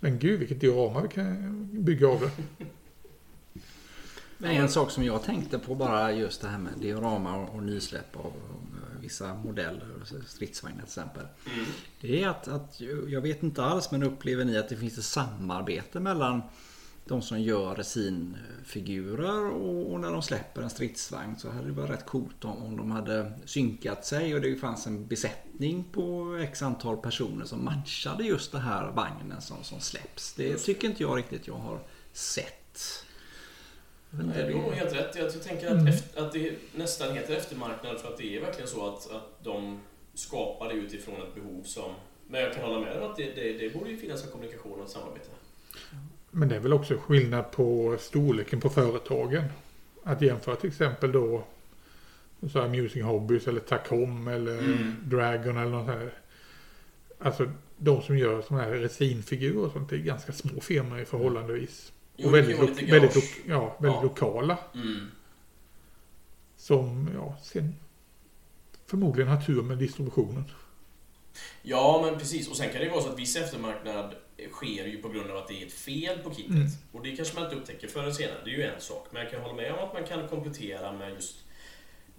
Men 0.00 0.18
gud 0.18 0.38
vilket 0.38 0.60
diorama 0.60 1.02
vi 1.02 1.08
kan 1.08 1.68
bygga 1.84 2.08
av 2.08 2.20
det. 2.20 2.30
Men 4.38 4.50
en 4.50 4.68
sak 4.68 4.90
som 4.90 5.04
jag 5.04 5.22
tänkte 5.22 5.58
på 5.58 5.74
bara 5.74 6.12
just 6.12 6.42
det 6.42 6.48
här 6.48 6.58
med 6.58 6.72
diorama 6.80 7.36
och, 7.36 7.62
nysläpp 7.62 8.16
av, 8.16 8.32
vissa 9.00 9.34
modeller, 9.34 9.86
stridsvagnar 10.26 10.78
till 10.78 10.84
exempel. 10.84 11.26
Mm. 11.54 11.66
Det 12.00 12.22
är 12.22 12.28
att, 12.28 12.48
att, 12.48 12.80
jag 13.08 13.20
vet 13.20 13.42
inte 13.42 13.64
alls 13.64 13.90
men 13.90 14.02
upplever 14.02 14.44
ni 14.44 14.58
att 14.58 14.68
det 14.68 14.76
finns 14.76 14.98
ett 14.98 15.04
samarbete 15.04 16.00
mellan 16.00 16.42
de 17.08 17.22
som 17.22 17.40
gör 17.40 17.74
resinfigurer 17.74 19.50
och, 19.50 19.92
och 19.92 20.00
när 20.00 20.12
de 20.12 20.22
släpper 20.22 20.62
en 20.62 20.70
stridsvagn 20.70 21.36
så 21.38 21.50
hade 21.50 21.66
det 21.66 21.72
varit 21.72 21.90
rätt 21.90 22.06
coolt 22.06 22.44
om, 22.44 22.62
om 22.62 22.76
de 22.76 22.90
hade 22.90 23.32
synkat 23.44 24.04
sig 24.04 24.34
och 24.34 24.40
det 24.40 24.56
fanns 24.56 24.86
en 24.86 25.06
besättning 25.06 25.84
på 25.92 26.36
x 26.42 26.62
antal 26.62 26.96
personer 26.96 27.44
som 27.44 27.64
matchade 27.64 28.24
just 28.24 28.52
den 28.52 28.60
här 28.60 28.90
vagnen 28.90 29.40
som, 29.40 29.64
som 29.64 29.80
släpps. 29.80 30.34
Det 30.34 30.56
tycker 30.56 30.88
inte 30.88 31.02
jag 31.02 31.18
riktigt 31.18 31.46
jag 31.46 31.54
har 31.54 31.80
sett. 32.12 33.04
Nej, 34.10 34.44
du 34.48 34.54
har 34.54 34.72
helt 34.72 34.94
rätt. 34.94 35.16
Jag 35.16 35.42
tänker 35.42 35.66
att, 35.66 35.72
Mm. 35.72 35.86
efter, 35.86 36.26
att 36.26 36.32
det 36.32 36.54
nästan 36.74 37.14
heter 37.16 37.36
eftermarknad 37.36 38.00
för 38.00 38.08
att 38.08 38.18
det 38.18 38.36
är 38.36 38.40
verkligen 38.40 38.68
så 38.68 38.88
att, 38.88 39.10
att 39.10 39.44
de 39.44 39.80
skapar 40.14 40.68
det 40.68 40.74
utifrån 40.74 41.22
ett 41.22 41.34
behov 41.34 41.62
som... 41.62 41.92
Men 42.28 42.40
jag 42.40 42.54
kan 42.54 42.64
hålla 42.64 42.80
med 42.80 43.02
om 43.02 43.10
att 43.10 43.16
det, 43.16 43.34
det, 43.34 43.52
det 43.52 43.74
borde 43.74 43.90
ju 43.90 43.96
finnas 43.96 44.24
en 44.24 44.30
kommunikation 44.30 44.78
och 44.80 44.84
ett 44.84 44.90
samarbete. 44.90 45.28
Men 46.38 46.48
det 46.48 46.56
är 46.56 46.60
väl 46.60 46.72
också 46.72 46.96
skillnad 46.98 47.50
på 47.50 47.96
storleken 48.00 48.60
på 48.60 48.68
företagen. 48.70 49.44
Att 50.04 50.22
jämföra 50.22 50.56
till 50.56 50.68
exempel 50.68 51.12
då 51.12 51.44
så 52.52 52.58
här 52.60 52.66
Amusing 52.66 53.02
Hobbies 53.02 53.48
eller 53.48 53.60
Tacom 53.60 54.28
eller 54.28 54.58
Mm. 54.58 54.94
Dragon 55.04 55.56
eller 55.56 55.70
något 55.70 55.86
här. 55.86 56.12
Alltså 57.18 57.50
de 57.76 58.02
som 58.02 58.18
gör 58.18 58.42
sådana 58.42 58.64
här 58.64 58.70
resinfigurer 58.70 59.66
och 59.66 59.72
sånt 59.72 59.92
är 59.92 59.96
ganska 59.96 60.32
små 60.32 60.60
firmor 60.60 61.00
i 61.00 61.04
förhållandevis. 61.04 61.92
Jo, 62.16 62.28
och 62.28 62.34
väldigt, 62.34 62.58
lo- 62.60 62.90
väldigt, 62.90 63.14
lo- 63.16 63.22
ja, 63.46 63.76
väldigt 63.80 63.96
Ja. 63.96 64.02
lokala. 64.02 64.58
Mm. 64.74 65.06
Som 66.56 67.08
ja, 67.14 67.36
sen 67.42 67.74
förmodligen 68.86 69.30
har 69.32 69.40
tur 69.42 69.62
med 69.62 69.78
distributionen. 69.78 70.44
Ja, 71.62 72.02
men 72.04 72.18
precis. 72.18 72.48
Och 72.48 72.56
sen 72.56 72.70
kan 72.70 72.78
det 72.78 72.84
ju 72.84 72.90
vara 72.90 73.02
så 73.02 73.08
att 73.08 73.18
viss 73.18 73.36
eftermarknad 73.36 74.14
sker 74.50 74.86
ju 74.86 75.02
på 75.02 75.08
grund 75.08 75.30
av 75.30 75.36
att 75.36 75.48
det 75.48 75.62
är 75.62 75.66
ett 75.66 75.72
fel 75.72 76.18
på 76.18 76.34
kittet. 76.34 76.50
Mm. 76.50 76.68
Och 76.92 77.02
det 77.02 77.16
kanske 77.16 77.34
man 77.34 77.44
inte 77.44 77.56
upptäcker 77.56 77.88
förrän 77.88 78.14
senare. 78.14 78.38
Det 78.44 78.50
är 78.50 78.54
ju 78.54 78.62
en 78.62 78.80
sak. 78.80 79.06
Men 79.10 79.22
jag 79.22 79.30
kan 79.30 79.40
hålla 79.40 79.54
med 79.54 79.72
om 79.72 79.88
att 79.88 79.92
man 79.92 80.04
kan 80.04 80.28
komplettera 80.28 80.92
med 80.92 81.12
just... 81.14 81.36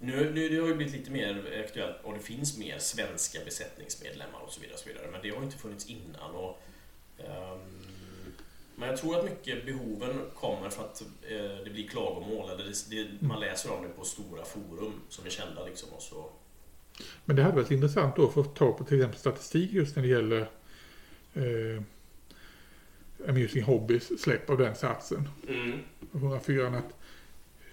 Nu, 0.00 0.30
nu 0.34 0.48
det 0.48 0.60
har 0.60 0.68
ju 0.68 0.74
blivit 0.74 0.94
lite 0.94 1.10
mer 1.10 1.62
aktuellt 1.64 1.96
och 2.02 2.14
det 2.14 2.20
finns 2.20 2.58
mer 2.58 2.78
svenska 2.78 3.38
besättningsmedlemmar 3.44 4.40
och 4.46 4.52
så 4.52 4.60
vidare. 4.60 4.74
Och 4.74 4.80
så 4.80 4.88
vidare. 4.88 5.08
Men 5.12 5.22
det 5.22 5.30
har 5.30 5.36
ju 5.36 5.44
inte 5.44 5.58
funnits 5.58 5.86
innan. 5.86 6.30
Och, 6.34 6.62
ehm, 7.18 7.86
men 8.76 8.88
jag 8.88 8.98
tror 8.98 9.18
att 9.18 9.24
mycket 9.24 9.66
behoven 9.66 10.30
kommer 10.34 10.70
för 10.70 10.84
att 10.84 11.00
eh, 11.00 11.64
det 11.64 11.70
blir 11.72 11.88
klagomål. 11.88 12.50
Eller 12.50 12.64
det, 12.64 12.90
det, 12.90 13.26
man 13.26 13.40
läser 13.40 13.72
om 13.72 13.82
det 13.82 13.88
på 13.88 14.04
stora 14.04 14.44
forum 14.44 15.00
som 15.08 15.26
är 15.26 15.30
kända. 15.30 15.64
Liksom, 15.64 15.88
och 15.92 16.02
så. 16.02 16.30
Men 17.24 17.36
det 17.36 17.42
hade 17.42 17.56
varit 17.56 17.70
intressant 17.70 18.16
då 18.16 18.26
att 18.26 18.34
få 18.34 18.44
tag 18.44 18.78
på 18.78 18.84
till 18.84 18.96
exempel 18.98 19.20
statistik 19.20 19.72
just 19.72 19.96
när 19.96 20.02
det 20.02 20.08
gäller 20.08 20.40
eh, 21.34 21.82
Amusing 23.28 23.62
Hobbies 23.62 24.22
släpp 24.22 24.50
av 24.50 24.58
den 24.58 24.74
satsen. 24.74 25.28
Mm. 25.48 25.78
104 26.12 26.68
att 26.68 26.94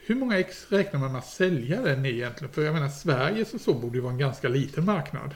hur 0.06 0.16
många 0.16 0.40
ex 0.40 0.72
räknar 0.72 1.00
man 1.00 1.12
med 1.12 1.20
att 1.20 1.28
sälja 1.28 1.82
den 1.82 2.06
i 2.06 2.10
egentligen? 2.10 2.54
För 2.54 2.64
jag 2.64 2.74
menar 2.74 2.90
Sverige 2.90 3.46
som 3.46 3.60
så 3.60 3.74
borde 3.74 3.98
ju 3.98 4.02
vara 4.02 4.14
en 4.14 4.20
ganska 4.20 4.48
liten 4.50 4.86
marknad. 4.86 5.36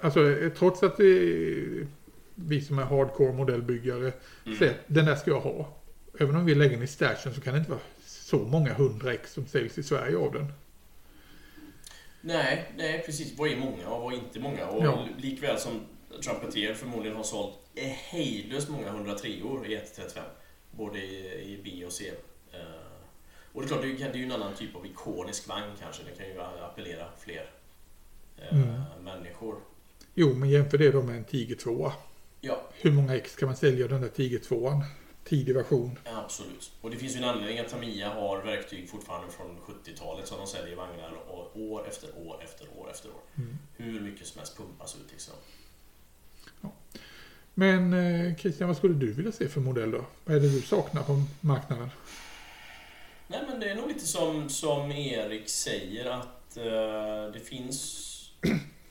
Alltså 0.00 0.30
eh, 0.30 0.52
trots 0.52 0.82
att 0.82 1.00
är 1.00 1.86
vi 2.34 2.60
som 2.60 2.78
är 2.78 2.84
hardcore 2.84 3.32
modellbyggare 3.32 4.12
Mm. 4.44 4.58
säger 4.58 4.72
att 4.72 4.84
den 4.86 5.04
där 5.04 5.16
ska 5.16 5.30
jag 5.30 5.40
ha. 5.40 5.76
Även 6.18 6.36
om 6.36 6.44
vi 6.44 6.54
lägger 6.54 6.74
den 6.74 6.82
i 6.82 6.86
stashen 6.86 7.34
så 7.34 7.40
kan 7.40 7.52
det 7.52 7.58
inte 7.58 7.70
vara 7.70 7.80
så 8.06 8.38
många 8.38 8.74
hundra 8.74 9.12
ex 9.12 9.32
som 9.32 9.46
säljs 9.46 9.78
i 9.78 9.82
Sverige 9.82 10.16
av 10.16 10.32
den. 10.32 10.52
Nej, 12.20 12.72
nej 12.76 13.02
precis. 13.06 13.38
Vad 13.38 13.50
är 13.50 13.56
många 13.56 13.88
och 13.88 14.02
vad 14.02 14.12
är 14.12 14.16
inte 14.18 14.40
många? 14.40 14.66
Och 14.66 14.84
Ja. 14.84 15.08
likväl 15.18 15.58
som 15.58 15.80
Trumpetier 16.24 16.74
förmodligen 16.74 17.16
har 17.16 17.24
sålt 17.24 17.54
hejdlöst 18.10 18.68
många 18.68 18.88
103 18.88 19.42
år 19.42 19.66
i 19.66 19.74
135. 19.76 20.24
Både 20.70 20.98
i, 20.98 21.16
i 21.42 21.60
B 21.64 21.86
och 21.86 21.92
C. 21.92 22.10
Eh, 22.52 22.58
och 23.52 23.60
det 23.62 23.66
är 23.66 23.68
klart, 23.68 23.82
det 23.82 23.88
är, 24.04 24.14
ju- 24.14 24.24
en 24.24 24.32
annan 24.32 24.54
typ 24.54 24.76
av 24.76 24.86
ikonisk 24.86 25.48
vagn 25.48 25.72
kanske. 25.80 26.02
Den 26.02 26.14
kan 26.16 26.26
ju 26.26 26.40
appellera 26.40 27.06
fler 27.18 27.50
eh, 28.38 28.52
Mm. 28.58 28.80
människor. 29.04 29.54
Jo, 30.14 30.34
men 30.34 30.50
jämför 30.50 30.78
det 30.78 30.90
då 30.90 31.02
med 31.02 31.16
en 31.16 31.24
Tiger 31.24 31.54
2. 31.56 31.92
Ja, 32.40 32.62
Hur 32.74 32.92
många 32.92 33.16
ex 33.16 33.36
kan 33.36 33.46
man 33.46 33.56
sälja 33.56 33.88
den 33.88 34.00
där 34.00 34.08
Tiger 34.08 34.38
2 34.38 34.70
Tidig 35.28 35.54
version. 35.54 35.98
absolut. 36.04 36.72
Och 36.80 36.90
det 36.90 36.96
finns 36.96 37.14
ju 37.14 37.18
en 37.18 37.24
anledning 37.24 37.58
att 37.58 37.68
Tamiya 37.68 38.08
har 38.08 38.42
verktyg 38.42 38.90
fortfarande 38.90 39.32
från 39.32 39.58
70-talet 39.66 40.26
som 40.28 40.38
de 40.38 40.46
säljer 40.46 40.76
vagnar 40.76 41.12
och 41.28 41.60
år 41.60 41.88
efter 41.88 42.08
år 42.26 42.40
efter 42.44 42.66
år 42.76 42.90
efter 42.90 43.08
år. 43.08 43.20
Mm. 43.36 43.58
Hur 43.76 44.00
mycket 44.00 44.26
som 44.26 44.38
helst 44.38 44.56
pumpas 44.56 44.96
ut 44.96 45.10
liksom. 45.10 45.34
Men 47.54 47.92
eh, 47.92 48.36
Christian, 48.36 48.68
vad 48.68 48.76
skulle 48.76 48.94
du 48.94 49.12
vilja 49.12 49.32
se 49.32 49.48
för 49.48 49.60
modell 49.60 49.90
då? 49.90 50.04
Vad 50.24 50.36
är 50.36 50.40
det 50.40 50.48
du 50.48 50.62
saknar 50.62 51.02
på 51.02 51.22
marknaden? 51.40 51.90
Nej 53.26 53.40
men 53.48 53.60
det 53.60 53.70
är 53.70 53.74
nog 53.74 53.88
lite 53.88 54.06
som, 54.06 54.48
som 54.48 54.92
Erik 54.92 55.48
säger 55.48 56.10
att 56.10 56.56
eh, 56.56 57.32
det 57.32 57.40
finns... 57.44 58.04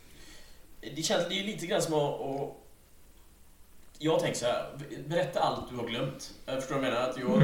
det 0.95 1.01
känns, 1.01 1.29
det 1.29 1.39
är 1.39 1.43
lite 1.43 1.65
grann 1.65 1.81
som 1.81 1.93
att... 1.93 2.21
att 2.21 2.66
jag 4.00 4.20
tänker 4.20 4.38
så 4.39 4.45
här, 4.45 4.70
berätta 5.08 5.39
allt 5.39 5.70
du 5.70 5.76
har 5.76 5.88
glömt. 5.88 6.34
Jag 6.45 6.56
förstår 6.56 6.76
vad 6.76 6.86
jag 6.86 6.93
menar? 6.93 7.10
Att 7.10 7.18
jag, 7.18 7.41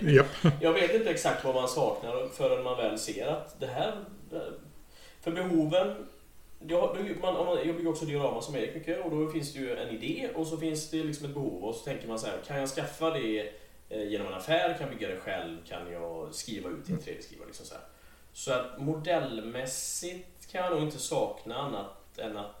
Mm. 0.00 0.24
Jag 0.60 0.72
vet 0.72 0.94
inte 0.94 1.10
exakt 1.10 1.44
vad 1.44 1.54
man 1.54 1.68
saknar 1.68 2.28
förrän 2.28 2.64
man 2.64 2.76
väl 2.76 2.98
ser 2.98 3.26
att 3.26 3.60
det 3.60 3.66
här... 3.66 4.04
För 5.20 5.30
behoven... 5.30 6.06
Jag, 6.68 6.96
man, 7.20 7.58
jag 7.66 7.76
bygger 7.76 7.88
också 7.88 8.04
diorama 8.04 8.42
som 8.42 8.56
Erik 8.56 8.74
mycket 8.74 9.04
och 9.04 9.10
då 9.10 9.30
finns 9.30 9.52
det 9.52 9.58
ju 9.58 9.76
en 9.76 9.88
idé 9.88 10.28
och 10.34 10.46
så 10.46 10.56
finns 10.56 10.90
det 10.90 11.04
liksom 11.04 11.26
ett 11.26 11.34
behov 11.34 11.64
och 11.64 11.74
så 11.74 11.84
tänker 11.84 12.08
man 12.08 12.18
så 12.18 12.26
här, 12.26 12.36
kan 12.46 12.58
jag 12.58 12.68
skaffa 12.68 13.10
det 13.10 13.52
eh, 13.88 14.02
genom 14.02 14.26
en 14.26 14.34
affär, 14.34 14.74
kan 14.78 14.88
jag 14.88 14.90
bygga 14.90 15.08
det 15.08 15.20
själv, 15.20 15.58
kan 15.68 15.92
jag 15.92 16.34
skriva 16.34 16.70
ut 16.70 16.88
i 16.88 16.92
en 16.92 16.98
3D-skrivare. 16.98 17.46
Liksom 17.46 17.66
så, 17.66 17.74
så 18.32 18.52
att 18.52 18.80
modellmässigt 18.80 20.50
kan 20.52 20.64
jag 20.64 20.72
nog 20.72 20.82
inte 20.82 20.98
sakna 20.98 21.56
annat 21.56 22.18
än 22.18 22.36
att 22.36 22.57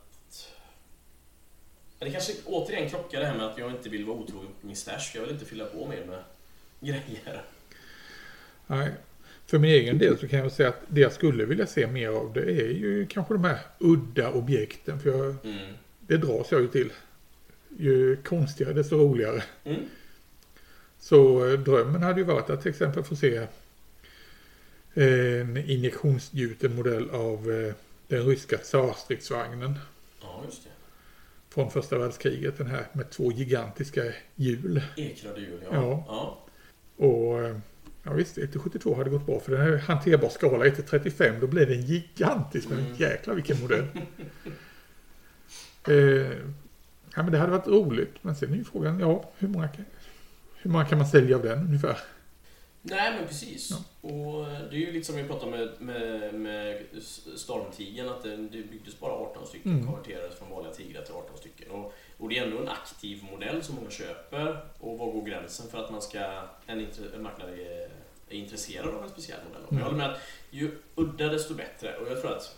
det 1.98 2.10
kanske 2.10 2.32
återigen 2.44 2.90
krockar 2.90 3.20
det 3.20 3.26
här 3.26 3.36
med 3.36 3.46
att 3.46 3.58
jag 3.58 3.70
inte 3.70 3.88
vill 3.88 4.04
vara 4.04 4.16
otrogen 4.16 4.48
på 4.60 4.66
min 4.66 4.76
stash. 4.76 5.10
Jag 5.14 5.22
vill 5.22 5.30
inte 5.30 5.44
fylla 5.44 5.64
på 5.64 5.86
mer 5.88 6.04
med 6.06 6.18
grejer. 6.80 7.42
Nej. 8.66 8.90
För 9.46 9.58
min 9.58 9.70
egen 9.70 9.98
del 9.98 10.18
så 10.18 10.28
kan 10.28 10.38
jag 10.38 10.52
säga 10.52 10.68
att 10.68 10.80
det 10.88 11.00
jag 11.00 11.12
skulle 11.12 11.44
vilja 11.44 11.66
se 11.66 11.86
mer 11.86 12.08
av 12.08 12.32
det 12.32 12.40
är 12.42 12.70
ju 12.70 13.06
kanske 13.06 13.34
de 13.34 13.44
här 13.44 13.58
udda 13.78 14.30
objekten. 14.32 15.00
För 15.00 15.10
jag, 15.10 15.36
Mm. 15.44 15.74
det 16.00 16.16
dras 16.16 16.52
jag 16.52 16.60
ju 16.60 16.68
till. 16.68 16.92
Ju 17.78 18.16
konstigare 18.16 18.72
desto 18.72 18.96
roligare. 18.96 19.42
Mm. 19.64 19.80
Så 21.00 21.46
eh, 21.48 21.58
drömmen 21.58 22.02
hade 22.02 22.20
ju 22.20 22.24
varit 22.26 22.50
att 22.50 22.62
till 22.62 22.70
exempel 22.70 23.04
få 23.04 23.16
se 23.16 23.46
en 24.94 25.56
injektionsgjuten 25.56 26.74
modell 26.76 27.10
av 27.10 27.50
eh, 27.52 27.74
den 28.08 28.26
ryska 28.26 28.58
tsarstridsvagnen 28.58 29.74
Ja, 30.20 30.42
just 30.46 30.64
det. 30.64 30.70
Från 31.50 31.70
första 31.70 31.98
världskriget. 31.98 32.58
Den 32.58 32.66
här 32.66 32.86
med 32.92 33.10
två 33.10 33.32
gigantiska 33.32 34.02
hjul. 34.34 34.82
Ekrade 34.96 35.40
hjul, 35.40 35.60
ja. 35.64 35.70
Ja. 35.72 36.04
ja. 36.08 36.44
Och 37.06 37.42
eh, 37.42 37.56
ja 38.02 38.12
visst, 38.12 38.36
1-72 38.38 38.96
hade 38.96 39.10
gått 39.10 39.26
bra 39.26 39.40
för 39.40 39.52
den 39.52 39.60
är 39.72 39.78
hanterbar 39.78 40.28
skala. 40.28 40.64
1-35 40.64 41.40
då 41.40 41.46
blir 41.46 41.66
den 41.66 41.80
gigantisk. 41.82 42.68
Men 42.68 42.78
Mm. 42.78 42.94
jäklar 42.96 43.34
vilken 43.34 43.60
modell. 43.60 43.84
eh, 45.88 45.94
ja 47.14 47.22
men 47.22 47.32
det 47.32 47.38
hade 47.38 47.52
varit 47.52 47.66
roligt. 47.66 48.14
Men 48.22 48.36
sen 48.36 48.52
är 48.52 48.56
ju 48.56 48.64
frågan, 48.64 49.00
ja 49.00 49.30
hur 49.38 49.48
många, 49.48 49.68
hur 50.62 50.70
många 50.70 50.84
kan 50.84 50.98
man 50.98 51.06
sälja 51.06 51.36
av 51.36 51.42
den 51.42 51.58
ungefär? 51.58 51.98
Nej, 52.90 53.12
men 53.18 53.26
precis. 53.28 53.70
Ja. 53.70 54.08
Och 54.08 54.46
det 54.46 54.76
är 54.76 54.80
ju 54.80 54.92
lite 54.92 55.06
som 55.06 55.16
vi 55.16 55.24
pratade 55.24 55.50
med, 55.50 55.80
med, 55.80 56.34
med 56.34 56.82
Stormtigern, 57.36 58.08
att 58.08 58.22
det, 58.22 58.36
det 58.36 58.62
byggdes 58.62 59.00
bara 59.00 59.12
18 59.12 59.46
stycken, 59.46 59.72
Mm. 59.72 59.86
konverterades 59.86 60.38
från 60.38 60.50
vanliga 60.50 60.72
tigrar 60.74 61.02
till 61.02 61.14
18 61.14 61.38
stycken. 61.38 61.70
Och, 61.70 61.92
och 62.18 62.28
det 62.28 62.38
är 62.38 62.44
ändå 62.44 62.58
en 62.58 62.68
aktiv 62.68 63.24
modell 63.32 63.62
som 63.62 63.74
många 63.74 63.90
köper. 63.90 64.64
Och 64.80 64.98
var 64.98 65.12
går 65.12 65.24
gränsen 65.24 65.70
för 65.70 65.84
att 65.84 65.90
man 65.90 66.02
ska, 66.02 66.18
en, 66.66 66.86
en 67.14 67.22
marknad 67.22 67.48
är, 67.50 67.90
är 68.28 68.36
intresserad 68.36 68.94
av 68.94 69.02
en 69.02 69.10
speciell 69.10 69.40
modell? 69.48 69.62
Mm. 69.70 69.78
jag 69.78 69.84
håller 69.84 69.98
med 69.98 70.10
att 70.10 70.20
ju 70.50 70.78
udda 70.94 71.28
desto 71.28 71.54
bättre. 71.54 71.96
Och 71.96 72.10
jag 72.10 72.20
tror 72.20 72.32
att 72.36 72.56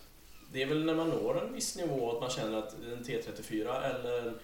det 0.53 0.63
är 0.63 0.67
väl 0.67 0.85
när 0.85 0.95
man 0.95 1.09
når 1.09 1.43
en 1.47 1.53
viss 1.53 1.77
nivå 1.77 2.13
att 2.13 2.21
man 2.21 2.31
känner 2.31 2.59
att 2.59 2.73
en 2.75 3.05
T34 3.05 3.91
eller 3.91 4.19
en, 4.19 4.39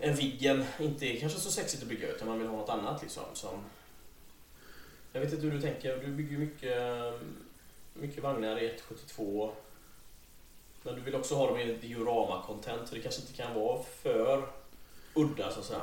en 0.00 0.14
Viggen 0.16 0.64
inte 0.80 1.06
är 1.06 1.20
kanske 1.20 1.40
så 1.40 1.50
sexigt 1.50 1.82
att 1.82 1.88
bygga 1.88 2.08
utan 2.08 2.28
man 2.28 2.38
vill 2.38 2.48
ha 2.48 2.56
något 2.56 2.68
annat 2.68 3.02
liksom. 3.02 3.22
Som, 3.32 3.64
jag 5.14 5.20
vet 5.20 5.32
inte 5.32 5.46
hur 5.46 5.52
du 5.52 5.60
tänker. 5.60 5.98
Du 6.04 6.12
bygger 6.12 6.38
mycket, 6.38 6.78
mycket 7.94 8.22
vagnar 8.22 8.62
i 8.62 8.68
1.72. 9.16 9.50
Men 10.82 10.94
du 10.94 11.00
vill 11.00 11.14
också 11.14 11.34
ha 11.34 11.46
dem 11.46 11.58
i 11.58 11.76
diorama-content 11.80 12.86
så 12.88 12.94
det 12.94 13.00
kanske 13.00 13.20
inte 13.20 13.32
kan 13.32 13.54
vara 13.54 13.82
för 14.02 14.42
udda 15.14 15.50
så 15.50 15.60
att 15.60 15.66
säga. 15.66 15.80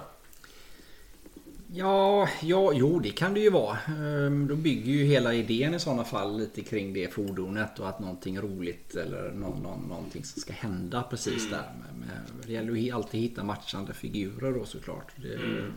Ja, 1.73 2.29
ja, 2.41 2.71
jo 2.73 2.99
det 2.99 3.09
kan 3.11 3.33
det 3.33 3.39
ju 3.39 3.49
vara. 3.49 3.77
Ehm, 3.87 4.47
Då 4.47 4.55
bygger 4.55 4.91
ju 4.91 5.03
hela 5.05 5.33
idén 5.33 5.73
i 5.73 5.79
sådana 5.79 6.03
fall 6.03 6.39
lite 6.39 6.61
kring 6.61 6.93
det 6.93 7.13
fordonet 7.13 7.79
och 7.79 7.89
att 7.89 7.99
någonting 7.99 8.39
roligt 8.41 8.95
eller 8.95 9.31
någon, 9.31 9.63
någon, 9.63 9.81
någonting 9.89 10.23
som 10.23 10.41
ska 10.41 10.53
hända 10.53 11.03
precis 11.09 11.45
Mm. 11.47 11.51
där. 11.51 11.71
Men, 11.99 12.09
det 12.47 12.53
gäller 12.53 12.73
ju 12.73 12.91
alltid 12.91 13.19
att 13.19 13.31
hitta 13.31 13.43
matchande 13.43 13.93
figurer 13.93 14.51
då 14.51 14.65
såklart. 14.65 15.11
Det 15.15 15.33
Mm. 15.35 15.73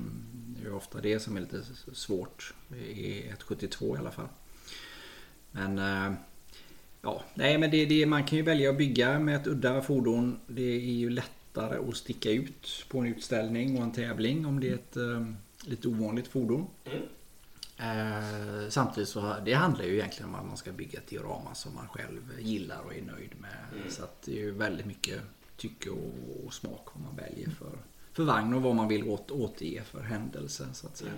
Det 0.65 0.71
är 0.71 0.75
ofta 0.75 1.01
det 1.01 1.21
som 1.21 1.37
är 1.37 1.41
lite 1.41 1.63
svårt 1.93 2.55
i 2.77 3.29
172 3.29 3.97
i 3.97 3.99
alla 3.99 4.11
fall. 4.11 4.29
Men 5.51 5.79
eh, 5.79 6.13
ja, 7.03 7.23
nej 7.35 7.59
men 7.59 7.71
det, 7.71 7.85
det, 7.85 8.07
man 8.07 8.25
kan 8.25 8.39
ju 8.39 8.45
välja 8.45 8.71
att 8.71 8.79
bygga 8.79 9.19
med 9.19 9.37
ett 9.37 9.47
udda 9.47 9.83
fordon. 9.83 10.41
Det 10.47 10.77
är 10.77 10.95
ju 10.95 11.11
lättare 11.11 11.89
att 11.89 11.97
sticka 11.97 12.31
ut 12.31 12.87
på 12.89 12.99
en 12.99 13.07
utställning 13.07 13.77
och 13.77 13.83
en 13.83 13.93
tävling 13.93 14.47
om 14.47 14.61
det 14.61 14.69
är 14.69 14.75
ett 14.75 14.97
eh, 14.97 15.27
lite 15.65 15.89
ovanligt 15.89 16.29
fordon. 16.29 16.67
Mm. 16.85 17.03
Eh, 17.79 18.69
samtidigt 18.69 19.09
så 19.09 19.35
det 19.45 19.53
handlar 19.53 19.85
ju 19.85 19.95
egentligen 19.95 20.29
om 20.29 20.35
att 20.35 20.47
man 20.47 20.57
ska 20.57 20.73
bygga 20.73 20.99
ett 20.99 21.07
diorama 21.07 21.55
som 21.55 21.75
man 21.75 21.89
själv 21.89 22.41
gillar 22.41 22.81
och 22.81 22.95
är 22.95 23.03
nöjd 23.03 23.33
med. 23.39 23.57
Mm. 23.75 23.91
Så 23.91 24.03
att 24.03 24.23
det 24.23 24.33
är 24.33 24.45
ju 24.45 24.51
väldigt 24.51 24.87
mycket 24.87 25.21
tycke 25.57 25.91
och, 25.91 26.45
och 26.45 26.55
smak 26.55 26.89
vad 26.93 27.03
man 27.03 27.17
väljer 27.17 27.51
för, 27.51 27.79
för 28.15 28.25
vagn 28.25 28.55
och 28.55 28.63
vad 28.63 28.75
man 28.75 28.89
vill 28.89 29.09
åt, 29.09 29.31
återge 29.31 29.83
för 29.83 30.01
händelse 30.03 30.67
så 30.73 30.87
att 30.87 30.97
säga. 30.97 31.11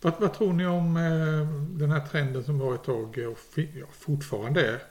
Vad, 0.00 0.14
vad 0.20 0.34
tror 0.34 0.52
ni 0.52 0.66
om 0.66 0.96
eh, 0.96 1.78
den 1.78 1.90
här 1.90 2.06
trenden 2.06 2.44
som 2.44 2.58
var 2.58 2.74
ett 2.74 2.84
tag 2.84 3.18
eh, 3.18 3.26
och 3.26 3.38
fi- 3.38 3.72
ja, 3.80 3.86
fortfarande 3.92 4.66
är? 4.66 4.82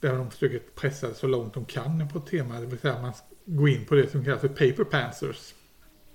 Där 0.00 0.16
de 0.16 0.30
försöker 0.30 0.58
pressa 0.74 1.14
så 1.14 1.26
långt 1.26 1.54
de 1.54 1.64
kan 1.64 2.08
på 2.08 2.18
ett 2.18 2.26
tema. 2.26 2.60
Det 2.60 2.66
vill 2.66 2.78
säga 2.78 3.02
man 3.02 3.12
går 3.44 3.68
in 3.68 3.84
på 3.86 3.94
det 3.94 4.10
som 4.10 4.24
kallas 4.24 4.40
för 4.40 4.48
paper 4.48 4.84
panzers. 4.84 5.54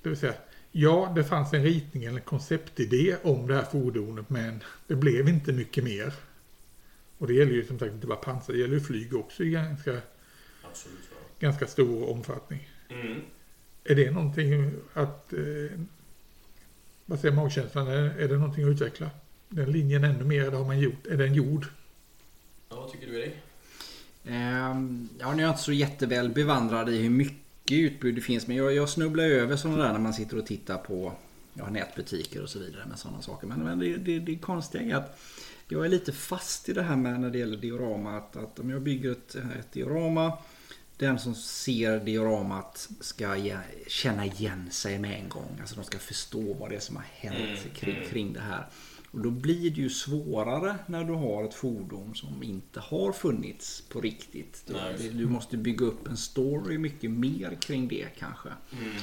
Det 0.02 0.10
vill 0.10 0.18
säga, 0.18 0.34
ja 0.72 1.12
det 1.16 1.24
fanns 1.24 1.54
en 1.54 1.64
ritning 1.64 2.04
eller 2.04 2.18
en 2.18 2.26
konceptidé 2.26 3.16
om 3.24 3.48
det 3.48 3.56
här 3.56 3.64
fordonet 3.64 4.30
men 4.30 4.64
det 4.88 4.96
blev 4.96 5.30
inte 5.30 5.54
mycket 5.54 5.84
mer. 5.84 6.14
Och 7.18 7.28
det 7.28 7.34
gäller 7.34 7.52
ju 7.52 7.66
som 7.66 7.80
sagt 7.80 7.94
inte 7.94 8.08
bara 8.08 8.18
pansar, 8.18 8.54
det 8.54 8.60
gäller 8.60 8.74
ju 8.74 8.80
flyg 8.82 9.16
också 9.16 9.44
i 9.44 9.50
ganska, 9.50 9.92
Absolut. 10.72 11.00
Ganska 11.46 11.68
stor 11.68 12.10
omfattning. 12.10 12.70
Mm. 12.90 13.22
Är 13.84 13.96
det 13.96 14.12
någonting 14.12 14.72
att... 14.94 15.34
Eh, 15.34 15.80
vad 17.06 17.20
säger 17.20 17.36
magkänslan? 17.36 17.88
Är, 17.88 18.20
är 18.20 18.28
det 18.28 18.38
någonting 18.38 18.64
att 18.64 18.72
utveckla? 18.72 19.10
Den 19.50 19.72
linjen 19.72 20.04
ännu 20.04 20.24
mer, 20.24 20.42
eller 20.42 20.58
har 20.58 20.66
man 20.66 20.80
gjort? 20.80 21.08
Är 21.08 21.18
den 21.18 21.34
gjord? 21.34 21.66
Ja, 22.70 22.76
vad 22.76 22.92
tycker 22.92 23.08
du 23.08 23.20
Erik? 23.20 23.36
Ehm, 24.26 25.10
ja, 25.20 25.34
nu 25.34 25.42
är 25.42 25.46
jag 25.46 25.52
inte 25.52 25.64
så 25.64 25.74
jätteväl 25.74 26.30
bevandrad 26.30 26.90
i 26.90 27.02
hur 27.02 27.10
mycket 27.10 27.78
utbud 27.78 28.16
det 28.16 28.22
finns. 28.22 28.48
Men 28.48 28.58
jag, 28.58 28.74
jag 28.74 28.90
snubblar 28.90 29.24
över 29.24 29.56
sådana 29.56 29.84
där 29.84 29.92
när 29.92 30.00
man 30.00 30.14
sitter 30.14 30.38
och 30.38 30.46
tittar 30.46 30.78
på 30.78 31.14
ja, 31.54 31.70
nätbutiker 31.70 32.44
och 32.44 32.50
så 32.50 32.60
vidare 32.60 32.86
med 32.86 33.00
sådana 33.00 33.22
saker. 33.22 33.48
Men, 33.48 33.60
men 33.60 33.80
det, 33.80 33.98
det, 33.98 34.20
det 34.20 34.36
konstiga 34.36 34.84
är 34.84 34.96
att 34.96 35.20
jag 35.68 35.86
är 35.86 35.90
lite 35.90 36.12
fast 36.12 36.70
i 36.70 36.74
det 36.74 36.84
här 36.84 36.96
med 36.96 37.20
när 37.20 37.30
det 37.30 37.38
gäller 37.38 37.58
diorama. 37.58 38.18
Att, 38.18 38.36
att 38.36 38.60
om 38.60 38.70
jag 38.70 38.82
bygger 38.82 39.12
ett, 39.12 39.36
ett 39.36 39.72
diorama. 39.72 40.38
Den 40.98 41.20
som 41.20 41.36
ser 41.36 42.00
dioramat 42.00 42.90
ska 43.00 43.38
känna 43.88 44.26
igen 44.26 44.72
sig 44.72 45.00
med 45.00 45.20
en 45.20 45.30
gång. 45.30 45.58
Alltså 45.60 45.76
de 45.76 45.84
ska 45.84 45.98
förstå 45.98 46.54
vad 46.54 46.70
det 46.70 46.76
är 46.76 46.80
som 46.80 46.96
har 46.96 47.06
hänt 47.14 47.36
Mm, 47.38 47.76
kring, 47.76 48.10
kring 48.10 48.34
det 48.34 48.40
här. 48.40 48.68
Och 49.12 49.22
då 49.22 49.32
blir 49.32 49.70
det 49.70 49.82
ju 49.82 49.90
svårare 49.90 50.76
när 50.86 51.04
du 51.04 51.14
har 51.14 51.44
ett 51.44 51.54
fordon 51.54 52.16
som 52.16 52.44
inte 52.44 52.80
har 52.80 53.12
funnits 53.12 53.82
på 53.82 54.02
riktigt. 54.02 54.72
Du, 54.98 55.10
du 55.10 55.28
måste 55.28 55.58
bygga 55.58 55.86
upp 55.86 56.08
en 56.08 56.18
story 56.18 56.78
mycket 56.78 57.12
mer 57.12 57.58
kring 57.62 57.88
det 57.88 58.08
kanske. 58.20 58.50
Mm. 58.72 58.96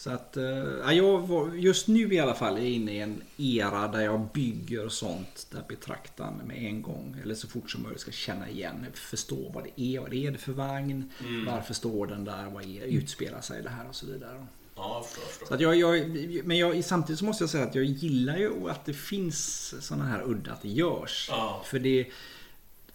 Så 0.00 0.10
att 0.10 0.36
eh, 0.36 0.44
ja, 0.82 0.92
jag 0.92 1.58
just 1.58 1.88
nu 1.88 2.14
i 2.14 2.18
alla 2.20 2.34
fall 2.34 2.56
är 2.56 2.60
jag 2.60 2.70
inne 2.70 2.92
i 2.92 3.00
en 3.00 3.22
era 3.36 3.88
där 3.88 4.00
jag 4.00 4.28
bygger 4.34 4.88
sånt 4.88 5.46
där 5.50 5.64
betraktaren 5.68 6.34
med 6.46 6.56
en 6.56 6.82
gång 6.82 7.16
eller 7.22 7.34
så 7.34 7.48
fort 7.48 7.70
som 7.70 7.82
möjligt 7.82 8.00
ska 8.00 8.10
känna 8.10 8.50
igen, 8.50 8.86
förstå 8.94 9.50
vad 9.54 9.64
det 9.64 9.82
är, 9.82 10.00
vad 10.00 10.10
det 10.10 10.26
är 10.26 10.30
det 10.30 10.38
för 10.38 10.52
vagn, 10.52 11.10
Mm. 11.20 11.44
varför 11.44 11.74
står 11.74 12.06
den 12.06 12.24
där, 12.24 12.50
vad 12.50 12.64
är, 12.64 12.82
utspelar 12.82 13.40
sig 13.40 13.62
det 13.62 13.68
här 13.68 13.88
och 13.88 13.94
så 13.94 14.06
vidare. 14.06 14.46
Ja. 14.76 15.06
Så 15.48 15.54
att 15.54 15.60
jag, 15.60 15.76
jag, 15.76 16.10
men 16.44 16.58
jag, 16.58 16.84
samtidigt 16.84 17.18
så 17.18 17.24
måste 17.24 17.42
jag 17.42 17.50
säga 17.50 17.64
att 17.64 17.74
jag 17.74 17.84
gillar 17.84 18.36
ju 18.36 18.70
att 18.70 18.84
det 18.84 18.94
finns 18.94 19.74
sådana 19.86 20.04
här 20.04 20.22
udda, 20.30 20.52
att 20.52 20.62
det 20.62 20.68
görs. 20.68 21.26
Ja. 21.30 21.62
För, 21.66 21.78
det, 21.78 22.06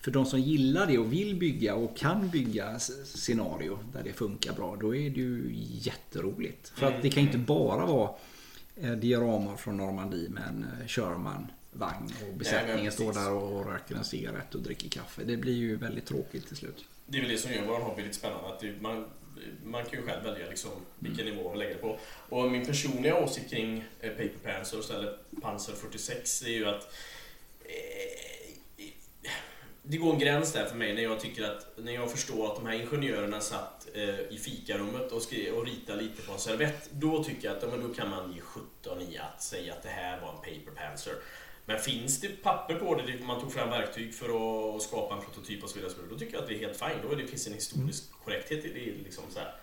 för 0.06 0.12
de 0.12 0.26
som 0.26 0.40
gillar 0.40 0.88
det 0.88 0.98
och 0.98 1.14
vill 1.14 1.36
bygga 1.36 1.76
och 1.76 1.98
kan 1.98 2.30
bygga 2.30 2.80
scenario 2.80 3.80
där 3.94 4.04
det 4.04 4.14
funkar 4.14 4.54
bra, 4.54 4.78
då 4.82 4.96
är 4.96 5.10
det 5.10 5.20
ju 5.20 5.50
jätteroligt. 5.82 6.70
För 6.70 6.88
att 6.88 7.02
det 7.02 7.10
kan 7.10 7.24
inte 7.24 7.38
bara 7.38 7.86
vara 7.86 8.10
eh, 8.76 8.92
dioramor 8.92 9.56
från 9.56 9.78
Normandie 9.78 10.30
med 10.30 10.44
en 10.48 10.66
eh, 10.82 10.88
Sherman 10.88 11.48
vagn 11.72 12.12
och 12.28 12.38
besättningen 12.38 12.84
men 12.84 12.92
står 12.92 13.14
där 13.14 13.32
och 13.32 13.66
röker 13.66 13.96
en 13.96 14.04
cigarett 14.04 14.56
och 14.56 14.62
dricker 14.62 14.90
kaffe. 14.90 15.24
Det 15.24 15.38
blir 15.38 15.54
ju 15.54 15.76
väldigt 15.76 16.06
tråkigt 16.06 16.48
till 16.48 16.58
slut. 16.58 16.86
Det 17.08 17.18
är 17.18 17.22
väl 17.22 17.32
det 17.32 17.38
som 17.38 17.52
gör 17.52 17.66
vår 17.66 17.80
hobby 17.80 18.02
lite 18.02 18.16
spännande. 18.16 18.48
Att 18.48 18.60
det, 18.60 18.82
man, 18.82 19.06
man 19.64 19.86
kan 19.86 20.00
ju 20.00 20.06
själv 20.06 20.24
välja 20.24 20.50
liksom 20.50 20.72
vilken 21.00 21.26
nivå 21.26 21.50
man 21.50 21.60
lägger 21.60 21.74
det 21.74 21.82
på. 21.82 22.00
Och 22.30 22.52
min 22.52 22.66
personliga 22.66 23.24
åsikt 23.24 23.50
kring 23.50 23.84
eh, 24.00 24.10
Paper 24.10 24.54
Panzers 24.54 24.90
eller 24.90 25.18
Panzer 25.42 25.74
46 25.74 26.44
är 26.44 26.50
ju 26.50 26.66
att 26.66 26.94
det 29.88 29.98
går 29.98 30.14
en 30.14 30.20
gräns 30.20 30.54
där 30.54 30.66
för 30.66 30.76
mig 30.76 30.94
när 30.94 31.02
jag 31.02 31.20
tycker 31.20 31.44
att 31.44 31.68
när 31.78 31.92
jag 31.92 32.12
förstår 32.12 32.46
att 32.46 32.56
de 32.56 32.66
här 32.66 32.74
ingenjörerna 32.74 33.42
satt 33.42 33.88
eh, 33.94 34.20
i 34.20 34.38
fikarummet 34.38 35.12
och, 35.12 35.22
skrev, 35.22 35.54
och 35.54 35.66
ritade 35.66 36.02
lite 36.02 36.22
på 36.22 36.34
en 36.34 36.40
servett. 36.40 36.90
Då 36.92 37.24
tycker 37.24 37.48
jag 37.48 37.58
att 37.58 37.64
ja, 37.64 37.70
men 37.72 37.88
då 37.88 37.94
kan 37.94 38.10
man 38.10 38.34
ge 38.34 38.42
17 38.42 39.02
i 39.02 39.18
att 39.18 39.44
säga 39.44 39.74
att 39.74 39.84
det 39.84 39.90
här 39.90 40.22
var 40.22 40.30
en 40.30 40.36
Paper 40.36 40.82
Panzer. 40.82 41.14
Men 41.66 41.80
finns 41.80 42.22
det 42.22 42.28
papper 42.44 42.76
på 42.76 42.96
det, 42.96 43.26
man 43.26 43.42
tog 43.42 43.54
fram 43.54 43.70
verktyg 43.70 44.16
för 44.16 44.26
att 44.26 44.82
skapa 44.82 45.16
en 45.16 45.22
prototyp 45.22 45.64
och 45.64 45.70
så 45.70 45.76
vidare, 45.76 45.92
så 45.92 45.98
vidare, 45.98 46.14
då 46.14 46.20
tycker 46.20 46.34
jag 46.34 46.42
att 46.42 46.48
det 46.48 46.56
är 46.56 46.60
helt 46.60 46.78
fint. 46.78 47.04
Då 47.04 47.12
är 47.12 47.16
det, 47.16 47.28
finns 47.28 47.48
en 47.48 47.54
historisk 47.54 48.04
korrekthet 48.24 48.66
i 48.66 48.74
det. 48.74 49.04
Liksom 49.04 49.24
så 49.30 49.40
här. 49.40 49.56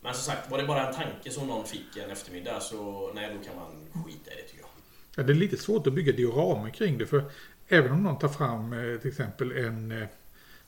Men 0.00 0.14
som 0.14 0.22
sagt, 0.22 0.50
var 0.50 0.58
det 0.58 0.64
bara 0.64 0.88
en 0.88 0.94
tanke 0.94 1.30
som 1.30 1.46
någon 1.46 1.66
fick 1.66 1.96
en 1.96 2.10
eftermiddag 2.10 2.60
så 2.60 3.10
nej, 3.14 3.36
då 3.38 3.44
kan 3.44 3.56
man 3.56 4.04
skita 4.04 4.30
i 4.30 4.34
det 4.34 4.42
tycker 4.42 4.60
jag. 4.60 4.70
Ja, 5.16 5.22
det 5.22 5.32
är 5.32 5.34
lite 5.34 5.56
svårt 5.56 5.86
att 5.86 5.92
bygga 5.92 6.12
dioramer 6.12 6.70
kring 6.70 6.98
det. 6.98 7.06
För 7.06 7.24
även 7.68 7.92
om 7.92 8.02
någon 8.02 8.18
tar 8.18 8.28
fram 8.28 8.72
eh, 8.72 8.98
till 8.98 9.10
exempel 9.10 9.52
en 9.52 9.92
eh, 9.92 10.08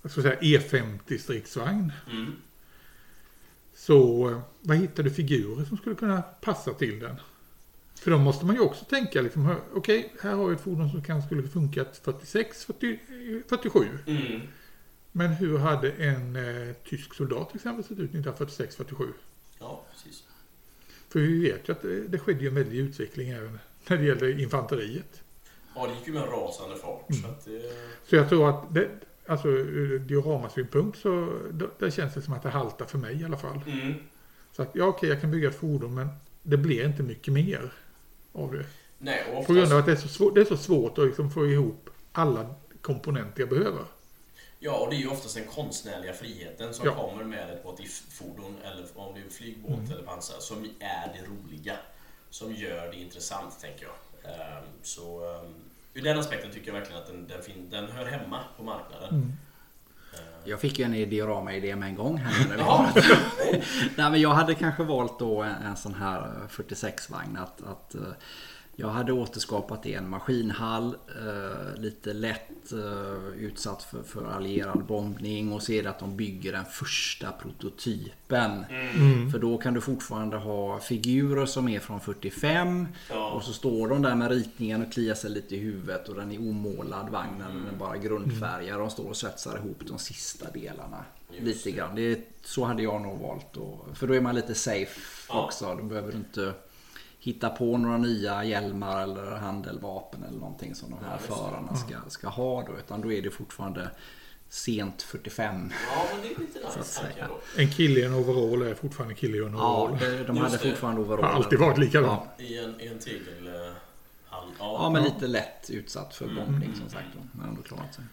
ska 0.09 0.21
jag 0.21 0.39
säga, 0.39 0.59
E50 0.59 1.19
stridsvagn. 1.19 1.93
Mm. 2.11 2.33
Så 3.75 4.31
eh, 4.31 4.41
vad 4.61 4.77
hittar 4.77 5.03
du 5.03 5.11
figurer 5.11 5.65
som 5.65 5.77
skulle 5.77 5.95
kunna 5.95 6.23
passa 6.23 6.75
till 6.75 7.01
den? 7.01 7.17
För 7.95 8.11
då 8.11 8.19
måste 8.19 8.47
man 8.47 8.55
ju 8.55 8.61
också 8.61 8.85
tänka 8.85 9.23
liksom, 9.23 9.55
okej, 9.75 10.13
här 10.21 10.35
har 10.35 10.49
vi 10.49 10.55
ett 10.55 10.61
fordon 10.61 10.91
som 10.91 11.03
kanske 11.03 11.27
skulle 11.27 11.49
funkat 11.49 12.01
46, 12.05 12.65
40, 12.65 12.99
47. 13.49 13.89
Mm. 14.07 14.41
Men 15.13 15.31
hur 15.31 15.59
hade 15.59 15.91
en 15.93 16.37
eh, 16.37 16.75
tysk 16.85 17.15
soldat 17.15 17.49
till 17.49 17.57
exempel 17.57 17.85
sett 17.85 17.93
ut 17.93 17.99
1946, 17.99 18.77
47? 18.77 19.05
Ja, 19.59 19.87
precis. 19.93 20.25
För 21.09 21.21
vi 21.21 21.41
vet 21.41 21.69
ju 21.69 21.73
att 21.73 21.83
det, 21.83 22.09
det 22.09 22.19
skedde 22.19 22.41
ju 22.41 22.49
en 22.49 22.55
väldig 22.55 22.79
utveckling 22.79 23.31
även 23.31 23.59
när 23.89 23.97
det 23.97 24.05
gäller 24.05 24.41
infanteriet. 24.41 25.23
Ja, 25.77 25.87
det 25.87 25.95
gick 25.95 26.07
ju 26.07 26.12
med 26.12 26.22
en 26.22 26.29
rasande 26.31 26.77
fart. 26.77 27.11
Mm. 27.11 27.22
Så 27.22 27.29
att, 27.29 27.47
eh, 27.47 27.70
Så 28.09 28.16
jag 28.16 28.29
tror 28.29 28.49
att 28.51 28.74
det, 28.74 28.89
alltså 29.27 29.49
ur 29.49 29.99
dioramasynpunkt 29.99 30.99
så 30.99 31.39
då, 31.51 31.66
det 31.79 31.91
känns 31.91 32.14
det 32.14 32.22
som 32.22 32.35
att 32.35 32.43
det 32.43 32.51
haltar 32.51 32.87
för 32.87 32.99
mig 32.99 33.20
i 33.20 33.24
alla 33.24 33.37
fall. 33.39 33.61
mm. 33.66 33.95
Så 34.53 34.62
att 34.62 34.70
ja, 34.72 34.85
okej, 34.85 35.09
jag 35.09 35.20
kan 35.20 35.31
bygga 35.31 35.49
ett 35.49 35.55
fordon 35.57 35.95
men 35.95 36.09
det 36.43 36.57
blir 36.57 36.85
inte 36.87 37.03
mycket 37.03 37.33
mer 37.35 37.72
av 38.33 38.53
det. 38.53 38.64
Nej, 38.99 39.24
och 39.35 39.47
På 39.47 39.53
grund 39.53 39.64
oftast, 39.64 39.72
av 39.72 39.79
att 39.79 39.87
det 39.87 39.93
är 39.93 39.97
så 39.97 40.09
svårt, 40.09 40.35
det 40.35 40.41
är 40.41 40.45
så 40.45 40.57
svårt 40.57 40.99
att 40.99 41.07
liksom 41.07 41.31
få 41.31 41.47
ihop 41.47 41.91
alla 42.12 42.55
komponenter 42.81 43.41
jag 43.41 43.49
behöver. 43.49 43.85
ja, 44.59 44.77
och 44.77 44.91
det 44.91 44.97
är 44.97 45.01
ju 45.01 45.09
oftast 45.09 45.35
den 45.35 45.45
konstnärliga 45.47 46.12
friheten 46.12 46.74
som 46.74 46.87
Ja. 46.87 46.95
kommer 46.95 47.24
med 47.24 47.51
ett 47.51 47.62
BOTIF-fordon 47.62 48.57
eller 48.64 48.87
om 48.95 49.14
det 49.14 49.20
är 49.20 49.31
flygbåt 49.31 49.79
Mm. 49.79 49.93
eller 49.93 50.03
pansar 50.03 50.41
som 50.41 50.64
är 50.81 51.12
det 51.14 51.20
roliga. 51.29 51.77
Som 52.31 52.53
gör 52.55 52.89
det 52.93 52.97
intressant, 52.97 53.61
tänker 53.61 53.87
jag. 53.87 54.31
Ehm, 54.33 54.64
så 54.83 55.35
um, 55.35 55.55
ur 55.97 56.03
den 56.03 56.19
aspekten 56.19 56.51
tycker 56.51 56.67
jag 56.73 56.75
verkligen 56.81 57.03
att 57.03 57.07
den, 57.07 57.27
den, 57.27 57.43
fin- 57.43 57.71
den 57.71 57.89
hör 57.89 58.05
hemma 58.07 58.41
på 58.57 58.63
marknaden. 58.63 59.09
Mm. 59.09 59.23
Ehm, 60.15 60.19
Jag 60.45 60.61
fick 60.61 60.79
ju 60.79 60.85
en 60.85 60.93
diorama-idé 61.11 61.77
med 61.77 61.89
en 61.89 61.95
gång 61.95 62.17
här. 62.19 62.57
Ja. 62.59 62.91
Nej, 63.97 64.11
men 64.11 64.21
jag 64.21 64.31
hade 64.31 64.55
kanske 64.55 64.83
valt 64.83 65.19
då 65.19 65.43
en, 65.43 65.55
en 65.55 65.77
sån 65.77 65.95
här 65.95 66.33
46-vagn. 66.51 67.37
Att, 67.37 67.63
att 67.63 67.95
eh, 67.95 68.01
jag 68.79 68.89
hade 68.89 69.12
återskapat 69.12 69.83
det 69.83 69.89
i 69.89 69.95
en 69.95 70.09
maskinhall. 70.09 70.97
Eh, 71.09 71.81
lite 71.81 72.12
lätt 72.12 72.72
eh, 72.72 73.39
utsatt 73.39 73.83
för, 73.83 74.03
för 74.03 74.24
allierad 74.33 74.85
bombning. 74.85 75.53
Och 75.53 75.62
ser 75.62 75.87
att 75.87 75.99
de 75.99 76.16
bygger 76.16 76.53
den 76.53 76.64
första 76.64 77.33
prototypen. 77.33 78.64
Mm. 78.70 79.31
För 79.31 79.39
då 79.39 79.59
kan 79.59 79.74
du 79.74 79.81
fortfarande 79.81 80.37
ha 80.37 80.81
figurer 80.81 81.47
som 81.47 81.68
är 81.68 81.81
från 81.81 82.01
45. 82.01 82.89
Ja. 83.11 83.31
Och 83.31 83.43
så 83.43 83.53
står 83.53 83.89
de 83.89 84.03
där 84.03 84.14
med 84.14 84.31
ritningen 84.31 84.83
och 84.87 84.93
kliar 84.93 85.14
sig 85.14 85.31
lite 85.31 85.57
i 85.57 85.59
huvudet. 85.59 86.09
Och 86.09 86.14
den 86.14 86.33
är 86.33 86.39
omålad 86.39 87.09
vagnen. 87.11 87.64
Den 87.64 87.74
är 87.74 87.79
bara 87.79 87.97
grundfärgad. 87.97 88.81
De 88.81 88.91
står 88.91 89.09
och 89.09 89.16
svetsar 89.16 89.57
ihop 89.59 89.79
de 89.89 89.99
sista 89.99 90.51
delarna. 90.51 91.05
Just 91.31 91.45
lite 91.66 91.70
grann. 91.79 91.95
Det 91.97 92.12
är, 92.12 92.18
så 92.45 92.64
hade 92.64 92.83
jag 92.83 93.03
nog 93.03 93.20
valt. 93.20 93.47
Då. 93.53 93.79
För 93.95 94.07
då 94.07 94.14
är 94.14 94.20
man 94.20 94.35
lite 94.35 94.55
safe 94.55 95.01
Ja. 95.29 95.45
också. 95.45 95.74
Då 95.74 95.83
behöver 95.83 96.12
du 96.12 96.18
inte 96.18 96.53
hitta 97.27 97.51
på 97.51 97.77
några 97.79 97.99
nya 97.99 98.45
hjälmar 98.45 99.03
eller 99.03 99.31
handeldvapen 99.37 100.22
eller 100.29 100.39
någonting 100.39 100.74
som 100.74 100.91
de 100.91 100.99
här 101.05 101.18
Ja, 101.29 101.35
förarna 101.35 101.74
ska, 101.77 101.95
ska 102.09 102.29
ha 102.29 102.62
då. 102.62 102.72
Utan 102.79 103.01
då 103.01 103.12
är 103.12 103.22
det 103.22 103.31
fortfarande 103.31 103.91
sent 104.49 105.03
45. 105.03 105.72
Ja, 105.91 106.05
men 106.12 106.22
det 106.22 106.35
är 106.35 106.39
lite 106.41 106.59
nice. 106.79 107.01
En 107.57 107.70
kille 107.70 108.01
i 108.01 108.05
en 108.05 108.14
overall 108.14 108.62
är 108.62 108.74
fortfarande 108.74 109.12
en 109.12 109.16
kille 109.18 109.37
i 109.37 109.41
en 109.41 109.53
Ja, 109.53 109.83
overall. 109.83 109.99
de 110.01 110.07
de 110.24 110.37
Just 110.37 110.41
hade 110.53 110.64
det. 110.64 110.70
fortfarande 110.70 111.01
har 111.01 111.07
overaller. 111.07 111.35
alltid 111.35 111.59
varit 111.59 111.79
likadant. 111.79 112.22
Ja. 112.39 112.45
I 112.45 112.59
en, 112.59 112.81
i 112.81 112.87
en 112.87 112.99
tegel... 112.99 113.47
eh, 113.47 113.72
hall. 114.27 114.49
Ja, 114.59 114.91
men 114.93 115.03
Ja. 115.05 115.09
lite 115.14 115.27
lätt 115.27 115.70
utsatt 115.70 116.14
för 116.14 116.24
Mm. 116.24 116.37
bombning 116.37 116.74
som 116.74 116.89
sagt. 116.91 117.07
Då, 117.14 117.20
men 117.33 117.49
ändå 117.49 117.62
klarat 117.62 117.95
sig. 117.95 118.05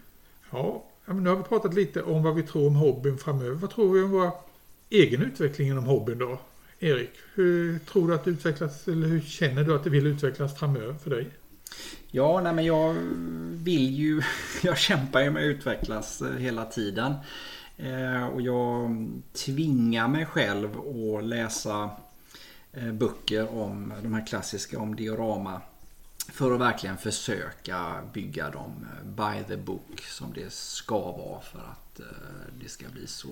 Ja, 0.52 0.84
ja, 1.06 1.14
men 1.14 1.24
nu 1.24 1.30
har 1.30 1.38
vi 1.38 1.44
pratat 1.44 1.74
lite 1.74 2.04
om 2.04 2.24
vad 2.24 2.36
vi 2.36 2.44
tror 2.44 2.68
om 2.68 2.76
hobbyn 2.76 3.18
framöver. 3.18 3.56
Vad 3.56 3.70
tror 3.70 3.94
vi 3.94 4.02
om 4.04 4.12
vår 4.12 4.32
egen 4.90 5.22
utveckling 5.22 5.68
inom 5.68 5.84
hobbyn 5.86 6.18
då? 6.18 6.40
Erik, 6.84 7.12
hur 7.34 7.80
tror 7.80 8.08
du 8.08 8.16
att 8.16 8.24
det 8.24 8.32
utvecklas, 8.32 8.88
eller 8.88 9.08
hur 9.08 9.22
känner 9.22 9.64
du 9.64 9.76
att 9.76 9.84
det 9.84 9.90
vill 9.90 10.08
utvecklas 10.08 10.60
framöver 10.60 10.94
för 10.94 11.10
dig? 11.10 11.30
Ja, 12.12 12.42
nej 12.42 12.54
men 12.54 12.66
jag 12.66 12.94
vill 13.52 13.96
ju... 13.96 14.22
Jag 14.64 14.78
kämpar 14.78 15.22
ju 15.22 15.32
med 15.32 15.44
att 15.44 15.56
utvecklas 15.56 16.22
eh, 16.22 16.36
hela 16.36 16.66
tiden. 16.66 17.14
Eh, 17.78 18.26
och 18.26 18.42
jag 18.42 19.08
tvingar 19.34 20.08
mig 20.08 20.26
själv 20.26 20.70
att 20.80 21.24
läsa 21.24 21.90
eh, 22.74 22.92
böcker 22.92 23.56
om 23.56 23.94
de 24.02 24.14
här 24.14 24.28
klassiska 24.28 24.80
om 24.80 24.96
diorama. 24.96 25.62
För 26.32 26.52
att 26.52 26.60
verkligen 26.60 26.98
försöka 26.98 28.02
bygga 28.14 28.50
dem 28.50 28.86
by 29.04 29.44
the 29.48 29.58
book 29.58 30.02
som 30.02 30.34
det 30.34 30.54
ska 30.54 31.00
vara 31.00 31.42
för 31.42 31.60
att 31.60 32.00
det 32.62 32.70
ska 32.70 32.86
bli 32.90 33.08
så, 33.08 33.30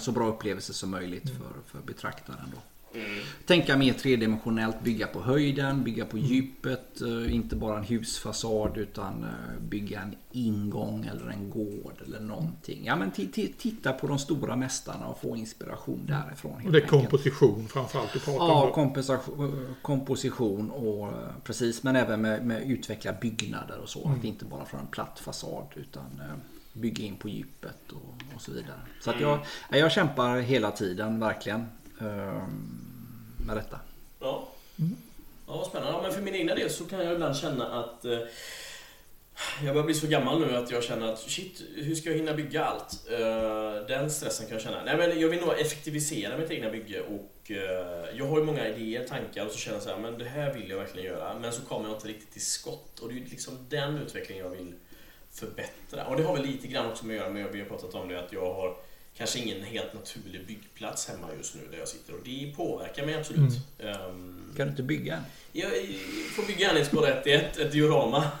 så 0.00 0.12
bra 0.12 0.28
upplevelse 0.28 0.72
som 0.72 0.90
möjligt 0.90 1.30
för, 1.30 1.52
för 1.66 1.86
betraktaren. 1.86 2.52
Då. 2.52 2.58
Mm. 2.94 3.06
Tänka 3.46 3.76
mer 3.76 3.92
tredimensionellt, 3.92 4.80
bygga 4.82 5.06
på 5.06 5.20
höjden, 5.22 5.84
bygga 5.84 6.04
på 6.04 6.18
djupet. 6.18 7.00
eh, 7.00 7.34
Inte 7.34 7.56
bara 7.56 7.78
en 7.78 7.84
husfasad 7.84 8.76
utan 8.78 9.24
eh, 9.24 9.60
bygga 9.62 10.00
en 10.00 10.14
ingång 10.32 11.04
eller 11.12 11.30
en 11.30 11.50
gård 11.50 11.94
eller 12.06 12.20
någonting. 12.20 12.84
Ja, 12.84 12.96
men 12.96 13.10
ti- 13.12 13.30
ti- 13.32 13.52
titta 13.58 13.92
på 13.92 14.06
de 14.06 14.18
stora 14.18 14.56
mästarna 14.56 15.06
och 15.06 15.20
få 15.20 15.36
inspiration 15.36 16.00
därifrån. 16.06 16.52
Och 16.52 16.72
det 16.72 16.78
är 16.78 16.82
enkelt. 16.82 16.90
komposition 16.90 17.68
framförallt 17.68 18.12
du 18.12 18.18
pratar 18.20 18.44
Ja, 18.46 18.60
om. 18.62 18.68
då. 18.68 18.74
kompensation, 18.74 19.74
komposition 19.82 20.70
och 20.70 21.08
eh, 21.08 21.12
precis, 21.44 21.82
men 21.82 21.96
även 21.96 22.20
med, 22.20 22.46
med 22.46 22.70
utveckla 22.70 23.12
byggnader 23.12 23.78
och 23.82 23.88
så. 23.88 24.08
Att 24.18 24.24
inte 24.24 24.44
bara 24.44 24.64
från 24.64 24.80
en 24.80 24.86
platt 24.86 25.18
fasad 25.24 25.66
utan 25.74 26.04
eh, 26.20 26.34
bygga 26.72 27.04
in 27.04 27.16
på 27.16 27.28
djupet 27.28 27.92
och, 27.92 28.22
och 28.34 28.40
så 28.40 28.52
vidare. 28.52 28.80
Så 29.00 29.10
att 29.10 29.20
jag, 29.20 29.38
ja, 29.70 29.76
jag 29.76 29.92
kämpar 29.92 30.38
hela 30.40 30.70
tiden 30.70 31.20
verkligen 31.20 31.60
eh, 31.60 31.66
Ehm, 32.00 32.80
med 33.46 33.56
detta. 33.56 33.80
Ja. 34.20 34.48
Mm. 34.78 34.96
Ja, 35.46 35.56
vad 35.56 35.66
spännande. 35.66 35.92
Ja, 35.92 36.02
men 36.02 36.12
för 36.12 36.20
min 36.20 36.34
egna 36.34 36.54
del 36.54 36.70
så 36.70 36.84
kan 36.84 37.04
jag 37.04 37.14
ibland 37.14 37.36
känna 37.36 37.80
att 37.80 38.04
eh, 38.04 38.18
jag 39.64 39.74
börjar 39.74 39.86
bli 39.86 39.94
så 39.94 40.06
gammal 40.06 40.40
nu 40.40 40.56
att 40.56 40.70
jag 40.70 40.82
känner 40.82 41.12
att 41.12 41.18
shit, 41.18 41.62
hur 41.74 41.94
ska 41.94 42.10
jag 42.10 42.16
hinna 42.16 42.34
bygga 42.34 42.64
allt? 42.64 43.06
Eh, 43.10 43.86
den 43.88 44.10
stressen 44.10 44.46
kan 44.46 44.54
jag 44.54 44.62
känna. 44.62 44.84
Nej, 44.84 44.96
men 44.96 45.20
jag 45.20 45.28
vill 45.28 45.40
nog 45.40 45.60
effektivisera 45.60 46.38
mitt 46.38 46.50
egna 46.50 46.70
bygge 46.70 47.00
och 47.00 47.50
eh, 47.50 48.16
jag 48.18 48.26
har 48.26 48.38
ju 48.38 48.44
många 48.44 48.68
idéer, 48.68 49.06
tankar 49.08 49.46
och 49.46 49.52
så 49.52 49.58
känner 49.58 49.76
jag 49.76 49.82
så 49.82 49.90
här, 49.90 49.98
men 49.98 50.18
det 50.18 50.24
här 50.24 50.54
vill 50.54 50.70
jag 50.70 50.78
verkligen 50.78 51.12
göra. 51.12 51.38
Men 51.38 51.52
så 51.52 51.62
kommer 51.62 51.88
jag 51.88 51.96
inte 51.96 52.08
riktigt 52.08 52.32
till 52.32 52.46
skott 52.46 52.98
och 52.98 53.08
det 53.08 53.14
är 53.14 53.16
ju 53.16 53.24
liksom 53.24 53.66
den 53.68 53.98
utvecklingen 53.98 54.44
jag 54.44 54.50
vill 54.50 54.74
förbättra. 55.32 56.06
Och 56.06 56.16
det 56.16 56.22
har 56.22 56.36
väl 56.36 56.46
lite 56.46 56.66
grann 56.66 56.90
också 56.90 57.06
med 57.06 57.16
att 57.16 57.20
göra 57.20 57.32
med, 57.32 57.52
vi 57.52 57.60
har 57.60 57.66
pratat 57.68 57.94
om 57.94 58.08
det, 58.08 58.20
att 58.20 58.32
jag 58.32 58.54
har 58.54 58.76
kanske 59.20 59.38
ingen 59.38 59.62
helt 59.62 59.94
naturlig 59.94 60.46
byggplats 60.46 61.08
hemma 61.08 61.26
just 61.38 61.54
nu 61.54 61.60
där 61.70 61.78
jag 61.78 61.88
sitter 61.88 62.14
och 62.14 62.20
det 62.24 62.52
påverkar 62.56 63.06
mig 63.06 63.14
absolut. 63.14 63.52
Ehm, 63.78 64.52
Kan 64.56 64.66
du 64.66 64.70
inte 64.70 64.82
bygga 64.82 65.24
jag 65.52 65.70
får 66.36 66.46
bygga 66.46 66.70
en 66.70 66.76
i 66.76 66.84
skala 66.84 67.08
1 67.08 67.26
ett, 67.26 67.56
ett 67.58 67.72
diorama. 67.72 68.30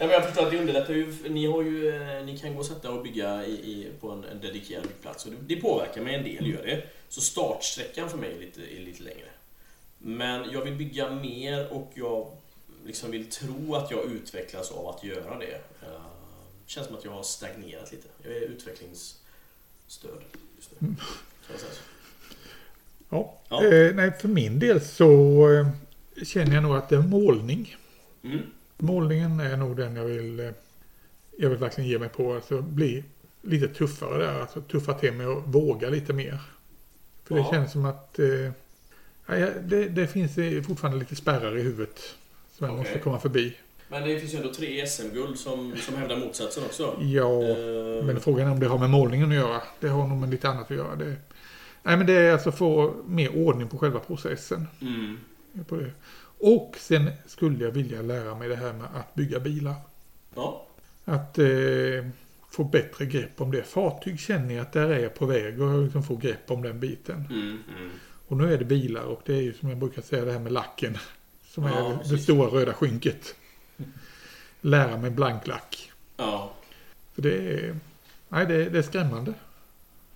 Ja, 0.00 0.06
men 0.06 0.14
jag 0.14 0.24
förstår 0.24 0.44
att 0.44 0.50
det 0.50 0.58
underlättar 0.58 0.94
ju. 0.94 1.14
Ni, 1.28 1.46
har 1.46 1.62
ju, 1.62 1.88
eh, 1.88 2.24
ni 2.24 2.38
kan 2.38 2.54
gå 2.54 2.60
och 2.60 2.66
sätta 2.66 2.90
och 2.90 3.02
bygga 3.02 3.46
i, 3.46 3.52
i, 3.52 3.88
på 4.00 4.10
en, 4.10 4.24
en 4.24 4.40
dedikerad 4.40 4.82
byggplats. 4.82 5.24
Och 5.26 5.30
det, 5.30 5.54
det 5.54 5.60
påverkar 5.60 6.02
mig 6.02 6.14
en 6.14 6.24
del, 6.24 6.46
gör 6.46 6.62
det. 6.62 6.82
Så 7.08 7.20
startsträckan 7.20 8.10
för 8.10 8.18
mig 8.18 8.34
är 8.34 8.40
lite, 8.40 8.60
är 8.60 8.80
lite 8.80 9.02
längre. 9.02 9.28
Men 9.98 10.50
jag 10.50 10.64
vill 10.64 10.74
bygga 10.74 11.10
mer 11.10 11.72
och 11.72 11.92
jag 11.94 12.32
liksom 12.86 13.10
vill 13.10 13.30
tro 13.30 13.74
att 13.74 13.90
jag 13.90 14.04
utvecklas 14.04 14.70
av 14.70 14.88
att 14.88 15.04
göra 15.04 15.38
det. 15.38 15.60
Uh, 15.82 16.06
känns 16.66 16.86
som 16.86 16.96
att 16.96 17.04
jag 17.04 17.12
har 17.12 17.22
stagnerat 17.22 17.92
lite. 17.92 18.08
Jag 18.22 18.36
är 18.36 18.48
utvecklingsstöd 19.88 20.22
just 20.56 20.70
nu. 20.80 20.88
Mm. 20.88 20.96
Ja. 23.08 23.38
Ja. 23.48 23.64
Eh, 23.64 23.94
nej, 23.94 24.12
för 24.20 24.28
min 24.28 24.58
del 24.58 24.80
så 24.80 25.50
eh, 25.52 25.66
känner 26.24 26.54
jag 26.54 26.62
nog 26.62 26.76
att 26.76 26.88
det 26.88 26.96
är 26.96 27.00
målning. 27.02 27.76
Mm. 28.22 28.38
Målningen 28.78 29.40
är 29.40 29.56
nog 29.56 29.76
den 29.76 29.96
jag 29.96 30.04
vill, 30.04 30.40
eh, 30.40 30.50
jag 31.38 31.50
vill 31.50 31.58
verkligen 31.58 31.90
ge 31.90 31.98
mig 31.98 32.08
på. 32.08 32.34
Alltså 32.34 32.62
bli 32.62 33.04
lite 33.42 33.68
tuffare 33.68 34.18
där. 34.18 34.40
Alltså 34.40 34.60
tuffa 34.60 34.94
till 34.94 35.12
mig 35.12 35.26
och 35.26 35.52
våga 35.52 35.88
lite 35.90 36.12
mer. 36.12 36.40
För 37.24 37.34
det 37.34 37.40
Ja. 37.40 37.50
känns 37.52 37.72
som 37.72 37.84
att 37.84 38.18
eh, 38.18 38.50
det, 39.62 39.88
det 39.88 40.06
finns 40.06 40.38
eh, 40.38 40.62
fortfarande 40.62 40.98
lite 40.98 41.16
spärrar 41.16 41.58
i 41.58 41.62
huvudet. 41.62 42.00
Som 42.56 42.66
jag 42.66 42.74
Okej. 42.74 42.84
måste 42.84 42.98
komma 43.04 43.20
förbi. 43.20 43.56
Men 43.88 44.08
det 44.08 44.18
finns 44.20 44.34
ju 44.34 44.36
ändå 44.36 44.52
tre 44.54 44.86
SM-guld 44.86 45.38
som, 45.38 45.76
som 45.76 45.94
hävdar 45.96 46.16
motsatsen 46.16 46.64
också. 46.64 46.96
Ja, 47.00 47.42
Eh, 47.42 48.04
men 48.04 48.20
frågan 48.20 48.46
är 48.48 48.52
om 48.52 48.60
det 48.60 48.66
har 48.66 48.78
med 48.78 48.90
målningen 48.90 49.28
att 49.28 49.34
göra. 49.36 49.62
Det 49.80 49.88
har 49.88 50.06
nog 50.06 50.18
med 50.18 50.30
lite 50.30 50.48
annat 50.48 50.70
att 50.70 50.76
göra. 50.76 50.96
Det, 50.96 51.16
nej, 51.82 51.96
men 51.96 52.06
det 52.06 52.12
är 52.12 52.32
alltså 52.32 52.52
få 52.52 52.94
mer 53.06 53.36
ordning 53.36 53.68
på 53.68 53.78
själva 53.78 54.00
processen. 54.00 54.66
mm. 54.80 55.18
På 55.68 55.76
det. 55.76 55.90
Och 56.40 56.74
sen 56.78 57.10
skulle 57.26 57.64
jag 57.64 57.70
vilja 57.70 58.02
lära 58.02 58.34
mig 58.34 58.48
det 58.48 58.56
här 58.56 58.72
med 58.72 58.86
att 58.94 59.14
bygga 59.14 59.40
bilar. 59.40 59.74
Ja. 60.34 60.66
Att 61.04 61.38
eh, 61.38 61.46
få 62.50 62.64
bättre 62.64 63.06
grepp 63.06 63.40
om 63.40 63.50
det. 63.50 63.62
Fartyg 63.62 64.20
känner 64.20 64.54
jag 64.54 64.62
att 64.62 64.72
där 64.72 64.88
är 64.88 64.98
jag 64.98 65.14
på 65.14 65.26
väg 65.26 65.62
och 65.62 65.82
liksom 65.82 66.02
få 66.02 66.16
grepp 66.16 66.50
om 66.50 66.62
den 66.62 66.80
biten. 66.80 67.26
Mm, 67.30 67.58
mm. 67.78 67.90
Och 68.28 68.36
nu 68.36 68.52
är 68.54 68.58
det 68.58 68.64
bilar 68.64 69.02
och 69.02 69.20
det 69.26 69.32
är 69.34 69.40
ju 69.42 69.54
som 69.54 69.68
jag 69.68 69.78
brukar 69.78 70.02
säga 70.02 70.24
det 70.24 70.32
här 70.32 70.38
med 70.38 70.52
lacken. 70.52 70.98
Som 71.48 71.64
Ja, 71.64 71.70
är 71.78 71.90
det 71.92 71.98
precis. 71.98 72.22
stora 72.22 72.46
röda 72.48 72.72
skynket. 72.72 73.34
Lära 74.60 74.96
mig 74.96 75.10
blanklack. 75.10 75.92
Ja. 76.16 76.52
För 77.14 77.22
det 77.22 77.34
är, 77.36 77.76
nej, 78.28 78.46
det, 78.46 78.64
det 78.70 78.78
är 78.78 78.82
skrämmande. 78.82 79.34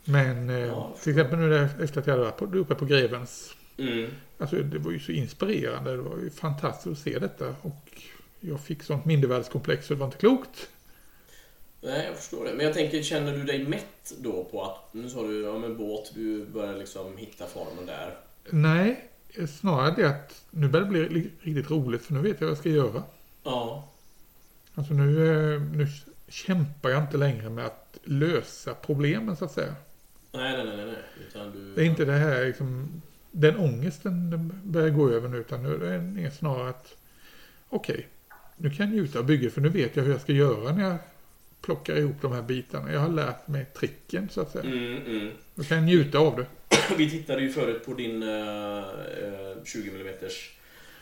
Men 0.04 0.50
eh, 0.50 0.56
Ja, 0.58 0.94
till 1.02 1.12
exempel 1.12 1.38
nu 1.38 1.68
efter 1.82 2.00
att 2.00 2.06
jag 2.06 2.14
hade 2.14 2.24
varit 2.24 2.36
på, 2.36 2.44
uppe 2.44 2.74
på 2.74 2.84
Grevens. 2.84 3.54
Mm. 3.78 4.10
Alltså 4.38 4.56
det 4.56 4.78
var 4.78 4.92
ju 4.92 5.00
så 5.00 5.12
inspirerande. 5.12 5.90
Det 5.90 6.02
var 6.02 6.18
ju 6.18 6.30
fantastiskt 6.30 6.86
att 6.86 6.98
se 6.98 7.18
detta. 7.18 7.54
Och 7.62 8.02
jag 8.40 8.60
fick 8.60 8.82
sånt 8.82 9.04
mindervärdeskomplex 9.04 9.86
så 9.86 9.94
det 9.94 10.00
var 10.00 10.06
inte 10.06 10.18
klokt. 10.18 10.68
Nej, 11.80 12.06
jag 12.06 12.16
förstår 12.16 12.44
det. 12.44 12.52
Men 12.54 12.66
jag 12.66 12.74
tänker, 12.74 13.02
känner 13.02 13.36
du 13.36 13.44
dig 13.44 13.64
mätt 13.68 14.12
då 14.18 14.44
på 14.44 14.62
att, 14.64 14.94
nu 14.94 15.08
sa 15.10 15.22
du, 15.22 15.42
ja 15.42 15.58
men 15.58 15.76
båt, 15.76 16.12
du 16.14 16.44
börjar 16.44 16.76
liksom 16.78 17.16
hitta 17.16 17.46
formen 17.46 17.86
där. 17.86 18.16
Nej, 18.50 19.08
snarare 19.60 19.94
det 19.96 20.08
att 20.08 20.44
nu 20.50 20.68
börjar 20.68 20.84
det 20.86 20.90
bli 20.90 21.08
li- 21.08 21.30
riktigt 21.40 21.70
roligt 21.70 22.04
för 22.04 22.14
nu 22.14 22.20
vet 22.20 22.40
jag 22.40 22.46
vad 22.46 22.50
jag 22.50 22.58
ska 22.58 22.68
göra. 22.68 23.02
Ja. 23.44 23.88
Alltså 24.74 24.94
nu, 24.94 25.32
eh, 25.54 25.60
nu 25.60 25.86
kämpar 26.28 26.90
jag 26.90 27.02
inte 27.02 27.16
längre 27.16 27.50
med 27.50 27.66
att 27.66 27.98
lösa 28.04 28.74
problemen 28.74 29.36
så 29.36 29.44
att 29.44 29.52
säga. 29.52 29.74
Nej, 30.32 30.64
nej, 30.64 30.76
nej, 30.76 30.86
nej, 31.34 31.50
du... 31.52 31.74
Det 31.74 31.80
är 31.80 31.84
inte 31.84 32.04
det 32.04 32.12
här 32.12 32.46
liksom, 32.46 33.02
den 33.30 33.56
ångesten 33.56 34.30
den 34.30 34.60
börjar 34.64 34.88
gå 34.88 35.10
över 35.10 35.28
nu 35.28 35.36
utan 35.36 35.62
nu 35.62 35.86
är 35.86 35.98
det 35.98 36.30
snarare 36.30 36.68
att 36.68 36.96
okej, 37.68 38.08
nu 38.56 38.70
kan 38.70 38.86
jag 38.86 38.94
njuta 38.94 39.18
av 39.18 39.26
bygget 39.26 39.52
för 39.52 39.60
nu 39.60 39.68
vet 39.68 39.96
jag 39.96 40.04
hur 40.04 40.12
jag 40.12 40.20
ska 40.20 40.32
göra 40.32 40.72
när 40.72 40.84
jag 40.84 40.98
plockar 41.62 41.96
ihop 41.96 42.16
de 42.20 42.32
här 42.32 42.42
bitarna. 42.42 42.92
Jag 42.92 43.00
har 43.00 43.08
lärt 43.08 43.48
mig 43.48 43.64
tricken 43.64 44.28
så 44.28 44.40
att 44.40 44.50
säga. 44.50 44.64
Mm, 44.64 45.06
mm. 45.06 45.30
Då 45.54 45.62
kan 45.62 45.76
jag 45.76 45.86
njuta 45.86 46.18
av 46.18 46.36
det. 46.36 46.46
Vi 46.96 47.10
tittade 47.10 47.42
ju 47.42 47.50
förut 47.50 47.86
på 47.86 47.94
din 47.94 48.22
eh, 48.22 48.84
20 49.64 49.90
mm 49.90 50.14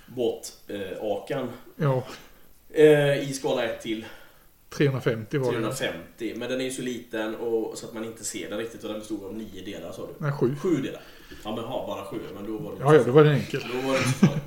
båt, 0.07 0.53
eh, 0.69 0.81
Akan. 1.01 1.49
Ja, 1.77 2.07
Eh, 2.73 3.31
I 3.31 3.33
skala 3.33 3.65
1 3.65 3.81
till 3.83 4.05
350 4.71 5.39
var 5.39 5.47
det. 5.47 5.59
350. 5.59 6.35
Men 6.37 6.51
den 6.51 6.61
är 6.61 6.65
ju 6.65 6.71
så 6.71 6.83
liten 6.83 7.35
och, 7.35 7.79
så 7.79 7.87
att 7.87 7.95
man 7.95 8.05
inte 8.05 8.25
ser 8.25 8.51
den 8.51 8.59
riktigt 8.59 8.83
och 8.85 8.89
den 8.91 8.99
bestod 8.99 9.25
av 9.25 9.35
nio 9.35 9.65
delar 9.65 9.93
sa 9.93 10.07
du. 10.07 10.13
Nej, 10.19 10.33
sju. 10.33 10.57
Sju 10.63 10.77
delar. 10.77 11.03
Ja 11.45 11.57
men 11.57 11.65
ha, 11.65 11.87
bara 11.87 12.05
sju. 12.05 12.19
Men 12.35 12.47
då 12.47 12.59
var 12.59 12.73
det 12.73 12.79
Ja, 12.81 12.95
ja, 12.95 13.03
då 13.03 13.13
var 13.13 13.25
det 13.25 13.31
enkelt. 13.31 13.65
Då 13.73 13.89
var 13.89 13.99
det 13.99 14.39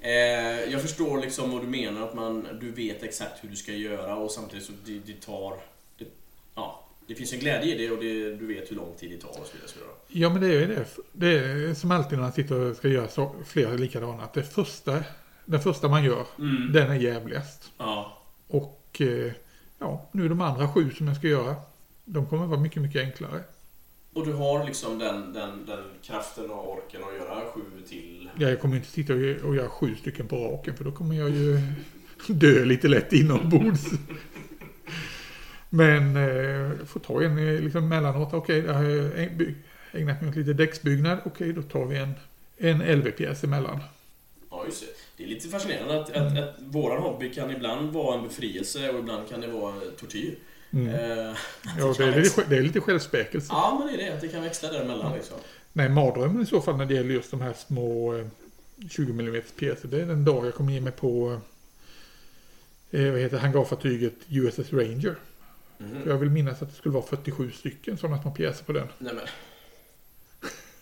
eh, 0.00 0.72
Jag 0.72 0.82
förstår 0.82 1.20
liksom 1.20 1.50
vad 1.50 1.62
du 1.62 1.66
menar, 1.66 2.02
att 2.02 2.14
man, 2.14 2.46
du 2.60 2.70
vet 2.70 3.02
exakt 3.02 3.44
hur 3.44 3.48
du 3.48 3.56
ska 3.56 3.72
göra 3.72 4.16
och 4.16 4.30
samtidigt 4.30 4.64
så 4.64 4.72
det, 4.84 5.00
det 5.06 5.20
tar... 5.20 5.54
Det, 5.98 6.04
ja, 6.54 6.86
det 7.06 7.14
finns 7.14 7.32
en 7.32 7.38
glädje 7.38 7.74
i 7.74 7.78
det 7.78 7.90
och 7.90 8.02
det, 8.02 8.34
du 8.34 8.46
vet 8.46 8.70
hur 8.70 8.76
lång 8.76 8.94
tid 8.98 9.10
det 9.10 9.16
tar 9.16 9.28
och 9.28 9.46
så 9.46 9.52
vidare. 9.56 9.90
Ja, 10.08 10.28
men 10.28 10.40
det 10.40 10.46
är 10.46 10.60
ju 10.60 10.66
det. 10.66 10.84
Det 11.12 11.38
är 11.38 11.74
som 11.74 11.90
alltid 11.90 12.18
när 12.18 12.24
man 12.24 12.32
sitter 12.32 12.60
och 12.60 12.76
ska 12.76 12.88
göra 12.88 13.08
så, 13.08 13.34
flera 13.46 13.72
likadana. 13.72 14.22
Att 14.22 14.34
det 14.34 14.42
första, 14.42 15.04
den 15.44 15.60
första 15.60 15.88
man 15.88 16.04
gör, 16.04 16.26
Mm. 16.38 16.72
den 16.72 16.90
är 16.90 16.94
jävligast. 16.94 17.72
Ja. 17.78 18.18
Och 18.48 18.96
eh, 19.00 19.32
ja, 19.78 20.08
nu 20.12 20.28
de 20.28 20.40
andra 20.40 20.68
sju 20.72 20.90
som 20.90 21.06
jag 21.08 21.16
ska 21.16 21.26
göra, 21.28 21.56
de 22.04 22.26
kommer 22.26 22.46
vara 22.46 22.60
mycket, 22.60 22.82
mycket 22.82 23.02
enklare. 23.02 23.40
Och 24.12 24.26
du 24.26 24.32
har 24.32 24.64
liksom 24.66 24.98
den, 24.98 25.32
den, 25.32 25.66
den 25.66 25.84
kraften 26.02 26.50
och 26.50 26.72
orken 26.72 27.00
att 27.04 27.14
göra 27.14 27.40
sju 27.54 27.60
till... 27.88 28.30
Jag 28.36 28.60
kommer 28.60 28.76
inte 28.76 28.88
sitta 28.88 29.12
och, 29.14 29.48
och 29.48 29.56
göra 29.56 29.68
sju 29.68 29.96
stycken 29.96 30.28
på 30.28 30.36
raken 30.36 30.76
för 30.76 30.84
då 30.84 30.92
kommer 30.92 31.14
jag 31.14 31.30
ju 31.30 31.60
dö 32.28 32.64
lite 32.64 32.88
lätt 32.88 33.12
inombords. 33.12 33.84
Men 35.70 36.16
eh, 36.16 36.86
får 36.86 37.00
ta 37.00 37.22
en 37.22 37.38
eh, 37.38 37.60
liksom 37.60 37.88
mellanåt. 37.88 38.34
Okej, 38.34 38.58
jag 38.58 38.76
äg- 38.84 39.36
by- 39.36 39.54
ägnat 39.92 40.20
mig 40.20 40.30
åt 40.30 40.36
lite 40.36 40.52
däcksbyggnad. 40.52 41.18
Okej, 41.24 41.52
då 41.52 41.62
tar 41.62 41.84
vi 41.84 41.96
en, 41.98 42.12
en 42.56 42.82
LV-pjäs 42.82 43.44
emellan. 43.44 43.78
Ja, 44.50 44.64
just 44.66 44.80
det. 44.80 44.86
Det 45.20 45.26
är 45.26 45.28
lite 45.28 45.48
fascinerande 45.48 46.00
att, 46.00 46.10
att, 46.10 46.38
att 46.38 46.54
våran 46.58 47.02
hobby 47.02 47.32
kan 47.34 47.50
ibland 47.50 47.92
vara 47.92 48.18
en 48.18 48.22
befrielse 48.24 48.90
och 48.90 48.98
ibland 48.98 49.28
kan 49.28 49.40
det 49.40 49.46
vara 49.46 49.74
tortyr. 50.00 50.34
Mm. 50.70 50.88
Eh, 50.88 51.36
Ja, 51.78 51.94
det 51.98 52.04
är, 52.04 52.20
lite, 52.20 52.44
det 52.48 52.56
är 52.56 52.62
lite 52.62 52.80
självspäkelse. 52.80 53.48
ja, 53.50 53.76
men 53.78 53.88
det 53.88 54.02
är 54.02 54.06
det. 54.06 54.14
Att 54.14 54.20
det 54.20 54.28
kan 54.28 54.42
växla 54.42 54.72
däremellan 54.72 55.12
liksom. 55.12 55.36
Nej, 55.72 55.88
mardrömmen 55.88 56.42
i 56.42 56.46
så 56.46 56.60
fall 56.60 56.76
när 56.76 56.86
det 56.86 56.94
gäller 56.94 57.14
just 57.14 57.30
de 57.30 57.40
här 57.40 57.52
små 57.52 58.16
eh, 58.16 58.26
20 58.90 59.12
mm 59.12 59.42
pjäser. 59.58 59.88
Det 59.88 60.00
är 60.00 60.06
den 60.06 60.24
dag 60.24 60.46
jag 60.46 60.54
kommer 60.54 60.72
ge 60.72 60.80
mig 60.80 60.92
på 60.92 61.40
eh, 62.90 63.10
vad 63.10 63.20
heter 63.20 63.38
hangarfartyget 63.38 64.14
USS 64.28 64.72
Ranger. 64.72 65.14
För 66.02 66.10
jag 66.10 66.18
vill 66.18 66.30
minnas 66.30 66.62
att 66.62 66.68
det 66.68 66.74
skulle 66.76 66.92
vara 66.92 67.04
47 67.04 67.50
stycken 67.50 67.98
sådana 67.98 68.22
små 68.22 68.30
pjäser 68.30 68.64
på 68.64 68.72
den. 68.72 68.88
Nej 68.98 69.14
men, 69.14 69.24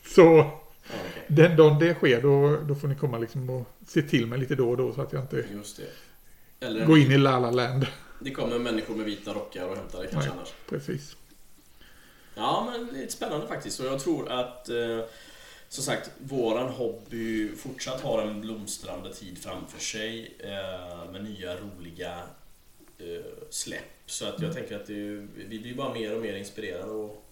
Så 0.06 0.50
okej. 0.88 1.24
den 1.28 1.56
dagen 1.56 1.78
det 1.78 1.94
sker 1.94 2.22
då, 2.22 2.56
då 2.68 2.74
får 2.74 2.88
ni 2.88 2.94
komma 2.94 3.18
liksom 3.18 3.50
och 3.50 3.66
se 3.86 4.02
till 4.02 4.26
mig 4.26 4.38
lite 4.38 4.54
då 4.54 4.70
och 4.70 4.76
då 4.76 4.92
så 4.92 5.02
att 5.02 5.12
jag 5.12 5.22
inte 5.22 5.44
Just 5.52 5.76
det. 5.76 6.66
Eller 6.66 6.86
går 6.86 6.98
in 6.98 7.10
i 7.12 7.18
La 7.18 7.38
La 7.38 7.50
Land. 7.50 7.86
det 8.20 8.30
kommer 8.30 8.58
människor 8.58 8.94
med 8.94 9.06
vita 9.06 9.34
rockar 9.34 9.68
och 9.68 9.76
hämtar 9.76 9.98
dig 9.98 10.08
kanske 10.12 10.30
Nej. 10.30 10.38
annars. 10.38 10.52
Precis. 10.68 11.16
Ja, 12.34 12.72
men 12.72 13.02
är 13.02 13.08
spännande 13.08 13.46
faktiskt. 13.46 13.80
Och 13.80 13.86
jag 13.86 14.00
tror 14.00 14.30
att, 14.32 14.68
eh, 14.68 15.00
som 15.68 15.84
sagt, 15.84 16.10
våran 16.18 16.68
hobby 16.68 17.56
fortsatt 17.56 18.00
har 18.00 18.22
en 18.22 18.40
blomstrande 18.40 19.14
tid 19.14 19.38
framför 19.38 19.80
sig 19.80 20.36
eh, 20.38 21.12
med 21.12 21.24
nya 21.24 21.56
roliga 21.56 22.18
eh, 22.98 23.24
släpp. 23.50 23.82
Så 24.06 24.26
att 24.26 24.42
jag 24.42 24.54
tänker 24.54 24.76
att 24.76 24.86
det 24.86 25.26
vi 25.34 25.58
blir 25.58 25.74
bara 25.74 25.94
mer 25.94 26.16
och 26.16 26.22
mer 26.22 26.36
inspirerade 26.36 26.90
och, 26.90 27.24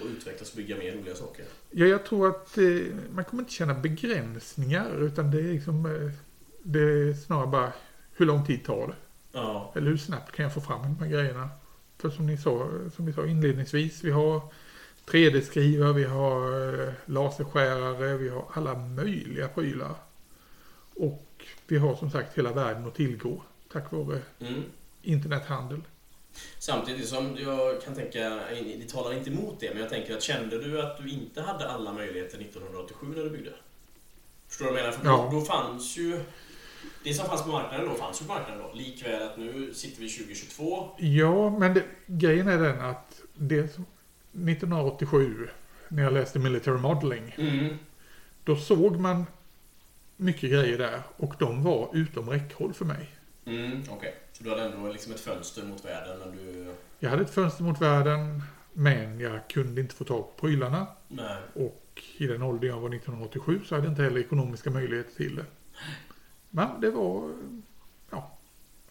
och 0.00 0.06
utvecklas 0.06 0.50
och 0.50 0.56
bygga 0.56 0.76
mer 0.76 0.92
roliga 0.92 1.14
saker. 1.14 1.44
Ja, 1.70 1.86
jag 1.86 2.04
tror 2.04 2.28
att 2.28 2.58
eh, 2.58 2.64
man 3.14 3.24
kommer 3.24 3.42
inte 3.42 3.52
känna 3.52 3.74
begränsningar 3.74 5.02
utan 5.02 5.30
det 5.30 5.38
är 5.38 5.52
liksom 5.52 5.86
eh, 5.86 6.12
det 6.62 6.80
är 6.80 7.14
snarare 7.14 7.46
bara 7.46 7.72
hur 8.12 8.26
lång 8.26 8.46
tid 8.46 8.64
tar 8.64 8.86
det? 8.86 8.94
Ja, 9.32 9.72
Eller 9.76 9.90
hur 9.90 9.96
snabbt 9.96 10.32
kan 10.32 10.42
jag 10.42 10.54
få 10.54 10.60
fram 10.60 10.82
de 10.82 10.98
här 10.98 11.06
grejerna? 11.06 11.48
För 11.98 12.10
som 12.10 12.26
ni 12.26 12.36
sa, 12.36 12.68
som 12.96 13.06
vi 13.06 13.12
sa 13.12 13.26
inledningsvis, 13.26 14.04
vi 14.04 14.10
har 14.10 14.40
3D-skrivare, 15.06 15.92
vi 15.92 16.04
har 16.04 16.72
eh, 16.86 16.92
laserskärare, 17.06 18.16
vi 18.16 18.28
har 18.28 18.44
alla 18.52 18.74
möjliga 18.74 19.48
prylar. 19.48 19.94
Och 20.94 21.46
vi 21.66 21.78
har 21.78 21.96
som 21.96 22.10
sagt 22.10 22.38
hela 22.38 22.52
världen 22.52 22.86
att 22.86 22.94
tillgå 22.94 23.42
tack 23.72 23.92
vare 23.92 24.20
mm. 24.38 24.62
internethandel. 25.02 25.80
Samtidigt 26.58 27.08
som 27.08 27.36
jag 27.40 27.82
kan 27.82 27.94
tänka, 27.94 28.40
det 28.78 28.88
talar 28.88 29.14
inte 29.14 29.30
emot 29.30 29.60
det, 29.60 29.70
men 29.70 29.80
jag 29.80 29.90
tänker 29.90 30.16
att 30.16 30.22
kände 30.22 30.58
du 30.64 30.82
att 30.82 30.98
du 30.98 31.08
inte 31.10 31.42
hade 31.42 31.68
alla 31.68 31.92
möjligheter 31.92 32.38
1987 32.38 33.06
när 33.16 33.24
du 33.24 33.30
byggde? 33.30 33.52
Förstår 34.48 34.64
du 34.66 34.70
vad 34.72 34.80
jag 34.80 34.84
menar? 34.86 34.98
För 34.98 35.06
Ja. 35.06 35.28
då, 35.32 35.38
då 35.38 35.44
fanns 35.44 35.96
ju... 35.98 36.20
Det 37.04 37.14
som 37.14 37.26
fanns 37.26 37.42
på 37.42 37.48
marknaden 37.48 37.88
då 37.88 37.94
fanns 37.94 38.22
ju 38.22 38.26
på 38.26 38.32
marknaden 38.32 38.62
då. 38.62 38.78
Likväl 38.78 39.22
att 39.22 39.36
nu 39.36 39.74
sitter 39.74 40.00
vi 40.00 40.08
2022. 40.08 40.88
Ja, 40.98 41.50
men 41.58 41.74
det, 41.74 41.84
grejen 42.06 42.48
är 42.48 42.58
den 42.58 42.80
att 42.80 43.20
det 43.34 43.74
som, 43.74 43.84
1987 44.32 45.48
när 45.88 46.02
jag 46.02 46.12
läste 46.12 46.38
Military 46.38 46.78
Modeling. 46.78 47.34
Mm. 47.38 47.78
Då 48.44 48.56
såg 48.56 48.96
man 49.00 49.26
mycket 50.16 50.50
grejer 50.50 50.78
där 50.78 51.02
och 51.16 51.34
de 51.38 51.62
var 51.62 51.90
utom 51.92 52.30
räckhåll 52.30 52.72
för 52.74 52.84
mig. 52.84 53.10
Mm, 53.44 53.82
Okej, 53.90 54.14
så 54.32 54.44
du 54.44 54.50
hade 54.50 54.62
ändå 54.62 54.92
liksom 54.92 55.12
ett 55.12 55.20
fönster 55.20 55.62
mot 55.62 55.84
världen 55.84 56.18
när 56.18 56.32
du... 56.32 56.74
Jag 56.98 57.10
hade 57.10 57.22
ett 57.22 57.34
fönster 57.34 57.64
mot 57.64 57.80
världen 57.80 58.42
men 58.72 59.20
jag 59.20 59.48
kunde 59.48 59.80
inte 59.80 59.94
få 59.94 60.04
tag 60.04 60.36
på 60.36 60.46
prylarna. 60.46 60.86
Nej. 61.08 61.36
Och 61.54 62.02
i 62.16 62.26
den 62.26 62.42
ålder 62.42 62.68
jag 62.68 62.80
var 62.80 62.88
1987 62.94 63.60
så 63.64 63.74
hade 63.74 63.86
jag 63.86 63.92
inte 63.92 64.02
heller 64.02 64.20
ekonomiska 64.20 64.70
möjligheter 64.70 65.14
till 65.14 65.36
det. 65.36 65.44
Men 66.50 66.80
det 66.80 66.90
var 66.90 67.30
ja, 68.10 68.38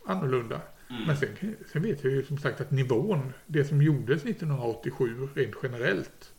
annorlunda. 0.05 0.61
Mm. 0.89 1.03
Men 1.07 1.17
sen, 1.17 1.55
sen 1.71 1.81
vet 1.81 2.03
jag 2.03 2.13
ju 2.13 2.23
som 2.23 2.37
sagt 2.37 2.61
att 2.61 2.71
nivån, 2.71 3.33
det 3.47 3.65
som 3.65 3.81
gjordes 3.81 4.25
1987 4.25 5.29
rent 5.35 5.55
generellt, 5.63 6.33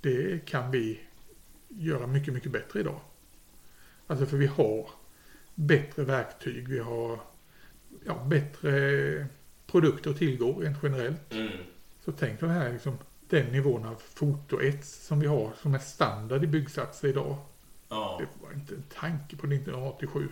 det 0.00 0.46
kan 0.46 0.70
vi 0.70 1.00
göra 1.68 2.06
mycket, 2.06 2.34
mycket 2.34 2.52
bättre 2.52 2.80
idag. 2.80 3.00
Alltså 4.06 4.26
för 4.26 4.36
vi 4.36 4.46
har 4.46 4.90
bättre 5.54 6.04
verktyg, 6.04 6.68
vi 6.68 6.78
har 6.78 7.20
ja, 8.06 8.24
bättre 8.26 9.26
produkter 9.66 10.10
att 10.10 10.18
tillgå 10.18 10.52
rent 10.60 10.78
generellt. 10.82 11.32
Mm. 11.32 11.48
Så 12.04 12.12
tänk 12.12 12.40
den 12.40 12.50
här 12.50 12.72
liksom, 12.72 12.98
den 13.28 13.46
nivån 13.46 13.84
av 13.86 13.94
fotoets 14.14 15.06
som 15.06 15.20
vi 15.20 15.26
har 15.26 15.50
som 15.62 15.74
är 15.74 15.78
standard 15.78 16.44
i 16.44 16.46
byggsatser 16.46 17.08
idag. 17.08 17.36
Ja. 17.88 18.20
Det 18.20 18.46
var 18.46 18.52
inte 18.52 18.74
en 18.74 18.82
tanke 18.94 19.36
på 19.36 19.46
1987. 19.46 20.28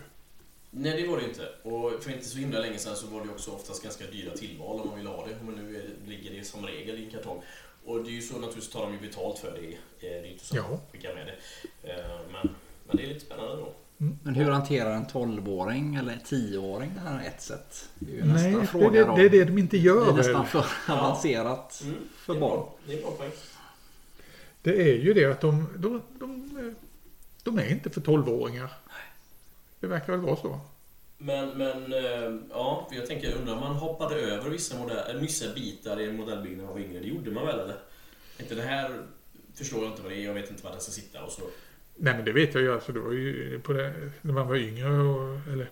Nej, 0.73 1.01
det 1.01 1.07
var 1.07 1.17
det 1.17 1.23
inte. 1.25 1.49
Och 1.63 2.03
för 2.03 2.11
inte 2.11 2.25
så 2.25 2.37
himla 2.37 2.59
länge 2.59 2.77
sedan 2.77 2.95
så 2.95 3.07
var 3.07 3.25
det 3.25 3.29
också 3.31 3.51
oftast 3.51 3.83
ganska 3.83 4.05
dyra 4.05 4.31
tillval 4.37 4.79
om 4.81 4.87
man 4.87 4.97
ville 4.97 5.09
ha 5.09 5.27
det. 5.27 5.35
Men 5.45 5.55
nu 5.55 5.75
är, 5.77 6.09
ligger 6.09 6.31
det 6.31 6.43
som 6.45 6.65
regel 6.65 6.95
i 6.99 7.05
en 7.05 7.11
kartong. 7.11 7.41
Och 7.85 8.03
det 8.03 8.09
är 8.09 8.13
ju 8.13 8.21
så 8.21 8.33
naturligtvis 8.33 8.69
tar 8.69 8.81
de 8.85 8.93
ju 8.93 8.99
betalt 8.99 9.39
för 9.39 9.51
det. 9.51 9.67
Eh, 9.67 9.73
Det 9.99 10.27
är 10.27 10.31
inte 10.31 10.45
så 10.45 10.55
Ja. 10.55 10.61
att 10.63 10.91
de 10.91 10.97
skickar 10.97 11.13
med 11.15 11.27
det. 11.27 11.33
Eh, 11.91 12.05
Men, 12.31 12.49
men 12.87 12.97
det 12.97 13.03
är 13.03 13.07
lite 13.07 13.25
spännande 13.25 13.55
då. 13.55 13.73
Men 14.23 14.35
hur 14.35 14.51
hanterar 14.51 14.91
en 14.95 15.05
12-åring 15.05 15.95
eller 15.95 16.13
10-åring 16.15 16.91
det 16.95 16.99
här 17.09 17.23
etset? 17.27 17.89
Det 17.99 18.11
är 18.11 18.15
ju 18.15 18.23
Nej, 18.23 18.33
nästa 18.51 18.59
det, 18.61 18.67
fråga 18.67 18.89
det, 18.89 19.05
då. 19.05 19.15
det 19.15 19.25
är 19.25 19.29
det 19.29 19.43
de 19.45 19.57
inte 19.57 19.77
Det 19.77 19.83
gör 19.83 20.09
är 20.09 20.13
nästan 20.13 20.47
för 20.47 20.65
avancerat 20.89 21.81
Mm, 21.83 21.97
för 22.15 22.33
det 22.33 22.39
barn. 22.39 22.59
bra. 22.59 22.73
Det 22.87 22.93
är. 22.93 23.31
Det 24.61 24.81
är 24.91 24.97
ju 24.97 25.13
det 25.13 25.25
att 25.25 25.41
de, 25.41 25.67
de, 25.77 26.01
de, 26.19 26.75
de 27.43 27.59
är 27.59 27.71
inte 27.71 27.89
för 27.89 28.01
12-åringar. 28.01 28.69
Det 29.79 29.87
verkar 29.87 30.13
väl 30.13 30.21
vara 30.21 30.35
så. 30.35 30.59
Men, 31.17 31.49
men 31.49 31.93
eh, 31.93 32.39
ja, 32.49 32.87
för 32.89 32.95
jag 32.95 33.05
tänker, 33.07 33.33
undrar 33.33 33.53
om 33.53 33.59
man 33.59 33.75
hoppade 33.75 34.15
över 34.15 34.49
vissa, 34.49 34.77
modell, 34.77 35.19
vissa 35.19 35.53
bitar 35.53 35.99
i 36.01 36.09
en 36.09 36.15
modellbyggnad 36.15 36.57
när 36.57 36.65
man 36.65 36.73
var 36.73 36.79
yngre. 36.81 36.99
Det 36.99 37.07
gjorde 37.07 37.31
man 37.31 37.45
väl 37.45 37.59
eller? 37.59 37.77
Inte 38.39 38.55
det 38.55 38.61
här 38.61 39.01
förstår 39.55 39.83
jag 39.83 39.91
inte 39.91 40.01
vad 40.01 40.11
det 40.11 40.17
är, 40.17 40.25
jag 40.25 40.33
vet 40.33 40.49
inte 40.49 40.63
var 40.63 40.71
den 40.71 40.81
ska 40.81 40.91
sitta 40.91 41.23
och 41.23 41.31
så. 41.31 41.41
Nej 41.95 42.13
men 42.15 42.25
det 42.25 42.31
vet 42.31 42.53
jag 42.53 42.63
ju 42.63 42.73
alltså. 42.73 42.91
Det 42.91 42.99
var 42.99 43.11
ju 43.11 43.59
på 43.59 43.73
det, 43.73 44.11
när 44.21 44.33
man 44.33 44.47
var 44.47 44.55
yngre 44.55 44.89
och, 44.99 45.47
eller 45.51 45.69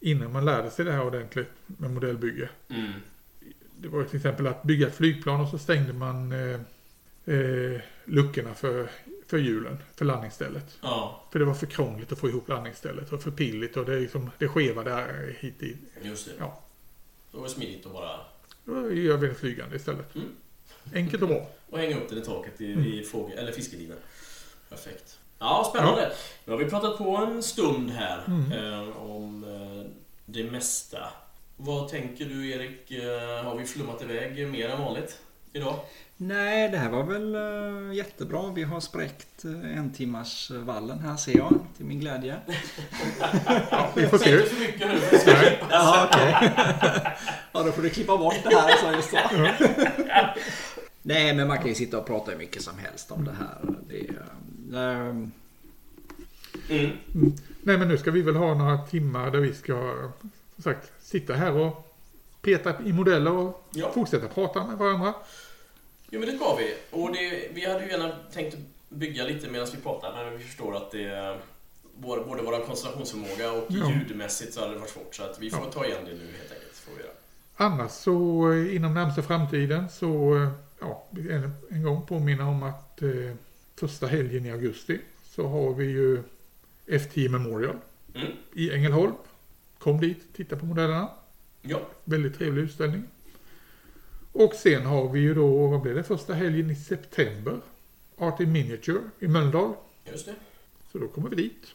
innan 0.00 0.32
man 0.32 0.44
lärde 0.44 0.70
sig 0.70 0.84
det 0.84 0.92
här 0.92 1.04
ordentligt 1.06 1.50
med 1.66 1.90
modellbygge. 1.90 2.48
Mm. 2.68 2.92
Det 3.76 3.88
var 3.88 4.04
till 4.04 4.16
exempel 4.16 4.46
att 4.46 4.62
bygga 4.62 4.86
ett 4.86 4.96
flygplan 4.96 5.40
och 5.40 5.48
så 5.48 5.58
stängde 5.58 5.92
man 5.92 6.32
eh, 6.32 6.60
eh, 7.34 7.80
luckorna 8.04 8.54
för, 8.54 8.90
för 9.26 9.38
hjulen, 9.38 9.78
för 9.96 10.04
landningsstället. 10.04 10.78
Ja, 10.82 11.24
För 11.32 11.38
det 11.38 11.44
var 11.44 11.54
för 11.54 11.66
krångligt 11.66 12.12
att 12.12 12.18
få 12.18 12.28
ihop 12.28 12.48
landningsstället 12.48 13.12
och 13.12 13.22
för 13.22 13.30
pilligt 13.30 13.76
och 13.76 13.84
det, 13.84 14.00
liksom, 14.00 14.30
det 14.38 14.48
skeva 14.48 14.84
där 14.84 15.36
hit 15.38 15.62
i. 15.62 15.76
just 16.02 16.26
det. 16.26 16.32
Ja. 16.38 16.62
Då 17.32 17.38
var 17.38 17.44
det 17.46 17.52
smidigt 17.52 17.86
att 17.86 17.92
bara 17.92 18.20
Då 18.64 18.92
gör 18.92 19.16
vi 19.16 19.28
en 19.28 19.34
flygande 19.34 19.76
istället. 19.76 20.14
Mm. 20.14 20.28
Enkelt 20.94 21.22
och 21.22 21.28
bra. 21.28 21.50
och 21.70 21.78
hänga 21.78 21.96
upp 21.96 22.08
den 22.08 22.18
i 22.18 22.24
taket 22.24 22.60
i, 22.60 22.64
i 22.64 23.04
fågel, 23.04 23.38
eller 23.38 23.52
fiskelina. 23.52 23.94
Perfekt. 24.70 25.18
Ja, 25.38 25.66
spännande. 25.70 26.12
Nu 26.44 26.52
har 26.52 26.58
vi 26.58 26.70
pratat 26.70 26.98
på 26.98 27.16
en 27.16 27.42
stund 27.42 27.90
här 27.90 28.24
Mm. 28.26 28.52
eh, 28.52 28.96
om 28.96 29.44
eh, 29.44 29.90
det 30.26 30.44
mesta. 30.44 30.98
Vad 31.56 31.88
tänker 31.88 32.24
du 32.24 32.50
Erik? 32.50 32.90
Eh, 32.90 33.44
har 33.44 33.54
vi 33.56 33.64
flummat 33.64 34.02
iväg 34.02 34.48
mer 34.48 34.68
än 34.68 34.80
vanligt 34.82 35.18
idag? 35.52 35.74
Nej, 36.16 36.68
det 36.68 36.76
här 36.76 36.90
var 36.90 37.02
väl 37.02 37.36
jättebra. 37.96 38.52
Vi 38.54 38.62
har 38.62 38.80
spräckt 38.80 39.44
en 39.44 39.92
timmars 39.92 40.50
vallen 40.50 40.98
här 40.98 41.16
ser 41.16 41.36
jag, 41.36 41.58
till 41.76 41.86
min 41.86 42.00
glädje. 42.00 42.36
Ja, 43.70 43.88
vi 43.96 44.06
får 44.06 44.18
se. 44.18 44.38
för 44.42 44.60
mycket 44.60 44.88
nu. 44.88 44.96
för 44.98 45.10
det 45.16 45.18
ska- 45.22 45.32
Nej. 45.32 45.58
Jaha, 45.70 46.08
okej. 46.12 46.32
ja, 47.52 47.62
då 47.62 47.72
får 47.72 47.82
du 47.82 47.90
klippa 47.90 48.16
bort 48.16 48.34
det 48.42 48.56
här. 48.56 48.76
Så 48.76 48.92
just 48.96 49.10
det. 49.10 50.34
Nej, 51.02 51.34
men 51.34 51.48
man 51.48 51.58
kan 51.58 51.68
ju 51.68 51.74
sitta 51.74 51.98
och 51.98 52.06
prata 52.06 52.30
hur 52.30 52.38
mycket 52.38 52.62
som 52.62 52.78
helst 52.78 53.10
om 53.10 53.24
det 53.24 53.34
här. 53.38 53.74
Det, 53.88 54.00
är, 54.00 54.24
Mm. 54.74 55.32
Nej 57.62 57.78
men 57.78 57.88
nu 57.88 57.98
ska 57.98 58.10
vi 58.10 58.22
väl 58.22 58.36
ha 58.36 58.54
några 58.54 58.78
timmar 58.78 59.30
där 59.30 59.38
vi 59.38 59.54
ska 59.54 59.94
som 60.54 60.62
sagt 60.62 60.92
sitta 61.02 61.34
här 61.34 61.52
och 61.52 61.94
peta 62.42 62.74
i 62.84 62.92
modeller 62.92 63.32
och 63.32 63.64
Ja. 63.70 63.90
fortsätta 63.92 64.28
prata 64.28 64.66
med 64.66 64.78
varandra. 64.78 65.14
Jo 66.10 66.20
men 66.20 66.28
det 66.28 66.36
ska 66.36 66.56
vi. 66.56 66.74
Och 66.90 67.12
det, 67.12 67.48
vi 67.54 67.66
hade 67.66 67.84
ju 67.84 67.90
gärna 67.90 68.12
tänkt 68.32 68.56
bygga 68.88 69.24
lite 69.24 69.48
medan 69.50 69.68
vi 69.74 69.82
pratar 69.82 70.24
men 70.24 70.38
vi 70.38 70.44
förstår 70.44 70.76
att 70.76 70.90
det 70.90 71.38
både, 71.96 72.22
både 72.24 72.42
vår 72.42 72.66
koncentrationsförmåga 72.66 73.52
och 73.52 73.64
Ja. 73.68 73.90
ljudmässigt 73.90 74.54
så 74.54 74.60
hade 74.60 74.72
det 74.72 74.78
varit 74.78 74.90
svårt 74.90 75.14
så 75.14 75.22
att 75.22 75.38
vi 75.40 75.50
får 75.50 75.64
Ja. 75.64 75.72
ta 75.72 75.84
igen 75.84 75.98
det 76.04 76.10
nu 76.10 76.18
helt 76.38 76.52
enkelt. 76.52 76.72
Får 76.74 76.92
vi 76.96 77.02
göra. 77.02 77.12
Annars 77.56 77.90
så 77.90 78.50
eh, 78.52 78.76
inom 78.76 78.94
närmsta 78.94 79.22
framtiden 79.22 79.88
så 79.88 80.36
eh, 80.36 80.48
ja, 80.80 81.06
en, 81.30 81.52
en 81.70 81.82
gång 81.82 82.06
påminna 82.06 82.48
om 82.48 82.62
att 82.62 83.02
eh, 83.02 83.08
första 83.80 84.06
helgen 84.06 84.46
i 84.46 84.50
augusti 84.50 84.98
så 85.24 85.46
har 85.48 85.74
vi 85.74 85.84
ju 85.84 86.22
F10 86.86 87.28
Memorial 87.28 87.76
Mm. 88.14 88.32
i 88.54 88.70
Ängelholm. 88.74 89.12
Kom 89.78 90.00
dit, 90.00 90.34
titta 90.36 90.56
på 90.56 90.66
modellerna. 90.66 91.08
Ja, 91.62 91.80
Väldigt 92.04 92.38
trevlig 92.38 92.62
utställning. 92.62 93.02
Och 94.32 94.54
sen 94.54 94.86
har 94.86 95.08
vi 95.08 95.20
ju 95.20 95.34
då, 95.34 95.66
vad 95.66 95.80
blir 95.82 95.94
det, 95.94 96.02
första 96.02 96.34
helgen 96.34 96.70
i 96.70 96.74
september. 96.76 97.60
Art 98.18 98.40
in 98.40 98.52
Miniature 98.52 99.00
i 99.18 99.28
Mölndal. 99.28 99.72
just 100.04 100.26
det. 100.26 100.34
Så 100.92 100.98
då 100.98 101.08
kommer 101.08 101.28
vi 101.30 101.36
dit. 101.36 101.66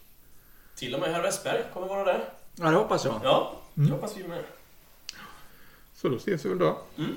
Till 0.76 0.94
och 0.96 1.00
med 1.02 1.12
herr 1.14 1.22
Westberg 1.22 1.64
kommer 1.74 1.88
vara 1.88 2.04
där. 2.06 2.30
ja, 2.56 2.70
det 2.72 2.78
hoppas 2.78 3.06
jag. 3.06 3.20
Ja, 3.24 3.62
Mm. 3.78 3.88
det 3.90 3.96
hoppas 3.96 4.18
vi 4.18 4.28
med. 4.28 4.44
Så 5.96 6.10
då 6.10 6.16
ses 6.16 6.46
vi 6.46 6.50
väl 6.50 6.58
då. 6.58 6.78
Mm. 6.98 7.12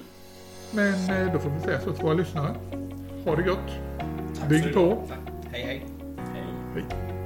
Men 0.72 1.10
eh, 1.26 1.32
då 1.32 1.38
får 1.38 1.50
vi 1.50 1.60
säga 1.60 1.80
så 1.80 1.92
till 1.92 2.02
våra 2.04 2.14
lyssnare. 2.14 2.54
Ha 3.28 3.36
det 3.36 3.42
gott. 3.42 3.70
Tack 4.38 4.48
Bygg 4.48 4.74
på. 4.74 5.02
Hej, 5.50 5.62
hej. 5.62 5.84
Hej. 6.34 6.44
Hej. 6.74 7.17